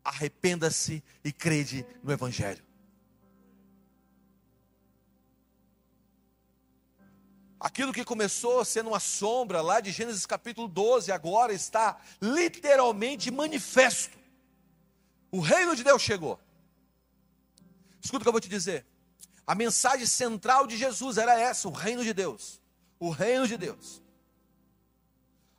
arrependa-se 0.04 1.04
e 1.24 1.32
crede 1.32 1.86
no 2.02 2.12
Evangelho. 2.12 2.73
Aquilo 7.64 7.94
que 7.94 8.04
começou 8.04 8.66
sendo 8.66 8.90
uma 8.90 9.00
sombra 9.00 9.62
lá 9.62 9.80
de 9.80 9.90
Gênesis 9.90 10.26
capítulo 10.26 10.68
12, 10.68 11.14
agora 11.14 11.54
está 11.54 11.98
literalmente 12.22 13.32
manifesto. 13.32 14.18
O 15.32 15.40
reino 15.40 15.74
de 15.74 15.82
Deus 15.82 16.02
chegou. 16.02 16.38
Escuta 18.02 18.18
o 18.18 18.24
que 18.24 18.28
eu 18.28 18.34
vou 18.34 18.42
te 18.42 18.50
dizer. 18.50 18.86
A 19.48 19.56
mensagem 19.56 20.06
central 20.06 20.68
de 20.68 20.76
Jesus 20.76 21.18
era 21.18 21.40
essa: 21.40 21.70
o 21.70 21.72
reino 21.72 22.04
de 22.04 22.14
Deus. 22.14 22.60
O 23.00 23.10
reino 23.10 23.48
de 23.48 23.56
Deus. 23.56 24.02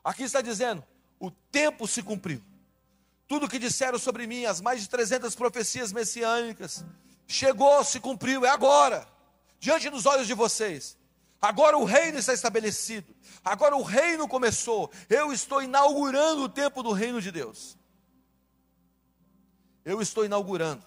Aqui 0.05 0.25
está 0.25 0.43
dizendo: 0.43 0.85
o 1.19 1.31
tempo 1.31 1.89
se 1.89 2.03
cumpriu. 2.03 2.45
Tudo 3.27 3.49
que 3.49 3.59
disseram 3.59 3.99
sobre 3.99 4.27
mim, 4.27 4.45
as 4.45 4.61
mais 4.61 4.83
de 4.83 4.91
300 4.91 5.35
profecias 5.35 5.91
messiânicas, 5.91 6.85
chegou, 7.27 7.83
se 7.83 7.99
cumpriu, 7.99 8.45
é 8.45 8.51
agora, 8.51 9.09
diante 9.59 9.89
dos 9.89 10.05
olhos 10.05 10.27
de 10.27 10.35
vocês. 10.35 10.99
Agora 11.45 11.77
o 11.77 11.85
reino 11.85 12.19
está 12.19 12.33
estabelecido. 12.33 13.15
Agora 13.45 13.77
o 13.77 13.83
reino 13.83 14.27
começou. 14.27 14.91
Eu 15.11 15.31
estou 15.31 15.63
inaugurando 15.63 16.45
o 16.45 16.49
tempo 16.49 16.83
do 16.83 16.91
reino 16.91 17.21
de 17.21 17.31
Deus. 17.31 17.77
Eu 19.85 20.01
estou 20.01 20.25
inaugurando 20.25 20.83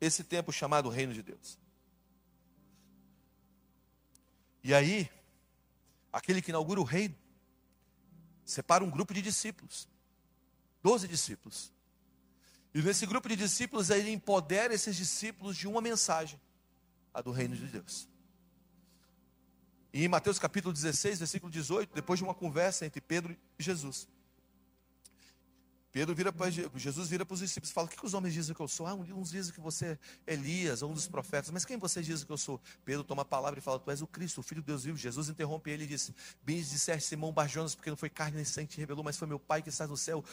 esse 0.00 0.24
tempo 0.24 0.50
chamado 0.50 0.88
reino 0.88 1.14
de 1.14 1.22
Deus. 1.22 1.56
E 4.64 4.74
aí, 4.74 5.08
aquele 6.12 6.42
que 6.42 6.50
inaugura 6.50 6.80
o 6.80 6.84
reino, 6.84 7.14
separa 8.44 8.82
um 8.82 8.90
grupo 8.90 9.14
de 9.14 9.22
discípulos, 9.22 9.88
doze 10.82 11.06
discípulos. 11.06 11.72
E 12.74 12.82
nesse 12.82 13.06
grupo 13.06 13.28
de 13.28 13.36
discípulos, 13.36 13.90
ele 13.90 14.10
empodera 14.10 14.74
esses 14.74 14.96
discípulos 14.96 15.56
de 15.56 15.68
uma 15.68 15.80
mensagem, 15.80 16.40
a 17.14 17.22
do 17.22 17.30
reino 17.30 17.54
de 17.54 17.66
Deus. 17.66 18.10
E 19.92 20.04
em 20.04 20.08
Mateus 20.08 20.38
capítulo 20.38 20.72
16, 20.72 21.18
versículo 21.18 21.50
18, 21.50 21.94
depois 21.94 22.18
de 22.18 22.24
uma 22.24 22.34
conversa 22.34 22.86
entre 22.86 23.00
Pedro 23.00 23.36
e 23.58 23.62
Jesus. 23.62 24.08
Pedro 25.92 26.14
vira 26.14 26.32
para 26.32 26.48
Jesus 26.50 27.08
vira 27.08 27.26
para 27.26 27.34
os 27.34 27.40
discípulos 27.40 27.70
e 27.70 27.72
fala: 27.72 27.88
O 27.88 27.90
que, 27.90 27.96
que 27.96 28.06
os 28.06 28.14
homens 28.14 28.32
dizem 28.32 28.54
que 28.54 28.62
eu 28.62 28.68
sou? 28.68 28.86
Ah, 28.86 28.94
uns 28.94 29.30
dizem 29.30 29.52
que 29.52 29.60
você 29.60 29.98
é 30.24 30.34
Elias, 30.34 30.82
um 30.82 30.92
dos 30.92 31.08
profetas, 31.08 31.50
mas 31.50 31.64
quem 31.64 31.76
vocês 31.76 32.06
dizem 32.06 32.24
que 32.24 32.32
eu 32.32 32.38
sou? 32.38 32.60
Pedro 32.84 33.02
toma 33.02 33.22
a 33.22 33.24
palavra 33.24 33.58
e 33.58 33.62
fala: 33.62 33.80
Tu 33.80 33.90
és 33.90 34.00
o 34.00 34.06
Cristo, 34.06 34.38
o 34.38 34.42
Filho 34.42 34.60
de 34.60 34.68
Deus 34.68 34.84
vivo. 34.84 34.96
Jesus 34.96 35.28
interrompe 35.28 35.68
ele 35.68 35.84
e 35.84 35.86
diz: 35.88 36.12
Bem 36.44 36.58
disseste, 36.58 37.08
Simão 37.08 37.32
Barjonas, 37.32 37.74
porque 37.74 37.90
não 37.90 37.96
foi 37.96 38.08
carne 38.08 38.36
nem 38.36 38.44
sangue 38.44 38.68
que 38.68 38.74
te 38.74 38.80
revelou, 38.80 39.02
mas 39.02 39.16
foi 39.16 39.26
meu 39.26 39.40
Pai 39.40 39.62
que 39.62 39.68
está 39.68 39.84
no 39.86 39.96
céu. 39.96 40.24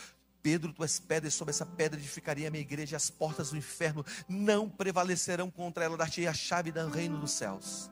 Pedro, 0.44 0.72
tu 0.72 0.84
és 0.84 1.00
pedra, 1.00 1.28
e 1.28 1.32
sobre 1.32 1.50
essa 1.50 1.66
pedra 1.66 2.00
edificaria 2.00 2.48
a 2.48 2.52
minha 2.52 2.62
igreja, 2.62 2.96
e 2.96 2.96
as 2.96 3.10
portas 3.10 3.50
do 3.50 3.58
inferno 3.58 4.06
não 4.30 4.70
prevalecerão 4.70 5.50
contra 5.50 5.84
ela, 5.84 5.98
dar-te 5.98 6.26
a 6.28 6.34
chave 6.34 6.72
do 6.72 6.88
reino 6.88 7.20
dos 7.20 7.32
céus. 7.32 7.90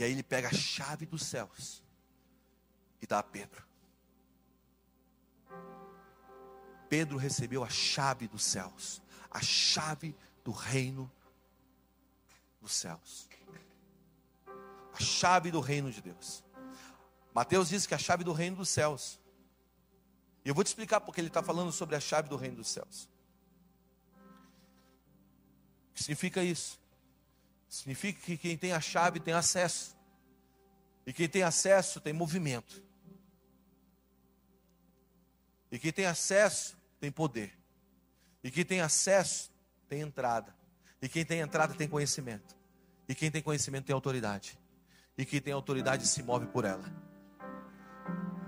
E 0.00 0.02
aí 0.02 0.12
ele 0.12 0.22
pega 0.22 0.48
a 0.48 0.52
chave 0.54 1.04
dos 1.04 1.26
céus 1.26 1.84
e 3.02 3.06
dá 3.06 3.18
a 3.18 3.22
Pedro. 3.22 3.62
Pedro 6.88 7.18
recebeu 7.18 7.62
a 7.62 7.68
chave 7.68 8.26
dos 8.26 8.42
céus, 8.42 9.02
a 9.30 9.42
chave 9.42 10.16
do 10.42 10.52
reino 10.52 11.12
dos 12.62 12.72
céus. 12.72 13.28
A 14.94 15.00
chave 15.00 15.50
do 15.50 15.60
reino 15.60 15.92
de 15.92 16.00
Deus. 16.00 16.42
Mateus 17.34 17.68
diz 17.68 17.86
que 17.86 17.94
a 17.94 17.98
chave 17.98 18.24
do 18.24 18.32
reino 18.32 18.56
dos 18.56 18.70
céus. 18.70 19.20
E 20.42 20.48
eu 20.48 20.54
vou 20.54 20.64
te 20.64 20.68
explicar 20.68 21.02
porque 21.02 21.20
ele 21.20 21.28
está 21.28 21.42
falando 21.42 21.72
sobre 21.72 21.94
a 21.94 22.00
chave 22.00 22.26
do 22.26 22.36
reino 22.36 22.56
dos 22.56 22.68
céus. 22.68 23.04
O 25.90 25.92
que 25.92 26.02
significa 26.02 26.42
isso? 26.42 26.79
Significa 27.70 28.20
que 28.20 28.36
quem 28.36 28.58
tem 28.58 28.72
a 28.72 28.80
chave 28.80 29.20
tem 29.20 29.32
acesso. 29.32 29.96
E 31.06 31.12
quem 31.12 31.28
tem 31.28 31.44
acesso 31.44 32.00
tem 32.00 32.12
movimento. 32.12 32.82
E 35.70 35.78
quem 35.78 35.92
tem 35.92 36.04
acesso 36.04 36.76
tem 36.98 37.12
poder. 37.12 37.56
E 38.42 38.50
quem 38.50 38.64
tem 38.64 38.80
acesso 38.80 39.52
tem 39.88 40.00
entrada. 40.00 40.52
E 41.00 41.08
quem 41.08 41.24
tem 41.24 41.38
entrada 41.38 41.72
tem 41.72 41.88
conhecimento. 41.88 42.56
E 43.08 43.14
quem 43.14 43.30
tem 43.30 43.40
conhecimento 43.40 43.86
tem 43.86 43.94
autoridade. 43.94 44.58
E 45.16 45.24
quem 45.24 45.40
tem 45.40 45.52
autoridade 45.52 46.08
se 46.08 46.24
move 46.24 46.46
por 46.46 46.64
ela. 46.64 46.84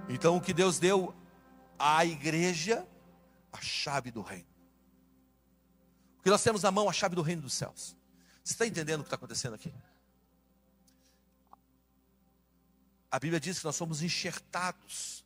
Então 0.09 0.37
o 0.37 0.41
que 0.41 0.53
Deus 0.53 0.81
deu 0.81 1.15
à 1.79 2.05
igreja, 2.05 2.85
a 3.53 3.61
chave 3.61 4.11
do 4.11 4.21
reino. 4.21 4.51
Porque 6.17 6.31
nós 6.31 6.43
temos 6.43 6.65
na 6.65 6.73
mão 6.73 6.89
a 6.89 6.93
chave 6.93 7.15
do 7.15 7.23
reino 7.23 7.43
dos 7.43 7.55
céus. 7.55 7.97
Você 8.43 8.55
está 8.55 8.67
entendendo 8.67 9.01
o 9.01 9.03
que 9.05 9.09
está 9.09 9.17
acontecendo 9.17 9.55
aqui? 9.55 9.73
A 13.11 13.19
Bíblia 13.19 13.39
diz 13.39 13.59
que 13.59 13.65
nós 13.65 13.77
somos 13.77 14.03
enxertados. 14.03 15.25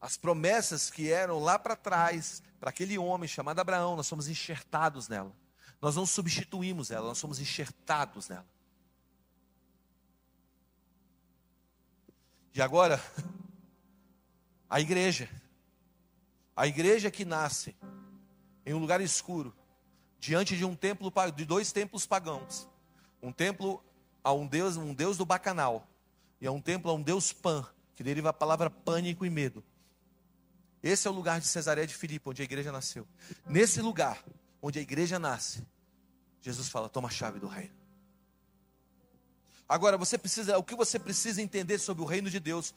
As 0.00 0.16
promessas 0.16 0.90
que 0.90 1.10
eram 1.10 1.40
lá 1.40 1.58
para 1.58 1.76
trás, 1.76 2.42
para 2.58 2.70
aquele 2.70 2.96
homem 2.96 3.28
chamado 3.28 3.58
Abraão, 3.58 3.96
nós 3.96 4.06
somos 4.06 4.28
enxertados 4.28 5.08
nela. 5.08 5.34
Nós 5.80 5.96
não 5.96 6.06
substituímos 6.06 6.90
ela, 6.90 7.08
nós 7.08 7.18
somos 7.18 7.40
enxertados 7.40 8.28
nela. 8.28 8.46
E 12.54 12.62
agora, 12.62 13.02
a 14.70 14.80
igreja. 14.80 15.28
A 16.56 16.66
igreja 16.66 17.10
que 17.10 17.24
nasce 17.24 17.74
em 18.64 18.74
um 18.74 18.78
lugar 18.78 19.00
escuro, 19.00 19.54
diante 20.20 20.54
de 20.56 20.64
um 20.66 20.76
templo 20.76 21.10
de 21.34 21.44
dois 21.46 21.72
templos 21.72 22.06
pagãos. 22.06 22.68
Um 23.22 23.32
templo 23.32 23.82
a 24.22 24.32
um 24.32 24.46
deus, 24.46 24.76
um 24.76 24.92
deus 24.92 25.16
do 25.16 25.24
bacanal, 25.24 25.88
e 26.40 26.46
a 26.46 26.52
um 26.52 26.60
templo 26.60 26.90
a 26.90 26.94
um 26.94 27.02
deus 27.02 27.32
pan, 27.32 27.66
que 27.96 28.04
deriva 28.04 28.28
a 28.28 28.32
palavra 28.32 28.68
pânico 28.68 29.24
e 29.24 29.30
medo. 29.30 29.64
Esse 30.82 31.08
é 31.08 31.10
o 31.10 31.14
lugar 31.14 31.40
de 31.40 31.46
Cesareia 31.46 31.86
de 31.86 31.94
Filipe, 31.94 32.28
onde 32.28 32.42
a 32.42 32.44
igreja 32.44 32.70
nasceu. 32.70 33.08
Nesse 33.46 33.80
lugar, 33.80 34.22
onde 34.62 34.78
a 34.78 34.82
igreja 34.82 35.18
nasce, 35.18 35.66
Jesus 36.40 36.68
fala: 36.68 36.88
toma 36.88 37.08
a 37.08 37.10
chave 37.10 37.38
do 37.38 37.48
reino. 37.48 37.74
Agora, 39.68 39.96
você 39.96 40.18
precisa, 40.18 40.58
o 40.58 40.62
que 40.62 40.74
você 40.74 40.98
precisa 40.98 41.40
entender 41.40 41.78
sobre 41.78 42.02
o 42.02 42.06
reino 42.06 42.28
de 42.28 42.40
Deus, 42.40 42.74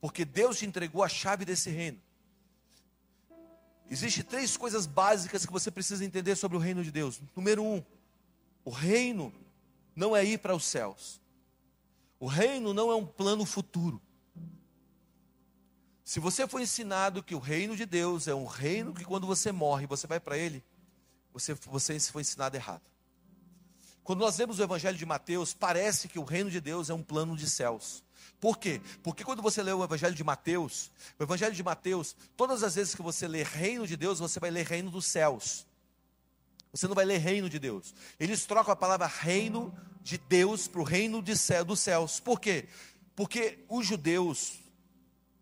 porque 0.00 0.24
Deus 0.24 0.58
te 0.58 0.66
entregou 0.66 1.02
a 1.02 1.08
chave 1.08 1.44
desse 1.44 1.68
reino. 1.68 2.00
Existem 3.90 4.22
três 4.22 4.56
coisas 4.56 4.86
básicas 4.86 5.46
que 5.46 5.52
você 5.52 5.70
precisa 5.70 6.04
entender 6.04 6.36
sobre 6.36 6.56
o 6.56 6.60
reino 6.60 6.84
de 6.84 6.90
Deus. 6.90 7.20
Número 7.34 7.62
um, 7.62 7.82
o 8.64 8.70
reino 8.70 9.32
não 9.96 10.14
é 10.14 10.24
ir 10.24 10.38
para 10.38 10.54
os 10.54 10.64
céus. 10.64 11.20
O 12.20 12.26
reino 12.26 12.74
não 12.74 12.90
é 12.90 12.96
um 12.96 13.06
plano 13.06 13.46
futuro. 13.46 14.00
Se 16.04 16.20
você 16.20 16.46
foi 16.48 16.62
ensinado 16.62 17.22
que 17.22 17.34
o 17.34 17.38
reino 17.38 17.76
de 17.76 17.86
Deus 17.86 18.28
é 18.28 18.34
um 18.34 18.46
reino 18.46 18.94
que 18.94 19.04
quando 19.04 19.26
você 19.26 19.52
morre, 19.52 19.86
você 19.86 20.06
vai 20.06 20.18
para 20.18 20.36
ele, 20.36 20.64
você, 21.32 21.54
você 21.54 21.98
foi 22.00 22.22
ensinado 22.22 22.56
errado. 22.56 22.82
Quando 24.02 24.20
nós 24.20 24.38
lemos 24.38 24.58
o 24.58 24.62
Evangelho 24.62 24.96
de 24.96 25.04
Mateus, 25.04 25.52
parece 25.52 26.08
que 26.08 26.18
o 26.18 26.24
reino 26.24 26.50
de 26.50 26.60
Deus 26.60 26.88
é 26.88 26.94
um 26.94 27.02
plano 27.02 27.36
de 27.36 27.48
céus. 27.48 28.02
Por 28.40 28.58
quê? 28.58 28.80
Porque 29.02 29.24
quando 29.24 29.42
você 29.42 29.62
lê 29.62 29.72
o 29.72 29.82
Evangelho 29.82 30.14
de 30.14 30.24
Mateus, 30.24 30.90
o 31.18 31.22
Evangelho 31.22 31.54
de 31.54 31.62
Mateus, 31.62 32.16
todas 32.36 32.62
as 32.62 32.74
vezes 32.74 32.94
que 32.94 33.02
você 33.02 33.26
lê 33.26 33.42
reino 33.42 33.86
de 33.86 33.96
Deus, 33.96 34.18
você 34.18 34.38
vai 34.38 34.50
ler 34.50 34.66
reino 34.66 34.90
dos 34.90 35.06
céus. 35.06 35.66
Você 36.72 36.86
não 36.86 36.94
vai 36.94 37.04
ler 37.04 37.18
reino 37.18 37.48
de 37.48 37.58
Deus. 37.58 37.94
Eles 38.20 38.44
trocam 38.46 38.72
a 38.72 38.76
palavra 38.76 39.06
reino 39.06 39.74
de 40.02 40.18
Deus 40.18 40.68
para 40.68 40.80
o 40.80 40.84
reino 40.84 41.22
de 41.22 41.36
céu, 41.36 41.64
dos 41.64 41.80
céus. 41.80 42.20
Por 42.20 42.40
quê? 42.40 42.68
Porque 43.16 43.64
os 43.68 43.86
judeus, 43.86 44.58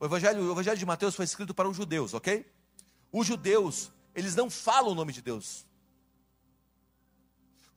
o 0.01 0.07
evangelho, 0.07 0.43
o 0.43 0.53
evangelho 0.53 0.79
de 0.79 0.87
Mateus 0.87 1.14
foi 1.14 1.24
escrito 1.24 1.53
para 1.53 1.68
os 1.68 1.77
judeus, 1.77 2.14
ok? 2.14 2.47
Os 3.12 3.27
judeus, 3.27 3.91
eles 4.14 4.35
não 4.35 4.49
falam 4.49 4.93
o 4.93 4.95
nome 4.95 5.12
de 5.12 5.20
Deus. 5.20 5.66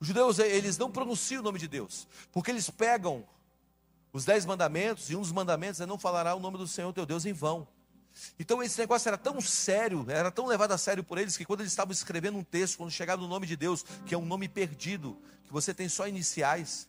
Os 0.00 0.08
judeus, 0.08 0.38
eles 0.38 0.78
não 0.78 0.90
pronunciam 0.90 1.40
o 1.40 1.44
nome 1.44 1.58
de 1.58 1.68
Deus, 1.68 2.08
porque 2.32 2.50
eles 2.50 2.70
pegam 2.70 3.26
os 4.12 4.24
dez 4.24 4.44
mandamentos, 4.44 5.10
e 5.10 5.16
um 5.16 5.20
dos 5.20 5.32
mandamentos 5.32 5.80
é 5.80 5.86
não 5.86 5.98
falará 5.98 6.34
o 6.34 6.40
nome 6.40 6.58
do 6.58 6.66
Senhor 6.66 6.92
teu 6.92 7.06
Deus 7.06 7.24
em 7.24 7.32
vão. 7.32 7.66
Então 8.38 8.62
esse 8.62 8.78
negócio 8.78 9.08
era 9.08 9.16
tão 9.16 9.40
sério, 9.40 10.04
era 10.08 10.30
tão 10.30 10.46
levado 10.46 10.72
a 10.72 10.78
sério 10.78 11.04
por 11.04 11.16
eles, 11.16 11.36
que 11.36 11.44
quando 11.44 11.60
eles 11.60 11.72
estavam 11.72 11.92
escrevendo 11.92 12.36
um 12.36 12.42
texto, 12.42 12.76
quando 12.76 12.90
chegava 12.90 13.22
no 13.22 13.28
nome 13.28 13.46
de 13.46 13.56
Deus, 13.56 13.84
que 14.04 14.14
é 14.14 14.18
um 14.18 14.24
nome 14.24 14.48
perdido, 14.48 15.16
que 15.44 15.52
você 15.52 15.72
tem 15.72 15.88
só 15.88 16.08
iniciais, 16.08 16.88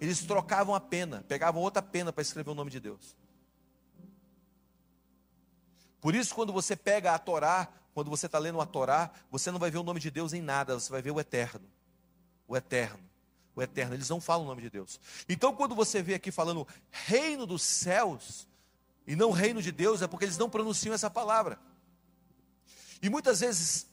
eles 0.00 0.22
trocavam 0.22 0.74
a 0.74 0.80
pena, 0.80 1.24
pegavam 1.26 1.60
outra 1.60 1.82
pena 1.82 2.12
para 2.12 2.22
escrever 2.22 2.50
o 2.50 2.54
nome 2.54 2.70
de 2.70 2.78
Deus. 2.78 3.16
Por 6.00 6.14
isso, 6.14 6.34
quando 6.34 6.52
você 6.52 6.76
pega 6.76 7.12
a 7.12 7.18
Torá, 7.18 7.68
quando 7.92 8.10
você 8.10 8.26
está 8.26 8.38
lendo 8.38 8.60
a 8.60 8.66
Torá, 8.66 9.10
você 9.30 9.50
não 9.50 9.58
vai 9.58 9.70
ver 9.70 9.78
o 9.78 9.82
nome 9.82 9.98
de 9.98 10.10
Deus 10.10 10.32
em 10.32 10.42
nada, 10.42 10.78
você 10.78 10.90
vai 10.90 11.00
ver 11.00 11.10
o 11.10 11.18
eterno. 11.18 11.66
O 12.46 12.56
eterno 12.56 13.13
o 13.54 13.62
eterno, 13.62 13.94
eles 13.94 14.08
não 14.08 14.20
falam 14.20 14.44
o 14.44 14.48
nome 14.48 14.62
de 14.62 14.70
Deus. 14.70 15.00
Então, 15.28 15.54
quando 15.54 15.74
você 15.74 16.02
vê 16.02 16.14
aqui 16.14 16.30
falando 16.30 16.66
reino 16.90 17.46
dos 17.46 17.62
céus, 17.62 18.46
e 19.06 19.14
não 19.14 19.30
reino 19.30 19.60
de 19.60 19.70
Deus, 19.70 20.02
é 20.02 20.06
porque 20.06 20.24
eles 20.24 20.38
não 20.38 20.48
pronunciam 20.48 20.94
essa 20.94 21.10
palavra. 21.10 21.58
E 23.02 23.08
muitas 23.10 23.40
vezes, 23.40 23.86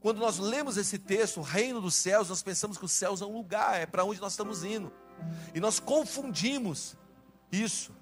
quando 0.00 0.18
nós 0.18 0.38
lemos 0.38 0.76
esse 0.76 0.98
texto, 0.98 1.40
reino 1.40 1.80
dos 1.80 1.94
céus, 1.94 2.28
nós 2.28 2.42
pensamos 2.42 2.76
que 2.76 2.84
os 2.84 2.92
céus 2.92 3.22
é 3.22 3.24
um 3.24 3.32
lugar, 3.32 3.80
é 3.80 3.86
para 3.86 4.04
onde 4.04 4.20
nós 4.20 4.32
estamos 4.32 4.64
indo. 4.64 4.92
E 5.54 5.60
nós 5.60 5.78
confundimos 5.78 6.96
isso. 7.50 7.92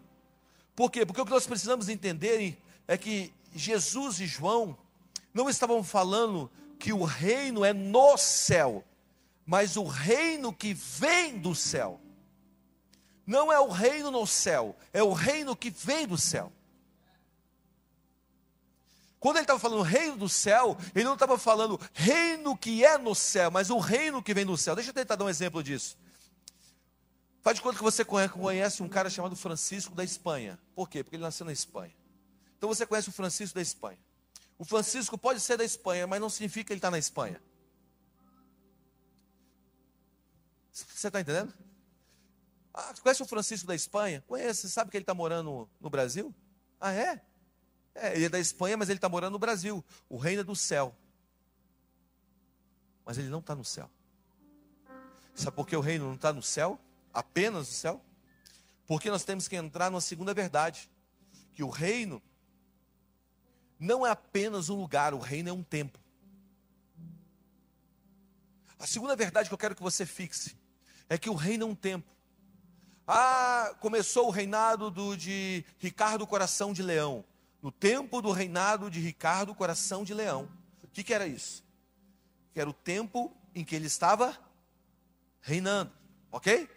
Por 0.75 0.91
quê? 0.91 1.05
Porque 1.05 1.21
o 1.21 1.27
que 1.27 1.31
nós 1.31 1.47
precisamos 1.47 1.89
entender 1.89 2.59
é 2.89 2.97
que 2.97 3.35
Jesus 3.55 4.19
e 4.21 4.27
João 4.27 4.79
não 5.35 5.51
estavam 5.51 5.85
falando 5.85 6.51
que 6.79 6.93
o 6.93 7.05
reino 7.05 7.63
é 7.63 7.75
no 7.75 8.17
céu, 8.17 8.83
mas 9.51 9.77
o 9.77 9.83
reino 9.83 10.53
que 10.53 10.73
vem 10.73 11.37
do 11.37 11.57
céu. 11.57 12.01
Não 13.27 13.53
é 13.53 13.59
o 13.59 13.67
reino 13.67 14.09
no 14.09 14.25
céu, 14.25 14.77
é 14.93 15.03
o 15.03 15.13
reino 15.13 15.57
que 15.57 15.71
vem 15.71 16.07
do 16.07 16.17
céu. 16.17 16.53
Quando 19.19 19.39
ele 19.39 19.43
estava 19.43 19.59
falando 19.59 19.83
reino 19.83 20.17
do 20.17 20.29
céu, 20.29 20.79
ele 20.95 21.05
não 21.05 21.15
estava 21.15 21.37
falando 21.37 21.81
reino 21.93 22.57
que 22.57 22.85
é 22.85 22.97
no 22.97 23.13
céu, 23.13 23.51
mas 23.51 23.71
o 23.71 23.79
reino 23.79 24.23
que 24.23 24.33
vem 24.33 24.47
do 24.47 24.57
céu. 24.57 24.77
Deixa 24.77 24.91
eu 24.91 24.95
tentar 24.95 25.17
dar 25.17 25.25
um 25.25 25.29
exemplo 25.29 25.65
disso. 25.65 25.99
Faz 27.43 27.57
de 27.57 27.63
conta 27.63 27.77
que 27.77 27.83
você 27.83 28.05
conhece 28.05 28.85
um 28.85 28.89
cara 28.89 29.11
chamado 29.11 29.35
Francisco 29.35 29.97
da 29.97 30.05
Espanha. 30.05 30.61
Por 30.77 30.89
quê? 30.89 31.03
Porque 31.03 31.17
ele 31.17 31.25
nasceu 31.25 31.45
na 31.45 31.53
Espanha. 31.53 31.93
Então 32.57 32.69
você 32.69 32.87
conhece 32.87 33.09
o 33.09 33.13
Francisco 33.13 33.57
da 33.57 33.63
Espanha. 33.63 33.99
O 34.57 34.65
Francisco 34.65 35.19
pode 35.19 35.41
ser 35.41 35.57
da 35.57 35.65
Espanha, 35.65 36.07
mas 36.07 36.21
não 36.21 36.31
significa 36.31 36.69
que 36.69 36.73
ele 36.75 36.79
está 36.79 36.89
na 36.89 36.99
Espanha. 37.01 37.43
Você 40.89 41.07
está 41.09 41.21
entendendo? 41.21 41.53
Ah, 42.73 42.95
conhece 43.03 43.23
o 43.23 43.27
Francisco 43.27 43.67
da 43.67 43.75
Espanha? 43.75 44.23
Conhece, 44.27 44.69
sabe 44.71 44.91
que 44.91 44.97
ele 44.97 45.03
está 45.03 45.15
morando 45.15 45.69
no 45.81 45.91
Brasil? 45.91 46.35
Ah, 46.81 46.93
é? 46.93 47.21
É, 47.95 48.15
ele 48.15 48.27
é 48.27 48.29
da 48.29 48.39
Espanha, 48.39 48.77
mas 48.77 48.89
ele 48.89 48.99
está 48.99 49.09
morando 49.09 49.33
no 49.33 49.39
Brasil. 49.39 49.85
O 50.09 50.17
reino 50.17 50.41
é 50.41 50.45
do 50.45 50.55
céu. 50.55 50.95
Mas 53.05 53.19
ele 53.19 53.29
não 53.29 53.41
está 53.41 53.55
no 53.55 53.65
céu. 53.65 53.91
Sabe 55.35 55.57
por 55.57 55.67
que 55.67 55.77
o 55.77 55.81
reino 55.81 56.07
não 56.07 56.15
está 56.15 56.33
no 56.33 56.43
céu? 56.43 56.79
Apenas 57.13 57.69
no 57.69 57.75
céu? 57.75 58.05
Porque 58.87 59.11
nós 59.11 59.25
temos 59.25 59.49
que 59.49 59.57
entrar 59.57 59.91
numa 59.91 60.01
segunda 60.01 60.33
verdade. 60.33 60.89
Que 61.53 61.65
o 61.65 61.71
reino 61.71 62.23
não 63.79 64.07
é 64.07 64.11
apenas 64.11 64.69
um 64.69 64.77
lugar, 64.77 65.13
o 65.13 65.19
reino 65.19 65.49
é 65.49 65.53
um 65.53 65.63
tempo. 65.63 65.99
A 68.79 68.87
segunda 68.87 69.17
verdade 69.17 69.49
que 69.49 69.55
eu 69.55 69.59
quero 69.59 69.75
que 69.75 69.83
você 69.83 70.07
fixe 70.07 70.60
é 71.11 71.19
que 71.19 71.29
o 71.29 71.35
reino 71.35 71.65
é 71.65 71.69
um 71.69 71.75
tempo. 71.75 72.09
Ah, 73.07 73.75
começou 73.81 74.29
o 74.29 74.31
reinado 74.31 74.91
do, 74.91 75.17
de 75.17 75.65
Ricardo 75.79 76.25
Coração 76.25 76.73
de 76.73 76.83
Leão 76.83 77.25
no 77.61 77.73
tempo 77.73 78.23
do 78.23 78.31
reinado 78.31 78.89
de 78.89 79.01
Ricardo 79.01 79.55
Coração 79.55 80.05
de 80.05 80.15
Leão. 80.15 80.49
O 80.85 80.89
que, 80.89 81.03
que 81.03 81.13
era 81.13 81.27
isso? 81.27 81.65
Que 82.55 82.61
era 82.61 82.71
o 82.71 82.73
tempo 82.73 83.37
em 83.55 83.65
que 83.65 83.75
ele 83.75 83.87
estava 83.87 84.39
reinando, 85.41 85.93
ok? 86.31 86.71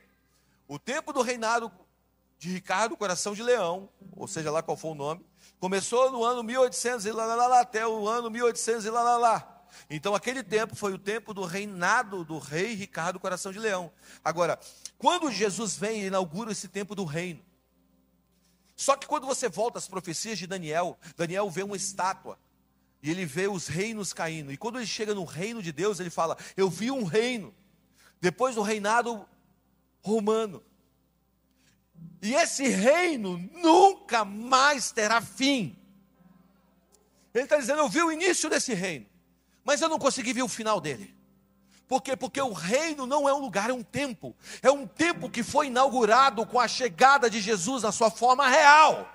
O 0.67 0.79
tempo 0.79 1.13
do 1.13 1.21
reinado 1.21 1.71
de 2.39 2.49
Ricardo 2.49 2.97
Coração 2.97 3.34
de 3.34 3.43
Leão, 3.43 3.88
ou 4.15 4.27
seja 4.27 4.51
lá 4.51 4.63
qual 4.63 4.75
for 4.75 4.93
o 4.93 4.95
nome, 4.95 5.23
começou 5.59 6.11
no 6.11 6.23
ano 6.23 6.43
1800 6.43 7.05
e 7.05 7.11
lá, 7.11 7.25
lá, 7.25 7.36
lá, 7.36 7.47
lá 7.47 7.59
até 7.61 7.88
o 7.88 8.07
ano 8.07 8.31
1800 8.31 8.86
e 8.86 8.89
lá, 8.89 9.03
lá, 9.03 9.17
lá. 9.17 9.53
Então 9.89 10.15
aquele 10.15 10.43
tempo 10.43 10.76
foi 10.76 10.93
o 10.93 10.97
tempo 10.97 11.34
do 11.34 11.43
reinado 11.43 12.24
do 12.24 12.39
rei 12.39 12.74
Ricardo 12.74 13.19
Coração 13.19 13.51
de 13.51 13.59
Leão. 13.59 13.91
Agora, 14.24 14.59
quando 14.97 15.32
Jesus 15.32 15.76
vem 15.76 16.03
e 16.03 16.07
inaugura 16.07 16.51
esse 16.51 16.67
tempo 16.67 16.95
do 16.95 17.05
reino, 17.05 17.43
só 18.76 18.95
que 18.95 19.07
quando 19.07 19.28
você 19.28 19.47
volta 19.47 19.78
às 19.78 19.88
profecias 19.88 20.38
de 20.38 20.47
Daniel, 20.47 20.97
Daniel 21.15 21.49
vê 21.49 21.63
uma 21.63 21.76
estátua 21.76 22.39
e 23.01 23.11
ele 23.11 23.26
vê 23.26 23.47
os 23.47 23.67
reinos 23.67 24.13
caindo. 24.13 24.51
E 24.51 24.57
quando 24.57 24.78
ele 24.78 24.88
chega 24.88 25.13
no 25.13 25.26
reino 25.26 25.61
de 25.61 25.71
Deus, 25.71 25.99
ele 25.99 26.09
fala: 26.09 26.38
Eu 26.55 26.69
vi 26.69 26.89
um 26.89 27.03
reino, 27.03 27.53
depois 28.19 28.55
do 28.55 28.61
reinado 28.61 29.28
romano. 30.01 30.63
E 32.21 32.34
esse 32.34 32.67
reino 32.67 33.38
nunca 33.53 34.24
mais 34.24 34.91
terá 34.91 35.21
fim. 35.21 35.78
Ele 37.34 37.43
está 37.43 37.57
dizendo: 37.57 37.80
Eu 37.80 37.89
vi 37.89 38.01
o 38.01 38.11
início 38.11 38.49
desse 38.49 38.74
reino, 38.74 39.05
mas 39.64 39.82
eu 39.82 39.89
não 39.89 39.99
consegui 39.99 40.34
ver 40.34 40.43
o 40.43 40.47
final 40.47 40.82
dele. 40.82 41.16
Por 41.88 42.01
quê? 42.01 42.16
Porque 42.16 42.41
o 42.41 42.53
reino 42.53 43.05
não 43.05 43.30
é 43.30 43.34
um 43.34 43.39
lugar, 43.39 43.70
é 43.70 43.74
um 43.74 43.84
tempo. 43.84 44.36
É 44.61 44.72
um 44.72 44.88
tempo 44.88 45.30
que 45.30 45.43
foi 45.43 45.68
inaugurado 45.68 46.45
com 46.45 46.59
a 46.59 46.68
chegada 46.68 47.30
de 47.30 47.39
Jesus 47.39 47.84
na 47.84 47.91
sua 47.91 48.09
forma 48.09 48.47
real. 48.47 49.07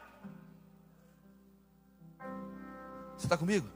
Você 3.16 3.26
está 3.26 3.36
comigo? 3.36 3.68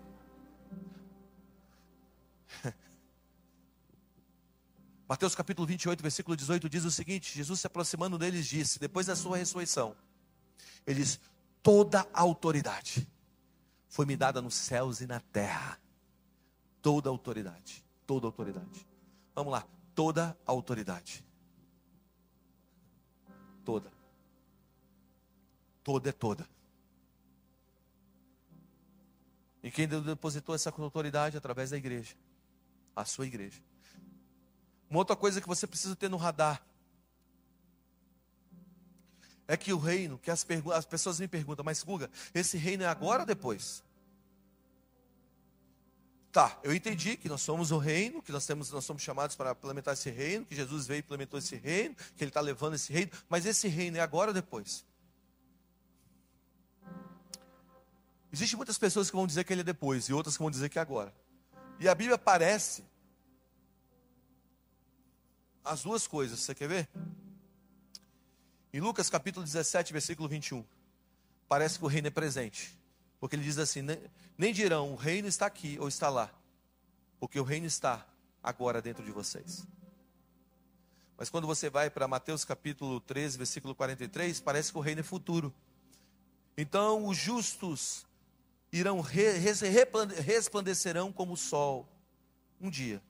Mateus 5.09 5.35
capítulo 5.35 5.67
28, 5.67 6.01
versículo 6.01 6.37
18 6.37 6.69
diz 6.69 6.85
o 6.85 6.91
seguinte: 6.91 7.35
Jesus 7.35 7.59
se 7.61 7.67
aproximando 7.67 8.17
deles 8.17 8.47
disse, 8.47 8.79
depois 8.79 9.07
da 9.07 9.17
sua 9.17 9.37
ressurreição, 9.37 9.97
ele 10.87 11.01
diz: 11.01 11.19
toda 11.61 12.07
autoridade 12.13 13.09
foi 13.89 14.07
me 14.07 14.17
dada 14.17 14.41
nos 14.41 14.55
céus 14.55 15.01
e 15.01 15.09
na 15.09 15.19
terra. 15.19 15.82
Toda 16.83 17.09
autoridade 17.09 17.83
toda 18.13 18.27
autoridade. 18.27 18.87
Vamos 19.35 19.53
lá, 19.53 19.67
toda 19.95 20.37
autoridade. 20.45 21.25
Toda. 23.65 23.91
Toda 25.83 26.09
é 26.11 26.13
toda. 26.13 26.47
E 29.63 29.71
quem 29.71 29.89
depositou 29.89 30.55
essa 30.55 30.71
autoridade 30.77 31.37
através 31.37 31.71
da 31.71 31.77
igreja? 31.79 32.15
A 32.95 33.07
sua 33.07 33.27
igreja. 33.27 33.63
Uma 34.91 34.99
outra 34.99 35.17
coisa 35.17 35.41
que 35.41 35.49
você 35.49 35.67
precisa 35.67 35.97
ter 35.97 36.11
no 36.11 36.19
radar 36.19 36.63
é 39.49 39.57
que 39.57 39.73
o 39.73 39.79
reino, 39.79 40.19
que 40.19 40.31
as, 40.31 40.47
as 40.75 40.85
pessoas 40.85 41.19
me 41.19 41.27
perguntam, 41.27 41.65
mas 41.65 41.83
Guga, 41.83 42.11
esse 42.35 42.59
reino 42.59 42.83
é 42.83 42.87
agora 42.87 43.23
ou 43.23 43.27
depois? 43.27 43.83
Tá, 46.33 46.59
eu 46.63 46.75
entendi 46.75 47.15
que 47.19 47.29
nós 47.29 47.43
somos 47.43 47.71
o 47.71 47.77
reino, 47.77 48.23
que 48.23 48.33
nós, 48.33 48.47
temos, 48.47 48.71
nós 48.71 48.87
somos 48.87 49.03
chamados 49.03 49.37
para 49.37 49.51
implementar 49.51 49.93
esse 49.93 50.11
reino, 50.11 50.47
que 50.47 50.57
Jesus 50.57 50.87
veio 50.87 50.99
e 50.99 51.01
implementou 51.01 51.39
esse 51.39 51.55
reino, 51.57 51.95
que 52.17 52.25
Ele 52.25 52.31
está 52.31 52.41
levando 52.41 52.75
esse 52.75 52.91
reino, 52.91 53.11
mas 53.29 53.45
esse 53.45 53.69
reino 53.69 53.99
é 53.99 54.01
agora 54.01 54.31
ou 54.31 54.35
depois? 54.35 54.83
Existem 58.33 58.57
muitas 58.57 58.79
pessoas 58.79 59.11
que 59.11 59.17
vão 59.17 59.27
dizer 59.27 59.45
que 59.45 59.53
ele 59.53 59.61
é 59.61 59.65
depois 59.65 60.09
e 60.09 60.15
outras 60.15 60.39
que 60.39 60.43
vão 60.43 60.51
dizer 60.51 60.71
que 60.71 60.79
é 60.79 60.83
agora. 60.83 61.15
E 61.79 61.87
a 61.87 61.95
Bíblia 61.95 62.17
parece 62.17 62.83
as 65.63 65.83
duas 65.83 66.07
coisas. 66.07 66.41
Você 66.41 66.55
quer 66.55 66.67
ver? 66.67 66.89
Em 68.73 68.81
Lucas 68.81 69.11
capítulo 69.11 69.45
17, 69.45 69.93
versículo 69.93 70.31
21, 70.31 70.65
parece 71.47 71.79
que 71.79 71.85
o 71.85 71.89
reino 71.89 72.09
é 72.09 72.11
presente. 72.11 72.81
Porque 73.21 73.37
ele 73.37 73.45
diz 73.45 73.59
assim: 73.59 73.83
nem 74.37 74.53
dirão 74.53 74.93
o 74.93 74.97
reino 74.97 75.29
está 75.29 75.47
aqui 75.47 75.79
ou 75.79 75.89
está 75.89 76.09
lá, 76.09 76.31
porque 77.21 77.39
o 77.39 77.45
reino 77.45 77.67
está 77.67 78.07
agora 78.43 78.83
dentro 78.83 79.05
de 79.05 79.11
vocês. 79.11 79.67
Mas 81.17 81.31
quando 81.31 81.47
você 81.47 81.71
vai 81.71 81.89
para 81.89 82.09
Mateus 82.09 82.45
capítulo 82.45 83.01
13, 83.01 83.39
versículo 83.39 83.75
43, 83.75 84.41
parece 84.41 84.73
que 84.73 84.79
o 84.79 84.81
reino 84.81 85.01
é 85.01 85.05
futuro. 85.05 85.55
Então 86.57 87.07
os 87.07 87.17
justos 87.17 88.07
irão 88.73 89.01
resplandecerão 89.01 91.13
como 91.13 91.35
o 91.35 91.37
sol 91.37 91.89
um 92.61 92.71
dia, 92.71 93.03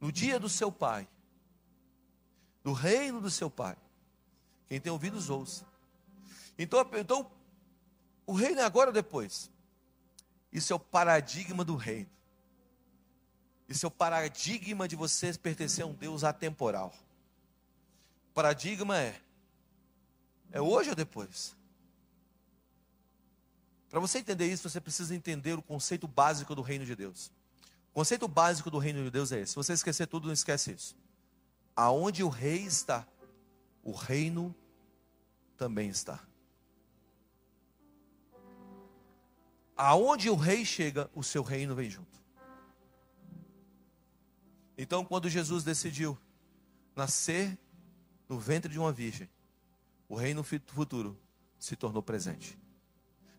no 0.00 0.12
dia 0.12 0.38
do 0.38 0.48
seu 0.48 0.70
Pai, 0.70 1.08
do 2.62 2.72
reino 2.72 3.20
do 3.20 3.30
seu 3.30 3.50
Pai. 3.50 3.76
Quem 4.68 4.80
tem 4.80 4.90
ouvidos 4.90 5.28
ouça. 5.28 5.66
Então, 6.58 6.88
então 6.94 7.30
o 8.26 8.32
reino 8.32 8.60
é 8.60 8.64
agora 8.64 8.90
ou 8.90 8.94
depois? 8.94 9.51
Isso 10.52 10.72
é 10.72 10.76
o 10.76 10.80
paradigma 10.80 11.64
do 11.64 11.74
reino. 11.74 12.10
Isso 13.68 13.86
é 13.86 13.88
o 13.88 13.90
paradigma 13.90 14.86
de 14.86 14.94
você 14.94 15.32
pertencer 15.38 15.84
a 15.84 15.86
um 15.86 15.94
Deus 15.94 16.24
atemporal. 16.24 16.94
O 18.30 18.34
paradigma 18.34 18.98
é: 18.98 19.18
é 20.50 20.60
hoje 20.60 20.90
ou 20.90 20.96
depois? 20.96 21.56
Para 23.88 24.00
você 24.00 24.18
entender 24.18 24.46
isso, 24.50 24.68
você 24.68 24.80
precisa 24.80 25.14
entender 25.14 25.54
o 25.54 25.62
conceito 25.62 26.06
básico 26.06 26.54
do 26.54 26.62
reino 26.62 26.84
de 26.84 26.94
Deus. 26.94 27.30
O 27.90 27.94
conceito 27.94 28.26
básico 28.26 28.70
do 28.70 28.78
reino 28.78 29.04
de 29.04 29.10
Deus 29.10 29.32
é 29.32 29.40
esse. 29.40 29.52
Se 29.52 29.56
você 29.56 29.74
esquecer 29.74 30.06
tudo, 30.06 30.26
não 30.26 30.32
esquece 30.32 30.72
isso. 30.72 30.96
Aonde 31.76 32.22
o 32.22 32.28
rei 32.28 32.64
está, 32.64 33.06
o 33.82 33.92
reino 33.92 34.54
também 35.56 35.88
está. 35.88 36.20
Aonde 39.76 40.30
o 40.30 40.36
rei 40.36 40.64
chega, 40.64 41.10
o 41.14 41.22
seu 41.22 41.42
reino 41.42 41.74
vem 41.74 41.90
junto. 41.90 42.20
Então, 44.76 45.04
quando 45.04 45.28
Jesus 45.28 45.64
decidiu 45.64 46.18
nascer 46.96 47.58
no 48.28 48.38
ventre 48.38 48.72
de 48.72 48.78
uma 48.78 48.92
virgem, 48.92 49.28
o 50.08 50.16
reino 50.16 50.42
futuro 50.42 51.18
se 51.58 51.76
tornou 51.76 52.02
presente. 52.02 52.58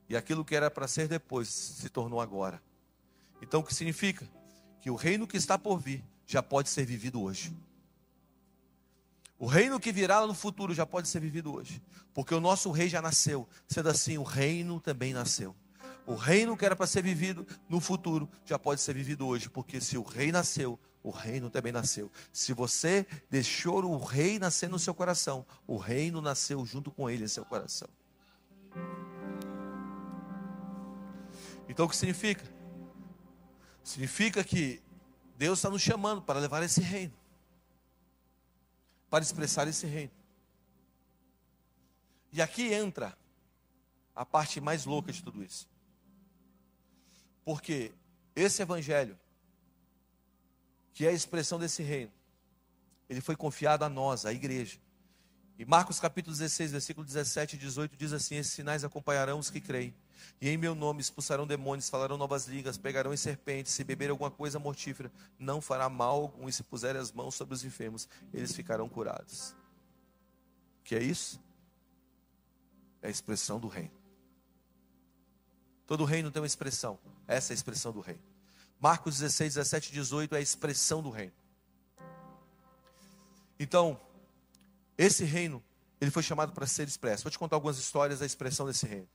E 0.07 0.15
aquilo 0.15 0.45
que 0.45 0.55
era 0.55 0.69
para 0.69 0.87
ser 0.87 1.07
depois 1.07 1.49
se 1.49 1.89
tornou 1.89 2.21
agora. 2.21 2.61
Então, 3.41 3.59
o 3.59 3.63
que 3.63 3.73
significa? 3.73 4.27
Que 4.81 4.89
o 4.89 4.95
reino 4.95 5.27
que 5.27 5.37
está 5.37 5.57
por 5.57 5.77
vir 5.77 6.03
já 6.25 6.41
pode 6.41 6.69
ser 6.69 6.85
vivido 6.85 7.21
hoje. 7.21 7.55
O 9.37 9.45
reino 9.45 9.79
que 9.79 9.91
virá 9.91 10.25
no 10.25 10.33
futuro 10.33 10.73
já 10.73 10.85
pode 10.85 11.07
ser 11.07 11.19
vivido 11.19 11.53
hoje. 11.53 11.81
Porque 12.13 12.33
o 12.33 12.39
nosso 12.39 12.71
rei 12.71 12.87
já 12.87 13.01
nasceu. 13.01 13.47
Sendo 13.67 13.89
assim, 13.89 14.17
o 14.17 14.23
reino 14.23 14.79
também 14.79 15.13
nasceu. 15.13 15.55
O 16.05 16.15
reino 16.15 16.57
que 16.57 16.65
era 16.65 16.75
para 16.75 16.85
ser 16.85 17.01
vivido 17.01 17.47
no 17.69 17.79
futuro 17.79 18.29
já 18.45 18.59
pode 18.59 18.81
ser 18.81 18.93
vivido 18.93 19.25
hoje, 19.25 19.49
porque 19.49 19.79
se 19.79 19.97
o 19.97 20.03
rei 20.03 20.31
nasceu, 20.31 20.77
o 21.01 21.09
reino 21.09 21.49
também 21.49 21.71
nasceu. 21.71 22.11
Se 22.31 22.53
você 22.53 23.05
deixou 23.29 23.83
o 23.85 23.97
rei 23.97 24.37
nascer 24.37 24.69
no 24.69 24.79
seu 24.79 24.93
coração, 24.93 25.45
o 25.65 25.77
reino 25.77 26.21
nasceu 26.21 26.65
junto 26.65 26.91
com 26.91 27.09
ele 27.09 27.23
em 27.23 27.27
seu 27.27 27.45
coração. 27.45 27.87
Então 31.69 31.85
o 31.85 31.89
que 31.89 31.95
significa? 31.95 32.43
Significa 33.83 34.43
que 34.43 34.81
Deus 35.37 35.59
está 35.59 35.69
nos 35.69 35.81
chamando 35.81 36.21
para 36.21 36.39
levar 36.39 36.63
esse 36.63 36.81
reino, 36.81 37.13
para 39.09 39.23
expressar 39.23 39.67
esse 39.67 39.85
reino. 39.85 40.11
E 42.31 42.41
aqui 42.41 42.73
entra 42.73 43.17
a 44.15 44.25
parte 44.25 44.59
mais 44.59 44.85
louca 44.85 45.11
de 45.11 45.23
tudo 45.23 45.43
isso. 45.43 45.72
Porque 47.43 47.91
esse 48.35 48.61
evangelho, 48.61 49.17
que 50.93 51.05
é 51.05 51.09
a 51.09 51.13
expressão 51.13 51.59
desse 51.59 51.83
reino, 51.83 52.11
ele 53.09 53.21
foi 53.21 53.35
confiado 53.35 53.83
a 53.83 53.89
nós, 53.89 54.25
a 54.25 54.33
igreja. 54.33 54.79
E 55.57 55.65
Marcos 55.65 55.99
capítulo 55.99 56.35
16, 56.35 56.71
versículo 56.71 57.05
17 57.05 57.55
e 57.55 57.59
18 57.59 57.95
diz 57.95 58.11
assim: 58.11 58.35
Esses 58.35 58.53
sinais 58.53 58.83
acompanharão 58.83 59.37
os 59.39 59.49
que 59.49 59.61
creem. 59.61 59.93
E 60.41 60.49
em 60.49 60.57
meu 60.57 60.73
nome 60.73 61.01
expulsarão 61.01 61.45
demônios, 61.45 61.89
falarão 61.89 62.17
novas 62.17 62.47
línguas, 62.47 62.77
pegarão 62.77 63.13
em 63.13 63.17
serpentes, 63.17 63.73
se 63.73 63.83
beberem 63.83 64.11
alguma 64.11 64.31
coisa 64.31 64.57
mortífera, 64.57 65.11
não 65.37 65.61
fará 65.61 65.89
mal 65.89 66.21
algum, 66.21 66.47
e 66.49 66.53
se 66.53 66.63
puserem 66.63 66.99
as 66.99 67.11
mãos 67.11 67.35
sobre 67.35 67.53
os 67.53 67.63
enfermos, 67.63 68.07
eles 68.33 68.55
ficarão 68.55 68.89
curados. 68.89 69.55
Que 70.83 70.95
é 70.95 71.03
isso? 71.03 71.39
É 73.01 73.07
a 73.07 73.11
expressão 73.11 73.59
do 73.59 73.67
reino. 73.67 74.02
Todo 75.85 76.05
reino 76.05 76.31
tem 76.31 76.41
uma 76.41 76.47
expressão. 76.47 76.97
Essa 77.27 77.51
é 77.51 77.53
a 77.53 77.55
expressão 77.55 77.91
do 77.91 77.99
reino. 77.99 78.21
Marcos 78.79 79.19
16, 79.19 79.55
17 79.55 79.89
e 79.89 79.93
18 79.93 80.35
é 80.35 80.37
a 80.39 80.41
expressão 80.41 81.01
do 81.01 81.09
reino. 81.09 81.33
Então, 83.59 83.99
esse 84.97 85.23
reino, 85.23 85.63
ele 86.01 86.11
foi 86.11 86.21
chamado 86.21 86.51
para 86.51 86.67
ser 86.67 86.87
expresso. 86.87 87.23
Vou 87.23 87.31
te 87.31 87.39
contar 87.39 87.55
algumas 87.55 87.77
histórias 87.77 88.19
da 88.19 88.25
expressão 88.25 88.65
desse 88.65 88.85
reino. 88.85 89.07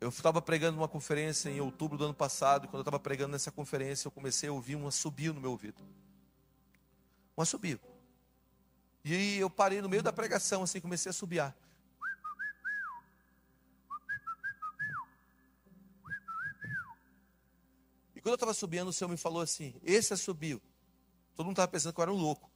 Eu 0.00 0.10
estava 0.10 0.42
pregando 0.42 0.76
numa 0.76 0.88
conferência 0.88 1.48
em 1.48 1.60
outubro 1.60 1.96
do 1.96 2.04
ano 2.04 2.14
passado, 2.14 2.64
e 2.64 2.68
quando 2.68 2.78
eu 2.78 2.82
estava 2.82 3.00
pregando 3.00 3.32
nessa 3.32 3.50
conferência, 3.50 4.06
eu 4.06 4.10
comecei 4.12 4.48
a 4.48 4.52
ouvir 4.52 4.76
um 4.76 4.86
assobio 4.86 5.32
no 5.32 5.40
meu 5.40 5.50
ouvido. 5.50 5.82
Um 7.36 7.42
assobio. 7.42 7.80
E 9.04 9.38
eu 9.38 9.48
parei 9.48 9.80
no 9.80 9.88
meio 9.88 10.02
da 10.02 10.12
pregação, 10.12 10.62
assim, 10.62 10.80
comecei 10.80 11.10
a 11.10 11.12
subiar. 11.12 11.54
Quando 18.26 18.32
eu 18.32 18.34
estava 18.38 18.54
subindo, 18.54 18.88
o 18.88 18.92
Senhor 18.92 19.08
me 19.08 19.16
falou 19.16 19.40
assim: 19.40 19.72
esse 19.84 20.12
assobio. 20.12 20.60
Todo 21.36 21.46
mundo 21.46 21.54
estava 21.54 21.68
pensando 21.68 21.94
que 21.94 22.00
eu 22.00 22.02
era 22.02 22.12
um 22.12 22.16
louco. 22.16 22.50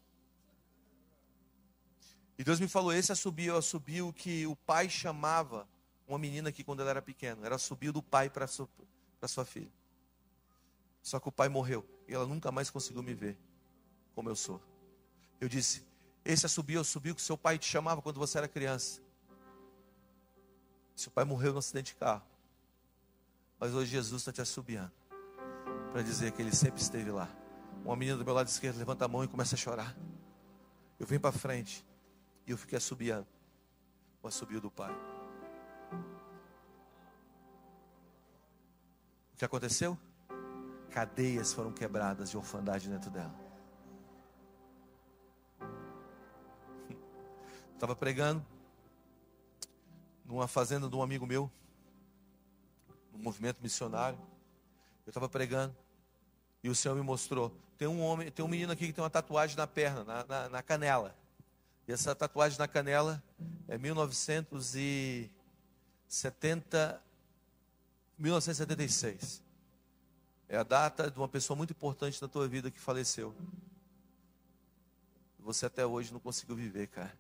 E 2.36 2.42
Deus 2.42 2.58
me 2.58 2.66
falou: 2.66 2.92
esse 2.92 3.12
assobio 3.12 3.54
é 3.54 3.58
assobio 3.58 4.12
que 4.12 4.44
o 4.48 4.56
pai 4.56 4.90
chamava 4.90 5.68
uma 6.08 6.18
menina 6.18 6.50
que 6.50 6.64
quando 6.64 6.80
ela 6.80 6.90
era 6.90 7.00
pequena, 7.00 7.46
era 7.46 7.56
subiu 7.56 7.92
do 7.92 8.02
pai 8.02 8.28
para 8.28 8.48
sua, 8.48 8.68
sua 9.28 9.44
filha. 9.44 9.70
Só 11.04 11.20
que 11.20 11.28
o 11.28 11.32
pai 11.32 11.48
morreu 11.48 11.86
e 12.08 12.14
ela 12.14 12.26
nunca 12.26 12.50
mais 12.50 12.68
conseguiu 12.68 13.04
me 13.04 13.14
ver 13.14 13.38
como 14.12 14.28
eu 14.28 14.34
sou. 14.34 14.60
Eu 15.40 15.48
disse: 15.48 15.86
Esse 16.24 16.46
assobio, 16.46 16.82
subiu 16.82 17.14
que 17.14 17.22
seu 17.22 17.38
pai 17.38 17.60
te 17.60 17.66
chamava 17.66 18.02
quando 18.02 18.18
você 18.18 18.38
era 18.38 18.48
criança. 18.48 19.00
Seu 20.96 21.12
pai 21.12 21.24
morreu 21.24 21.52
no 21.52 21.60
acidente 21.60 21.92
de 21.92 21.94
carro. 22.00 22.26
Mas 23.56 23.72
hoje 23.72 23.92
Jesus 23.92 24.22
está 24.22 24.32
te 24.32 24.40
assobiando 24.40 24.99
para 25.90 26.02
dizer 26.02 26.32
que 26.32 26.40
ele 26.40 26.54
sempre 26.54 26.80
esteve 26.80 27.10
lá. 27.10 27.28
Uma 27.84 27.96
menina 27.96 28.16
do 28.16 28.24
meu 28.24 28.34
lado 28.34 28.48
esquerdo 28.48 28.78
levanta 28.78 29.04
a 29.04 29.08
mão 29.08 29.24
e 29.24 29.28
começa 29.28 29.54
a 29.54 29.58
chorar. 29.58 29.96
Eu 30.98 31.06
vim 31.06 31.18
para 31.18 31.32
frente 31.32 31.84
e 32.46 32.50
eu 32.50 32.58
fiquei 32.58 32.78
assobiando. 32.78 33.26
O 34.22 34.28
assobio 34.28 34.60
do 34.60 34.70
pai. 34.70 34.94
O 39.32 39.36
que 39.36 39.44
aconteceu? 39.44 39.98
Cadeias 40.90 41.52
foram 41.52 41.72
quebradas 41.72 42.30
de 42.30 42.36
orfandade 42.36 42.88
dentro 42.88 43.10
dela. 43.10 43.34
Estava 47.74 47.96
pregando 47.96 48.44
numa 50.24 50.46
fazenda 50.46 50.88
de 50.88 50.94
um 50.94 51.02
amigo 51.02 51.26
meu, 51.26 51.50
no 53.12 53.18
movimento 53.18 53.60
missionário. 53.62 54.29
Eu 55.06 55.10
estava 55.10 55.28
pregando 55.28 55.74
e 56.62 56.68
o 56.68 56.74
Senhor 56.74 56.94
me 56.94 57.02
mostrou. 57.02 57.54
Tem 57.78 57.88
um 57.88 58.00
homem, 58.02 58.30
tem 58.30 58.44
um 58.44 58.48
menino 58.48 58.72
aqui 58.72 58.86
que 58.86 58.92
tem 58.92 59.02
uma 59.02 59.10
tatuagem 59.10 59.56
na 59.56 59.66
perna, 59.66 60.04
na, 60.04 60.24
na, 60.24 60.48
na 60.48 60.62
canela. 60.62 61.16
E 61.88 61.92
essa 61.92 62.14
tatuagem 62.14 62.58
na 62.58 62.68
canela 62.68 63.22
é 63.66 63.78
1900 63.78 64.74
e 64.76 65.30
70, 66.06 67.02
1976. 68.18 69.42
É 70.48 70.56
a 70.56 70.62
data 70.62 71.10
de 71.10 71.18
uma 71.18 71.28
pessoa 71.28 71.56
muito 71.56 71.70
importante 71.70 72.20
na 72.20 72.28
tua 72.28 72.46
vida 72.46 72.70
que 72.70 72.78
faleceu. 72.78 73.34
Você 75.38 75.66
até 75.66 75.86
hoje 75.86 76.12
não 76.12 76.20
conseguiu 76.20 76.54
viver, 76.54 76.88
cara. 76.88 77.16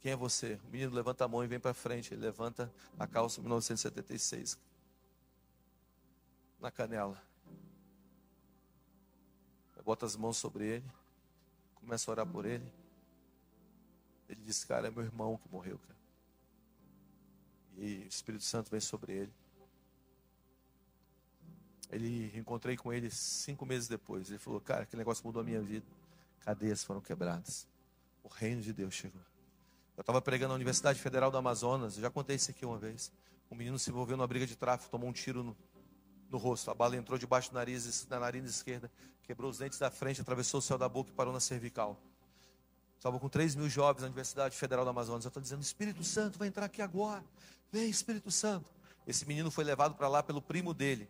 Quem 0.00 0.12
é 0.12 0.16
você? 0.16 0.58
O 0.66 0.70
menino 0.70 0.94
levanta 0.94 1.24
a 1.24 1.28
mão 1.28 1.44
e 1.44 1.46
vem 1.46 1.60
para 1.60 1.74
frente. 1.74 2.14
Ele 2.14 2.22
levanta 2.22 2.72
a 2.98 3.06
calça 3.06 3.40
1976. 3.40 4.58
Na 6.60 6.70
canela. 6.70 7.20
Bota 9.84 10.06
as 10.06 10.14
mãos 10.14 10.36
sobre 10.36 10.66
ele. 10.66 10.84
Começa 11.74 12.10
a 12.10 12.12
orar 12.12 12.26
por 12.26 12.44
ele. 12.44 12.70
Ele 14.28 14.40
diz, 14.42 14.64
cara, 14.64 14.88
é 14.88 14.90
meu 14.90 15.02
irmão 15.02 15.36
que 15.36 15.48
morreu, 15.50 15.78
cara. 15.78 15.98
E 17.76 18.04
o 18.04 18.06
Espírito 18.06 18.44
Santo 18.44 18.70
vem 18.70 18.78
sobre 18.78 19.12
ele. 19.12 19.32
Ele 21.90 22.38
encontrei 22.38 22.76
com 22.76 22.92
ele 22.92 23.10
cinco 23.10 23.66
meses 23.66 23.88
depois. 23.88 24.28
Ele 24.28 24.38
falou, 24.38 24.60
cara, 24.60 24.82
aquele 24.82 25.00
negócio 25.00 25.26
mudou 25.26 25.42
a 25.42 25.44
minha 25.44 25.60
vida. 25.60 25.86
Cadeias 26.40 26.84
foram 26.84 27.00
quebradas. 27.00 27.66
O 28.22 28.28
reino 28.28 28.62
de 28.62 28.72
Deus 28.72 28.94
chegou. 28.94 29.20
Eu 29.96 30.02
estava 30.02 30.22
pregando 30.22 30.50
na 30.50 30.54
Universidade 30.54 31.00
Federal 31.00 31.30
do 31.30 31.36
Amazonas, 31.36 31.96
eu 31.96 32.02
já 32.02 32.10
contei 32.10 32.36
isso 32.36 32.50
aqui 32.50 32.64
uma 32.64 32.78
vez. 32.78 33.12
Um 33.50 33.54
menino 33.56 33.78
se 33.78 33.90
envolveu 33.90 34.16
numa 34.16 34.26
briga 34.26 34.46
de 34.46 34.56
tráfico, 34.56 34.90
tomou 34.90 35.10
um 35.10 35.12
tiro 35.12 35.42
no, 35.42 35.56
no 36.30 36.38
rosto. 36.38 36.70
A 36.70 36.74
bala 36.74 36.96
entrou 36.96 37.18
debaixo 37.18 37.50
do 37.50 37.54
nariz, 37.54 38.06
na 38.08 38.20
narina 38.20 38.46
esquerda, 38.46 38.90
quebrou 39.22 39.50
os 39.50 39.58
dentes 39.58 39.78
da 39.78 39.90
frente, 39.90 40.20
atravessou 40.20 40.58
o 40.58 40.62
céu 40.62 40.78
da 40.78 40.88
boca 40.88 41.10
e 41.10 41.12
parou 41.12 41.32
na 41.32 41.40
cervical. 41.40 42.00
Estava 42.96 43.18
com 43.18 43.28
3 43.28 43.54
mil 43.54 43.68
jovens 43.68 44.02
na 44.02 44.08
Universidade 44.08 44.56
Federal 44.56 44.84
do 44.84 44.90
Amazonas. 44.90 45.24
Eu 45.24 45.30
estou 45.30 45.42
dizendo, 45.42 45.62
Espírito 45.62 46.04
Santo 46.04 46.38
vai 46.38 46.48
entrar 46.48 46.66
aqui 46.66 46.82
agora. 46.82 47.24
Vem, 47.72 47.88
Espírito 47.88 48.30
Santo. 48.30 48.70
Esse 49.06 49.26
menino 49.26 49.50
foi 49.50 49.64
levado 49.64 49.94
para 49.94 50.06
lá 50.06 50.22
pelo 50.22 50.42
primo 50.42 50.74
dele. 50.74 51.08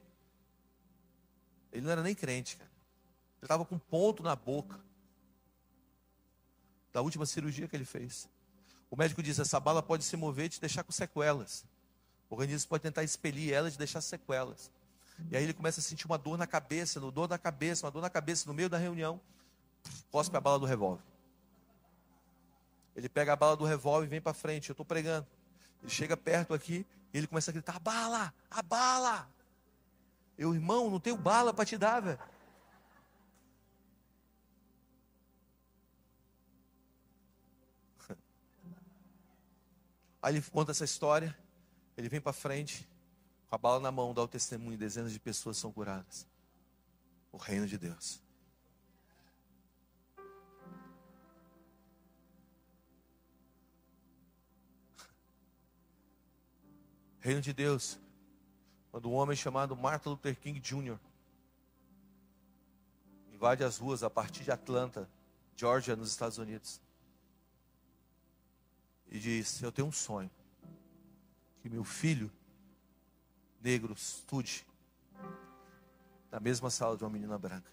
Ele 1.72 1.82
não 1.82 1.90
era 1.90 2.02
nem 2.02 2.14
crente, 2.14 2.56
cara. 2.56 2.70
Ele 3.38 3.46
estava 3.46 3.64
com 3.64 3.78
ponto 3.78 4.22
na 4.22 4.36
boca. 4.36 4.78
Da 6.92 7.00
última 7.00 7.26
cirurgia 7.26 7.66
que 7.66 7.74
ele 7.74 7.84
fez. 7.84 8.28
O 8.90 8.96
médico 8.96 9.22
disse: 9.22 9.40
essa 9.40 9.58
bala 9.58 9.82
pode 9.82 10.04
se 10.04 10.16
mover 10.16 10.46
e 10.46 10.48
te 10.48 10.60
deixar 10.60 10.84
com 10.84 10.92
sequelas. 10.92 11.64
O 12.28 12.34
organismo 12.34 12.68
pode 12.68 12.82
tentar 12.82 13.02
expelir 13.02 13.52
ela 13.52 13.68
e 13.68 13.72
te 13.72 13.78
deixar 13.78 14.00
sequelas. 14.00 14.70
E 15.30 15.36
aí 15.36 15.44
ele 15.44 15.52
começa 15.52 15.80
a 15.80 15.82
sentir 15.82 16.06
uma 16.06 16.16
dor 16.18 16.38
na 16.38 16.46
cabeça, 16.46 17.00
uma 17.00 17.10
dor 17.10 17.28
na 17.28 17.38
cabeça, 17.38 17.86
uma 17.86 17.90
dor 17.92 18.02
na 18.02 18.10
cabeça 18.10 18.46
no 18.46 18.54
meio 18.54 18.68
da 18.68 18.78
reunião. 18.78 19.20
Cospe 20.10 20.36
a 20.36 20.40
bala 20.40 20.58
do 20.58 20.66
revólver. 20.66 21.02
Ele 22.94 23.08
pega 23.08 23.32
a 23.32 23.36
bala 23.36 23.56
do 23.56 23.64
revólver 23.64 24.06
e 24.06 24.10
vem 24.10 24.20
para 24.20 24.34
frente. 24.34 24.68
Eu 24.68 24.72
estou 24.72 24.84
pregando. 24.84 25.26
Ele 25.82 25.90
chega 25.90 26.16
perto 26.16 26.52
aqui 26.52 26.86
e 27.12 27.18
ele 27.18 27.26
começa 27.26 27.50
a 27.50 27.54
gritar: 27.54 27.76
a 27.76 27.78
bala, 27.78 28.34
a 28.50 28.62
bala. 28.62 29.28
Eu, 30.36 30.54
irmão, 30.54 30.90
não 30.90 30.98
tenho 31.00 31.16
bala 31.16 31.52
para 31.52 31.64
te 31.64 31.76
dar, 31.78 32.00
velho. 32.00 32.18
Aí 40.22 40.34
ele 40.34 40.42
conta 40.50 40.72
essa 40.72 40.84
história. 40.84 41.36
Ele 41.96 42.08
vem 42.08 42.20
para 42.20 42.32
frente, 42.32 42.88
com 43.50 43.56
a 43.56 43.58
bala 43.58 43.80
na 43.80 43.90
mão, 43.90 44.14
dá 44.14 44.22
o 44.22 44.28
testemunho. 44.28 44.78
Dezenas 44.78 45.12
de 45.12 45.18
pessoas 45.18 45.56
são 45.56 45.72
curadas. 45.72 46.24
O 47.32 47.36
reino 47.36 47.66
de 47.66 47.76
Deus. 47.76 48.22
Reino 57.18 57.40
de 57.40 57.52
Deus. 57.52 57.98
Quando 58.92 59.10
um 59.10 59.14
homem 59.14 59.36
chamado 59.36 59.76
Martin 59.76 60.10
Luther 60.10 60.38
King 60.38 60.60
Jr. 60.60 60.96
invade 63.32 63.64
as 63.64 63.78
ruas 63.78 64.04
a 64.04 64.10
partir 64.10 64.44
de 64.44 64.52
Atlanta, 64.52 65.10
Georgia, 65.56 65.96
nos 65.96 66.10
Estados 66.10 66.38
Unidos. 66.38 66.80
E 69.08 69.18
diz: 69.18 69.60
Eu 69.60 69.72
tenho 69.72 69.88
um 69.88 69.92
sonho. 69.92 70.30
Que 71.60 71.68
meu 71.68 71.82
filho 71.82 72.30
negro 73.60 73.92
estude 73.92 74.66
na 76.30 76.40
mesma 76.40 76.70
sala 76.70 76.96
de 76.96 77.04
uma 77.04 77.10
menina 77.10 77.38
branca. 77.38 77.70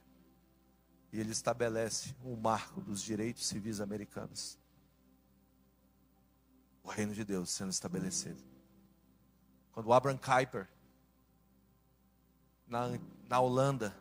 E 1.12 1.20
ele 1.20 1.32
estabelece 1.32 2.16
um 2.24 2.36
marco 2.36 2.82
dos 2.82 3.02
direitos 3.02 3.46
civis 3.48 3.80
americanos. 3.80 4.58
O 6.84 6.90
reino 6.90 7.14
de 7.14 7.24
Deus 7.24 7.50
sendo 7.50 7.70
estabelecido. 7.70 8.44
Quando 9.72 9.94
Abraham 9.94 10.18
Kuyper, 10.18 10.68
na, 12.68 13.00
na 13.30 13.40
Holanda, 13.40 13.96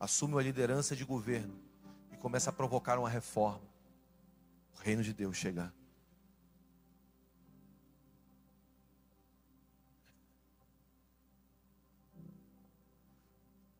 assume 0.00 0.38
a 0.38 0.42
liderança 0.42 0.96
de 0.96 1.04
governo 1.04 1.54
e 2.12 2.16
começa 2.16 2.50
a 2.50 2.52
provocar 2.52 2.98
uma 2.98 3.08
reforma, 3.08 3.62
o 4.74 4.78
reino 4.78 5.02
de 5.02 5.12
Deus 5.12 5.36
chegar. 5.36 5.72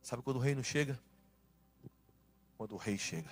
Sabe 0.07 0.23
quando 0.23 0.37
o 0.37 0.39
reino 0.39 0.63
chega? 0.63 0.97
Quando 2.57 2.75
o 2.75 2.77
rei 2.77 2.97
chega. 2.97 3.29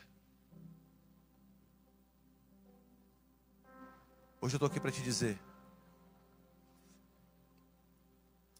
Hoje 4.41 4.55
eu 4.55 4.57
estou 4.57 4.67
aqui 4.67 4.81
para 4.81 4.91
te 4.91 5.01
dizer: 5.01 5.39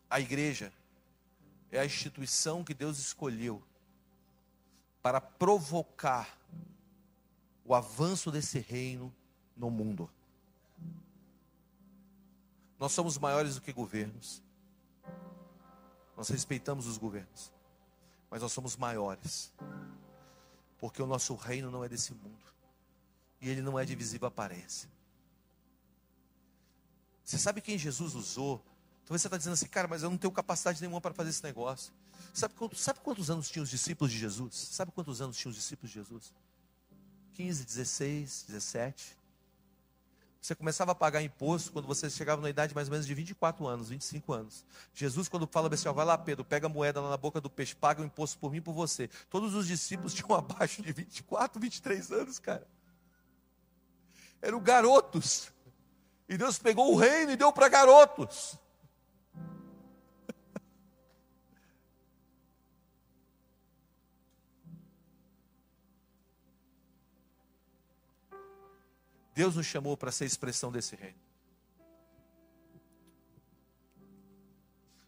a 0.09 0.21
igreja 0.21 0.71
é 1.69 1.77
a 1.77 1.85
instituição 1.85 2.63
que 2.63 2.73
Deus 2.73 2.99
escolheu 2.99 3.61
para 5.01 5.19
provocar 5.19 6.39
o 7.65 7.75
avanço 7.75 8.31
desse 8.31 8.59
reino 8.59 9.13
no 9.57 9.69
mundo. 9.69 10.09
Nós 12.79 12.93
somos 12.93 13.17
maiores 13.17 13.55
do 13.55 13.61
que 13.61 13.73
governos. 13.73 14.41
Nós 16.15 16.29
respeitamos 16.29 16.87
os 16.87 16.97
governos 16.97 17.53
mas 18.35 18.41
nós 18.41 18.51
somos 18.51 18.75
maiores, 18.75 19.49
porque 20.77 21.01
o 21.01 21.07
nosso 21.07 21.33
reino 21.35 21.71
não 21.71 21.85
é 21.85 21.87
desse 21.87 22.13
mundo, 22.13 22.45
e 23.39 23.47
ele 23.47 23.61
não 23.61 23.79
é 23.79 23.85
de 23.85 23.95
visível 23.95 24.27
aparência. 24.27 24.89
Você 27.23 27.37
sabe 27.37 27.61
quem 27.61 27.77
Jesus 27.77 28.13
usou? 28.13 28.57
Talvez 29.05 29.21
você 29.21 29.27
está 29.29 29.37
dizendo 29.37 29.53
assim, 29.53 29.67
cara, 29.67 29.87
mas 29.87 30.03
eu 30.03 30.09
não 30.09 30.17
tenho 30.17 30.33
capacidade 30.33 30.81
nenhuma 30.81 30.99
para 30.99 31.13
fazer 31.13 31.29
esse 31.29 31.41
negócio. 31.43 31.93
Sabe, 32.33 32.53
sabe 32.75 32.99
quantos 32.99 33.29
anos 33.29 33.49
tinham 33.49 33.63
os 33.63 33.69
discípulos 33.69 34.11
de 34.11 34.19
Jesus? 34.19 34.53
Sabe 34.53 34.91
quantos 34.91 35.21
anos 35.21 35.37
tinham 35.37 35.51
os 35.51 35.55
discípulos 35.55 35.89
de 35.89 35.97
Jesus? 35.97 36.33
15, 37.35 37.63
16, 37.63 38.45
17. 38.49 39.17
Você 40.45 40.53
começava 40.53 40.91
a 40.91 40.95
pagar 40.95 41.23
imposto 41.23 41.71
quando 41.71 41.87
você 41.87 42.07
chegava 42.07 42.39
na 42.39 42.47
idade 42.47 42.75
mais 42.75 42.87
ou 42.87 42.91
menos 42.91 43.07
de 43.07 43.13
24 43.15 43.65
anos, 43.65 43.89
25 43.89 44.31
anos. 44.31 44.63
Jesus, 44.93 45.27
quando 45.27 45.47
fala 45.47 45.73
assim, 45.73 45.87
ó, 45.87 45.93
vai 45.93 46.05
lá, 46.05 46.15
Pedro, 46.19 46.45
pega 46.45 46.67
a 46.67 46.69
moeda 46.69 47.01
lá 47.01 47.09
na 47.09 47.17
boca 47.17 47.41
do 47.41 47.49
peixe, 47.49 47.75
paga 47.75 48.03
o 48.03 48.05
imposto 48.05 48.37
por 48.37 48.51
mim 48.51 48.59
e 48.59 48.61
por 48.61 48.71
você. 48.71 49.09
Todos 49.27 49.55
os 49.55 49.65
discípulos 49.65 50.13
tinham 50.13 50.31
abaixo 50.37 50.83
de 50.83 50.93
24, 50.93 51.59
23 51.59 52.11
anos, 52.11 52.37
cara. 52.37 52.67
Eram 54.39 54.59
garotos. 54.59 55.51
E 56.29 56.37
Deus 56.37 56.59
pegou 56.59 56.93
o 56.93 56.95
reino 56.95 57.31
e 57.31 57.35
deu 57.35 57.51
para 57.51 57.67
garotos. 57.67 58.55
Deus 69.35 69.57
nos 69.57 69.65
chamou 69.65 69.97
para 69.97 70.13
ser 70.13 70.23
expressão 70.23 70.71
desse 70.71 70.95
reino. 70.95 71.19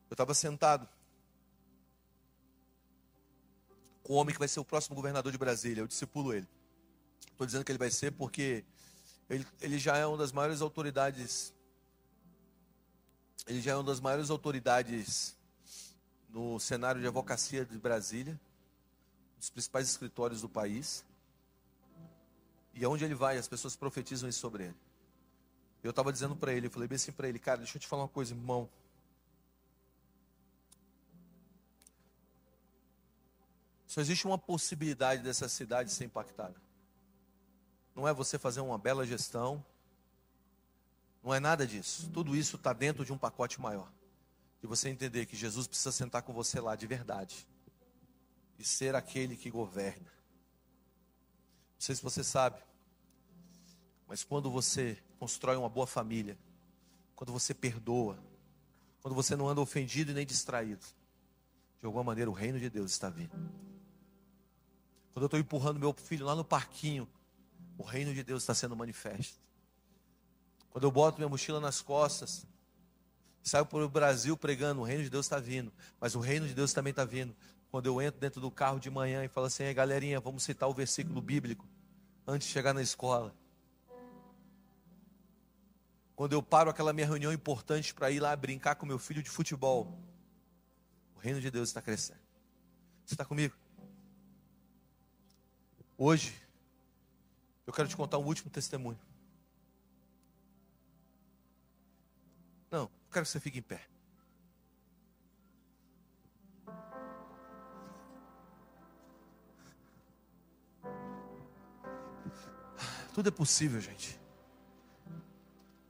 Eu 0.09 0.13
estava 0.13 0.33
sentado 0.33 0.87
com 4.03 4.13
o 4.13 4.15
homem 4.17 4.33
que 4.33 4.39
vai 4.39 4.49
ser 4.49 4.59
o 4.59 4.65
próximo 4.65 4.95
governador 4.95 5.31
de 5.31 5.37
Brasília, 5.37 5.81
eu 5.81 5.87
discipulo 5.87 6.33
ele. 6.33 6.47
Estou 7.31 7.47
dizendo 7.47 7.63
que 7.63 7.71
ele 7.71 7.79
vai 7.79 7.89
ser 7.89 8.11
porque 8.11 8.65
ele, 9.29 9.47
ele 9.61 9.79
já 9.79 9.95
é 9.95 10.05
uma 10.05 10.17
das 10.17 10.33
maiores 10.33 10.61
autoridades. 10.61 11.53
Ele 13.45 13.61
já 13.61 13.71
é 13.71 13.75
uma 13.75 13.83
das 13.83 14.01
maiores 14.01 14.29
autoridades 14.29 15.37
no 16.29 16.59
cenário 16.59 16.99
de 16.99 17.07
advocacia 17.07 17.65
de 17.65 17.77
Brasília, 17.77 18.37
um 19.35 19.39
dos 19.39 19.49
principais 19.49 19.87
escritórios 19.87 20.41
do 20.41 20.49
país. 20.49 21.05
E 22.77 22.85
aonde 22.85 23.03
ele 23.03 23.15
vai, 23.15 23.37
as 23.37 23.47
pessoas 23.47 23.75
profetizam 23.75 24.29
isso 24.29 24.39
sobre 24.39 24.65
ele. 24.65 24.75
Eu 25.83 25.89
estava 25.89 26.13
dizendo 26.13 26.35
para 26.35 26.53
ele, 26.53 26.67
eu 26.67 26.71
falei 26.71 26.87
bem 26.87 26.95
assim 26.95 27.11
para 27.11 27.27
ele, 27.27 27.39
cara, 27.39 27.57
deixa 27.57 27.77
eu 27.77 27.81
te 27.81 27.87
falar 27.87 28.03
uma 28.03 28.09
coisa, 28.09 28.33
irmão. 28.33 28.69
Só 33.87 33.99
existe 33.99 34.27
uma 34.27 34.37
possibilidade 34.37 35.23
dessa 35.23 35.49
cidade 35.49 35.91
ser 35.91 36.05
impactada. 36.05 36.55
Não 37.95 38.07
é 38.07 38.13
você 38.13 38.37
fazer 38.37 38.61
uma 38.61 38.77
bela 38.77 39.07
gestão, 39.07 39.65
não 41.23 41.33
é 41.33 41.39
nada 41.39 41.65
disso. 41.65 42.09
Tudo 42.13 42.35
isso 42.35 42.57
está 42.57 42.73
dentro 42.73 43.03
de 43.03 43.11
um 43.11 43.17
pacote 43.17 43.59
maior. 43.59 43.91
E 44.61 44.67
você 44.67 44.87
entender 44.89 45.25
que 45.25 45.35
Jesus 45.35 45.65
precisa 45.65 45.91
sentar 45.91 46.21
com 46.21 46.31
você 46.31 46.59
lá 46.59 46.75
de 46.75 46.85
verdade 46.85 47.47
e 48.59 48.63
ser 48.63 48.93
aquele 48.93 49.35
que 49.35 49.49
governa. 49.49 50.05
Não 50.05 51.81
sei 51.81 51.95
se 51.95 52.03
você 52.03 52.23
sabe, 52.23 52.66
mas 54.07 54.23
quando 54.23 54.49
você 54.49 54.97
constrói 55.19 55.57
uma 55.57 55.69
boa 55.69 55.85
família, 55.85 56.37
quando 57.15 57.33
você 57.33 57.53
perdoa, 57.53 58.17
quando 59.01 59.13
você 59.13 59.35
não 59.35 59.47
anda 59.47 59.59
ofendido 59.59 60.11
e 60.11 60.13
nem 60.13 60.25
distraído, 60.25 60.85
de 61.79 61.85
alguma 61.85 62.03
maneira 62.03 62.29
o 62.29 62.33
reino 62.33 62.59
de 62.59 62.69
Deus 62.69 62.91
está 62.91 63.09
vindo. 63.09 63.31
Quando 65.13 65.23
eu 65.23 65.25
estou 65.25 65.39
empurrando 65.39 65.79
meu 65.79 65.93
filho 65.93 66.25
lá 66.25 66.35
no 66.35 66.43
parquinho, 66.43 67.07
o 67.77 67.83
reino 67.83 68.13
de 68.13 68.23
Deus 68.23 68.43
está 68.43 68.53
sendo 68.53 68.75
manifesto. 68.75 69.39
Quando 70.69 70.83
eu 70.83 70.91
boto 70.91 71.17
minha 71.17 71.29
mochila 71.29 71.59
nas 71.59 71.81
costas, 71.81 72.45
saio 73.41 73.65
para 73.65 73.83
o 73.83 73.89
Brasil 73.89 74.37
pregando, 74.37 74.81
o 74.81 74.83
reino 74.83 75.03
de 75.03 75.09
Deus 75.09 75.25
está 75.25 75.39
vindo, 75.39 75.71
mas 75.99 76.15
o 76.15 76.19
reino 76.19 76.47
de 76.47 76.53
Deus 76.53 76.71
também 76.71 76.91
está 76.91 77.03
vindo. 77.03 77.35
Quando 77.71 77.87
eu 77.87 78.01
entro 78.01 78.19
dentro 78.19 78.39
do 78.39 78.51
carro 78.51 78.79
de 78.79 78.89
manhã 78.89 79.25
e 79.25 79.27
falo 79.27 79.47
assim, 79.47 79.71
galerinha, 79.73 80.19
vamos 80.19 80.43
citar 80.43 80.69
o 80.69 80.73
versículo 80.73 81.21
bíblico 81.21 81.67
antes 82.25 82.47
de 82.47 82.53
chegar 82.53 82.73
na 82.73 82.81
escola. 82.81 83.33
Quando 86.17 86.33
eu 86.33 86.41
paro 86.41 86.67
aquela 86.71 86.91
minha 86.91 87.05
reunião 87.05 87.31
importante 87.31 87.93
para 87.93 88.09
ir 88.09 88.19
lá 88.19 88.35
brincar 88.35 88.73
com 88.73 88.87
meu 88.87 88.97
filho 88.97 89.21
de 89.21 89.29
futebol, 89.29 89.95
o 91.15 91.19
reino 91.19 91.39
de 91.39 91.51
Deus 91.51 91.69
está 91.69 91.79
crescendo. 91.79 92.19
Você 93.05 93.13
está 93.13 93.23
comigo? 93.23 93.55
Hoje, 95.95 96.35
eu 97.67 97.71
quero 97.71 97.87
te 97.87 97.95
contar 97.95 98.17
um 98.17 98.25
último 98.25 98.49
testemunho. 98.49 98.99
Não, 102.71 102.85
eu 102.85 103.11
quero 103.11 103.23
que 103.23 103.31
você 103.31 103.39
fique 103.39 103.59
em 103.59 103.61
pé. 103.61 103.87
Tudo 113.13 113.29
é 113.29 113.31
possível, 113.31 113.79
gente 113.79 114.26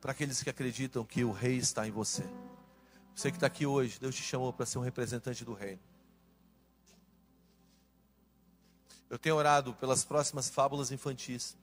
para 0.02 0.12
aqueles 0.12 0.42
que 0.42 0.50
acreditam 0.50 1.04
que 1.04 1.24
o 1.24 1.32
rei 1.32 1.58
está 1.58 1.88
em 1.88 1.92
você. 1.92 2.24
Você 3.16 3.32
que 3.32 3.38
está 3.38 3.48
aqui 3.48 3.66
hoje, 3.66 4.00
Deus 4.00 4.16
te 4.16 4.22
chamou 4.22 4.54
para 4.54 4.66
ser 4.66 4.78
um 4.78 4.84
representante 4.84 5.44
do 5.44 5.54
reino. 5.54 5.82
Eu 9.10 9.18
tenho 9.18 9.36
orado 9.36 9.74
pelas 9.74 10.04
próximas 10.04 10.50
fábulas 10.50 10.92
infantis. 10.92 11.58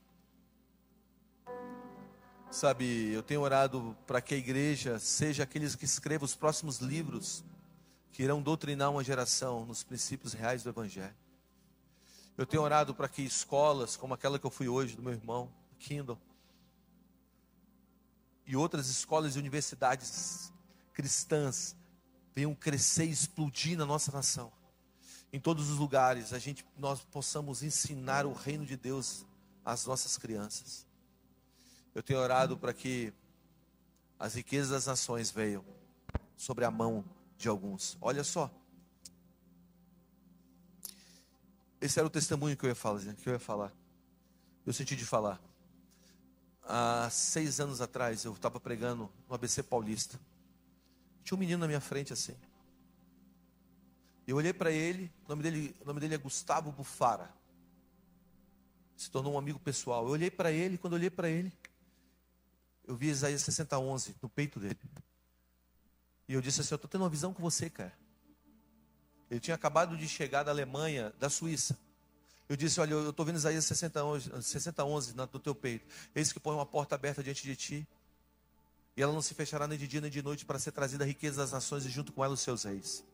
Sabe, 2.51 3.13
eu 3.13 3.23
tenho 3.23 3.41
orado 3.41 3.97
para 4.07 4.21
que 4.21 4.35
a 4.35 4.39
igreja 4.39 4.99
seja 4.99 5.43
aqueles 5.43 5.75
que 5.75 5.85
escrevam 5.85 6.25
os 6.25 6.35
próximos 6.35 6.79
livros 6.79 7.45
que 8.13 8.23
irão 8.23 8.41
doutrinar 8.41 8.91
uma 8.91 9.03
geração 9.03 9.67
nos 9.67 9.83
princípios 9.83 10.33
reais 10.33 10.63
do 10.63 10.71
Evangelho. 10.71 11.15
Eu 12.37 12.47
tenho 12.47 12.63
orado 12.63 12.95
para 12.95 13.09
que 13.09 13.23
escolas, 13.23 13.97
como 13.97 14.15
aquela 14.15 14.39
que 14.39 14.47
eu 14.47 14.51
fui 14.51 14.69
hoje, 14.69 14.97
do 14.97 15.03
meu 15.03 15.13
irmão, 15.13 15.53
Kindle, 15.79 16.19
e 18.47 18.57
outras 18.57 18.89
escolas 18.89 19.37
e 19.37 19.39
universidades 19.39 20.53
cristãs 20.93 21.77
venham 22.35 22.55
crescer 22.55 23.07
e 23.07 23.11
explodir 23.11 23.79
na 23.79 23.87
nossa 23.87 24.13
nação. 24.13 24.53
Em 25.33 25.41
todos 25.41 25.71
os 25.71 25.79
lugares, 25.79 26.33
a 26.33 26.39
gente 26.39 26.65
nós 26.77 27.01
possamos 27.01 27.63
ensinar 27.63 28.27
o 28.27 28.33
reino 28.33 28.65
de 28.65 28.77
Deus 28.77 29.25
às 29.65 29.87
nossas 29.87 30.19
crianças. 30.19 30.87
Eu 31.95 32.03
tenho 32.03 32.21
orado 32.21 32.57
para 32.57 32.73
que 32.73 33.13
as 34.19 34.35
riquezas 34.35 34.71
das 34.71 34.87
nações 34.87 35.31
venham 35.31 35.65
sobre 36.37 36.65
a 36.65 36.71
mão 36.71 37.05
de 37.37 37.49
alguns. 37.49 37.97
Olha 38.01 38.23
só. 38.23 38.51
Esse 41.81 41.99
era 41.99 42.07
o 42.07 42.11
testemunho 42.11 42.57
que 42.57 42.65
eu 42.65 42.69
ia 42.69 42.75
falar, 42.75 43.01
que 43.15 43.29
eu 43.29 43.33
ia 43.33 43.39
falar. 43.39 43.73
Eu 44.65 44.73
senti 44.73 44.97
de 44.97 45.05
falar 45.05 45.41
há 46.67 47.09
seis 47.11 47.61
anos 47.61 47.81
atrás, 47.81 48.25
eu 48.25 48.33
estava 48.33 48.59
pregando 48.59 49.11
no 49.29 49.35
ABC 49.35 49.63
Paulista. 49.63 50.19
Tinha 51.23 51.37
um 51.37 51.41
menino 51.41 51.59
na 51.61 51.67
minha 51.67 51.81
frente 51.81 52.13
assim. 52.13 52.37
Eu 54.27 54.37
olhei 54.37 54.53
para 54.53 54.71
ele, 54.71 55.13
o 55.27 55.29
nome 55.29 55.43
dele, 55.43 55.77
o 55.81 55.85
nome 55.85 56.01
dele 56.01 56.15
é 56.15 56.19
Gustavo 56.19 56.73
Bufara. 56.73 57.31
Se 58.97 59.11
tornou 59.11 59.35
um 59.35 59.39
amigo 59.39 59.59
pessoal. 59.59 60.05
Eu 60.07 60.11
olhei 60.11 60.31
para 60.31 60.51
ele, 60.51 60.79
quando 60.79 60.95
eu 60.95 60.99
olhei 60.99 61.11
para 61.11 61.29
ele, 61.29 61.53
eu 62.87 62.97
vi 62.97 63.09
Isaías 63.09 63.43
60, 63.43 63.79
11 63.79 64.17
no 64.23 64.29
peito 64.29 64.61
dele. 64.61 64.79
E 66.29 66.35
eu 66.35 66.41
disse 66.41 66.61
assim: 66.61 66.73
Eu 66.73 66.77
estou 66.77 66.89
tendo 66.89 67.03
uma 67.03 67.11
visão 67.11 67.35
com 67.35 67.43
você, 67.43 67.69
cara. 67.69 67.93
Ele 69.31 69.41
tinha 69.41 69.55
acabado 69.55 69.97
de 69.97 70.09
chegar 70.09 70.43
da 70.43 70.51
Alemanha, 70.51 71.13
da 71.19 71.29
Suíça. 71.29 71.79
Eu 72.49 72.57
disse: 72.57 72.81
Olha, 72.81 72.93
eu 72.93 73.11
estou 73.11 73.25
vendo 73.25 73.37
Isaías 73.37 73.65
60, 73.65 74.05
11, 74.05 74.43
60, 74.43 74.85
11 74.85 75.17
no 75.17 75.27
teu 75.27 75.55
peito. 75.55 75.87
Eis 76.15 76.33
que 76.33 76.41
põe 76.41 76.55
uma 76.55 76.67
porta 76.67 76.95
aberta 76.95 77.23
diante 77.23 77.43
de 77.43 77.57
ti. 77.57 77.89
E 78.97 79.03
ela 79.03 79.13
não 79.13 79.23
se 79.23 79.35
fechará 79.35 79.67
nem 79.67 79.79
de 79.79 79.89
dia 79.89 80.01
nem 80.01 80.11
de 80.11 80.23
noite 80.23 80.45
para 80.45 80.59
ser 80.59 80.73
trazida 80.73 81.05
a 81.05 81.07
riqueza 81.07 81.39
das 81.39 81.51
nações 81.53 81.85
e 81.85 81.89
junto 81.89 82.13
com 82.13 82.25
ela 82.25 82.35
os 82.35 82.41
seus 82.41 82.65
reis. 82.65 83.05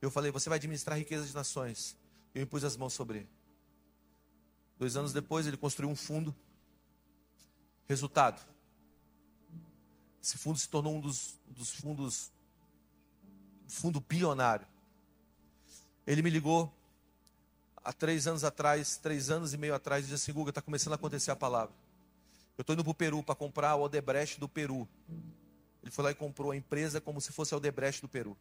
Eu 0.00 0.10
falei: 0.10 0.30
Você 0.30 0.48
vai 0.48 0.56
administrar 0.56 0.96
a 0.96 0.98
riqueza 0.98 1.24
das 1.24 1.34
nações. 1.34 1.96
Eu 2.34 2.42
impus 2.42 2.64
as 2.64 2.76
mãos 2.76 2.92
sobre 2.92 3.18
ele. 3.18 3.28
Dois 4.78 4.96
anos 4.96 5.12
depois, 5.12 5.46
ele 5.46 5.56
construiu 5.56 5.90
um 5.90 5.96
fundo. 5.96 6.34
Resultado: 7.88 8.40
esse 10.22 10.36
fundo 10.36 10.58
se 10.58 10.68
tornou 10.68 10.96
um 10.96 11.00
dos, 11.00 11.38
dos 11.46 11.70
fundos, 11.70 12.30
fundo 13.66 14.00
bilionário. 14.00 14.66
Ele 16.06 16.22
me 16.22 16.30
ligou 16.30 16.72
há 17.84 17.92
três 17.92 18.26
anos 18.26 18.44
atrás, 18.44 18.96
três 18.96 19.30
anos 19.30 19.52
e 19.52 19.58
meio 19.58 19.74
atrás, 19.74 20.06
disse 20.06 20.14
assim: 20.14 20.32
Guga, 20.32 20.50
está 20.50 20.62
começando 20.62 20.92
a 20.92 20.96
acontecer 20.96 21.30
a 21.30 21.36
palavra. 21.36 21.74
Eu 22.56 22.62
estou 22.62 22.74
indo 22.74 22.84
para 22.84 22.90
o 22.90 22.94
Peru 22.94 23.22
para 23.22 23.34
comprar 23.34 23.74
o 23.76 23.82
Odebrecht 23.82 24.38
do 24.38 24.48
Peru. 24.48 24.88
Ele 25.82 25.90
foi 25.90 26.04
lá 26.04 26.10
e 26.10 26.14
comprou 26.14 26.50
a 26.50 26.56
empresa 26.56 27.00
como 27.00 27.20
se 27.20 27.32
fosse 27.32 27.54
a 27.54 27.56
Odebrecht 27.56 28.02
do 28.02 28.08
Peru. 28.08 28.36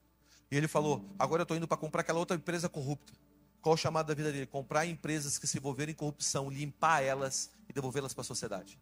E 0.52 0.58
ele 0.58 0.68
falou: 0.68 1.06
agora 1.18 1.42
eu 1.42 1.44
estou 1.44 1.56
indo 1.56 1.68
para 1.68 1.78
comprar 1.78 2.02
aquela 2.02 2.20
outra 2.20 2.36
empresa 2.36 2.68
corrupta. 2.68 3.14
Qual 3.62 3.76
o 3.76 3.78
chamado 3.78 4.08
da 4.08 4.14
vida 4.14 4.32
dele? 4.32 4.46
Comprar 4.46 4.86
empresas 4.86 5.38
que 5.38 5.46
se 5.46 5.58
envolverem 5.58 5.92
em 5.92 5.96
corrupção, 5.96 6.50
limpar 6.50 7.04
elas 7.04 7.52
e 7.68 7.74
devolvê-las 7.74 8.14
para 8.14 8.22
a 8.22 8.26
sociedade. 8.26 8.80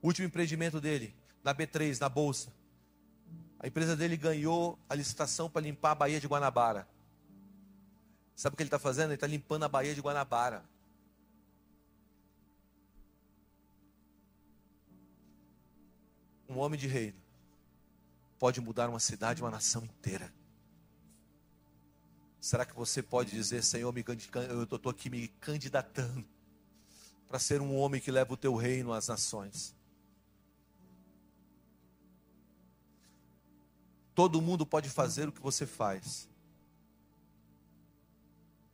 O 0.00 0.08
último 0.08 0.26
empreendimento 0.26 0.80
dele, 0.80 1.14
na 1.42 1.54
B3, 1.54 1.98
na 2.00 2.08
Bolsa. 2.08 2.52
A 3.58 3.66
empresa 3.66 3.96
dele 3.96 4.16
ganhou 4.16 4.78
a 4.88 4.94
licitação 4.94 5.48
para 5.48 5.62
limpar 5.62 5.92
a 5.92 5.94
Baía 5.94 6.20
de 6.20 6.26
Guanabara. 6.26 6.86
Sabe 8.42 8.54
o 8.54 8.56
que 8.56 8.64
ele 8.64 8.66
está 8.66 8.78
fazendo? 8.80 9.10
Ele 9.10 9.14
está 9.14 9.26
limpando 9.28 9.62
a 9.62 9.68
Baía 9.68 9.94
de 9.94 10.00
Guanabara. 10.00 10.64
Um 16.48 16.58
homem 16.58 16.76
de 16.76 16.88
reino 16.88 17.16
pode 18.40 18.60
mudar 18.60 18.88
uma 18.88 18.98
cidade, 18.98 19.40
uma 19.40 19.50
nação 19.52 19.84
inteira. 19.84 20.34
Será 22.40 22.66
que 22.66 22.74
você 22.74 23.00
pode 23.00 23.30
dizer, 23.30 23.62
Senhor, 23.62 23.94
eu 24.50 24.64
estou 24.64 24.90
aqui 24.90 25.08
me 25.08 25.28
candidatando 25.28 26.26
para 27.28 27.38
ser 27.38 27.60
um 27.60 27.76
homem 27.76 28.00
que 28.00 28.10
leva 28.10 28.34
o 28.34 28.36
teu 28.36 28.56
reino 28.56 28.92
às 28.92 29.06
nações? 29.06 29.72
Todo 34.16 34.42
mundo 34.42 34.66
pode 34.66 34.90
fazer 34.90 35.28
o 35.28 35.32
que 35.32 35.40
você 35.40 35.64
faz, 35.64 36.28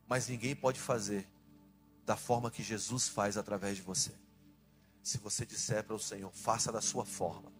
mas 0.09 0.27
ninguém 0.27 0.55
pode 0.55 0.79
fazer 0.79 1.27
da 2.03 2.17
forma 2.17 2.49
que 2.49 2.63
Jesus 2.63 3.07
faz 3.07 3.37
através 3.37 3.77
de 3.77 3.83
você. 3.83 4.11
Se 5.03 5.19
você 5.19 5.45
disser 5.45 5.83
para 5.83 5.95
o 5.95 5.99
Senhor, 5.99 6.31
faça 6.33 6.71
da 6.71 6.81
sua 6.81 7.05
forma, 7.05 7.51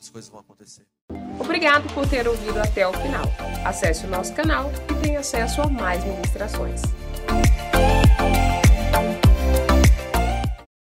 as 0.00 0.08
coisas 0.08 0.30
vão 0.30 0.40
acontecer. 0.40 0.86
Obrigado 1.38 1.92
por 1.92 2.08
ter 2.08 2.26
ouvido 2.28 2.58
até 2.60 2.86
o 2.86 2.92
final. 2.92 3.24
Acesse 3.66 4.06
o 4.06 4.08
nosso 4.08 4.32
canal 4.32 4.70
e 4.88 5.02
tenha 5.02 5.20
acesso 5.20 5.60
a 5.60 5.68
mais 5.68 6.02
ministrações. 6.04 6.82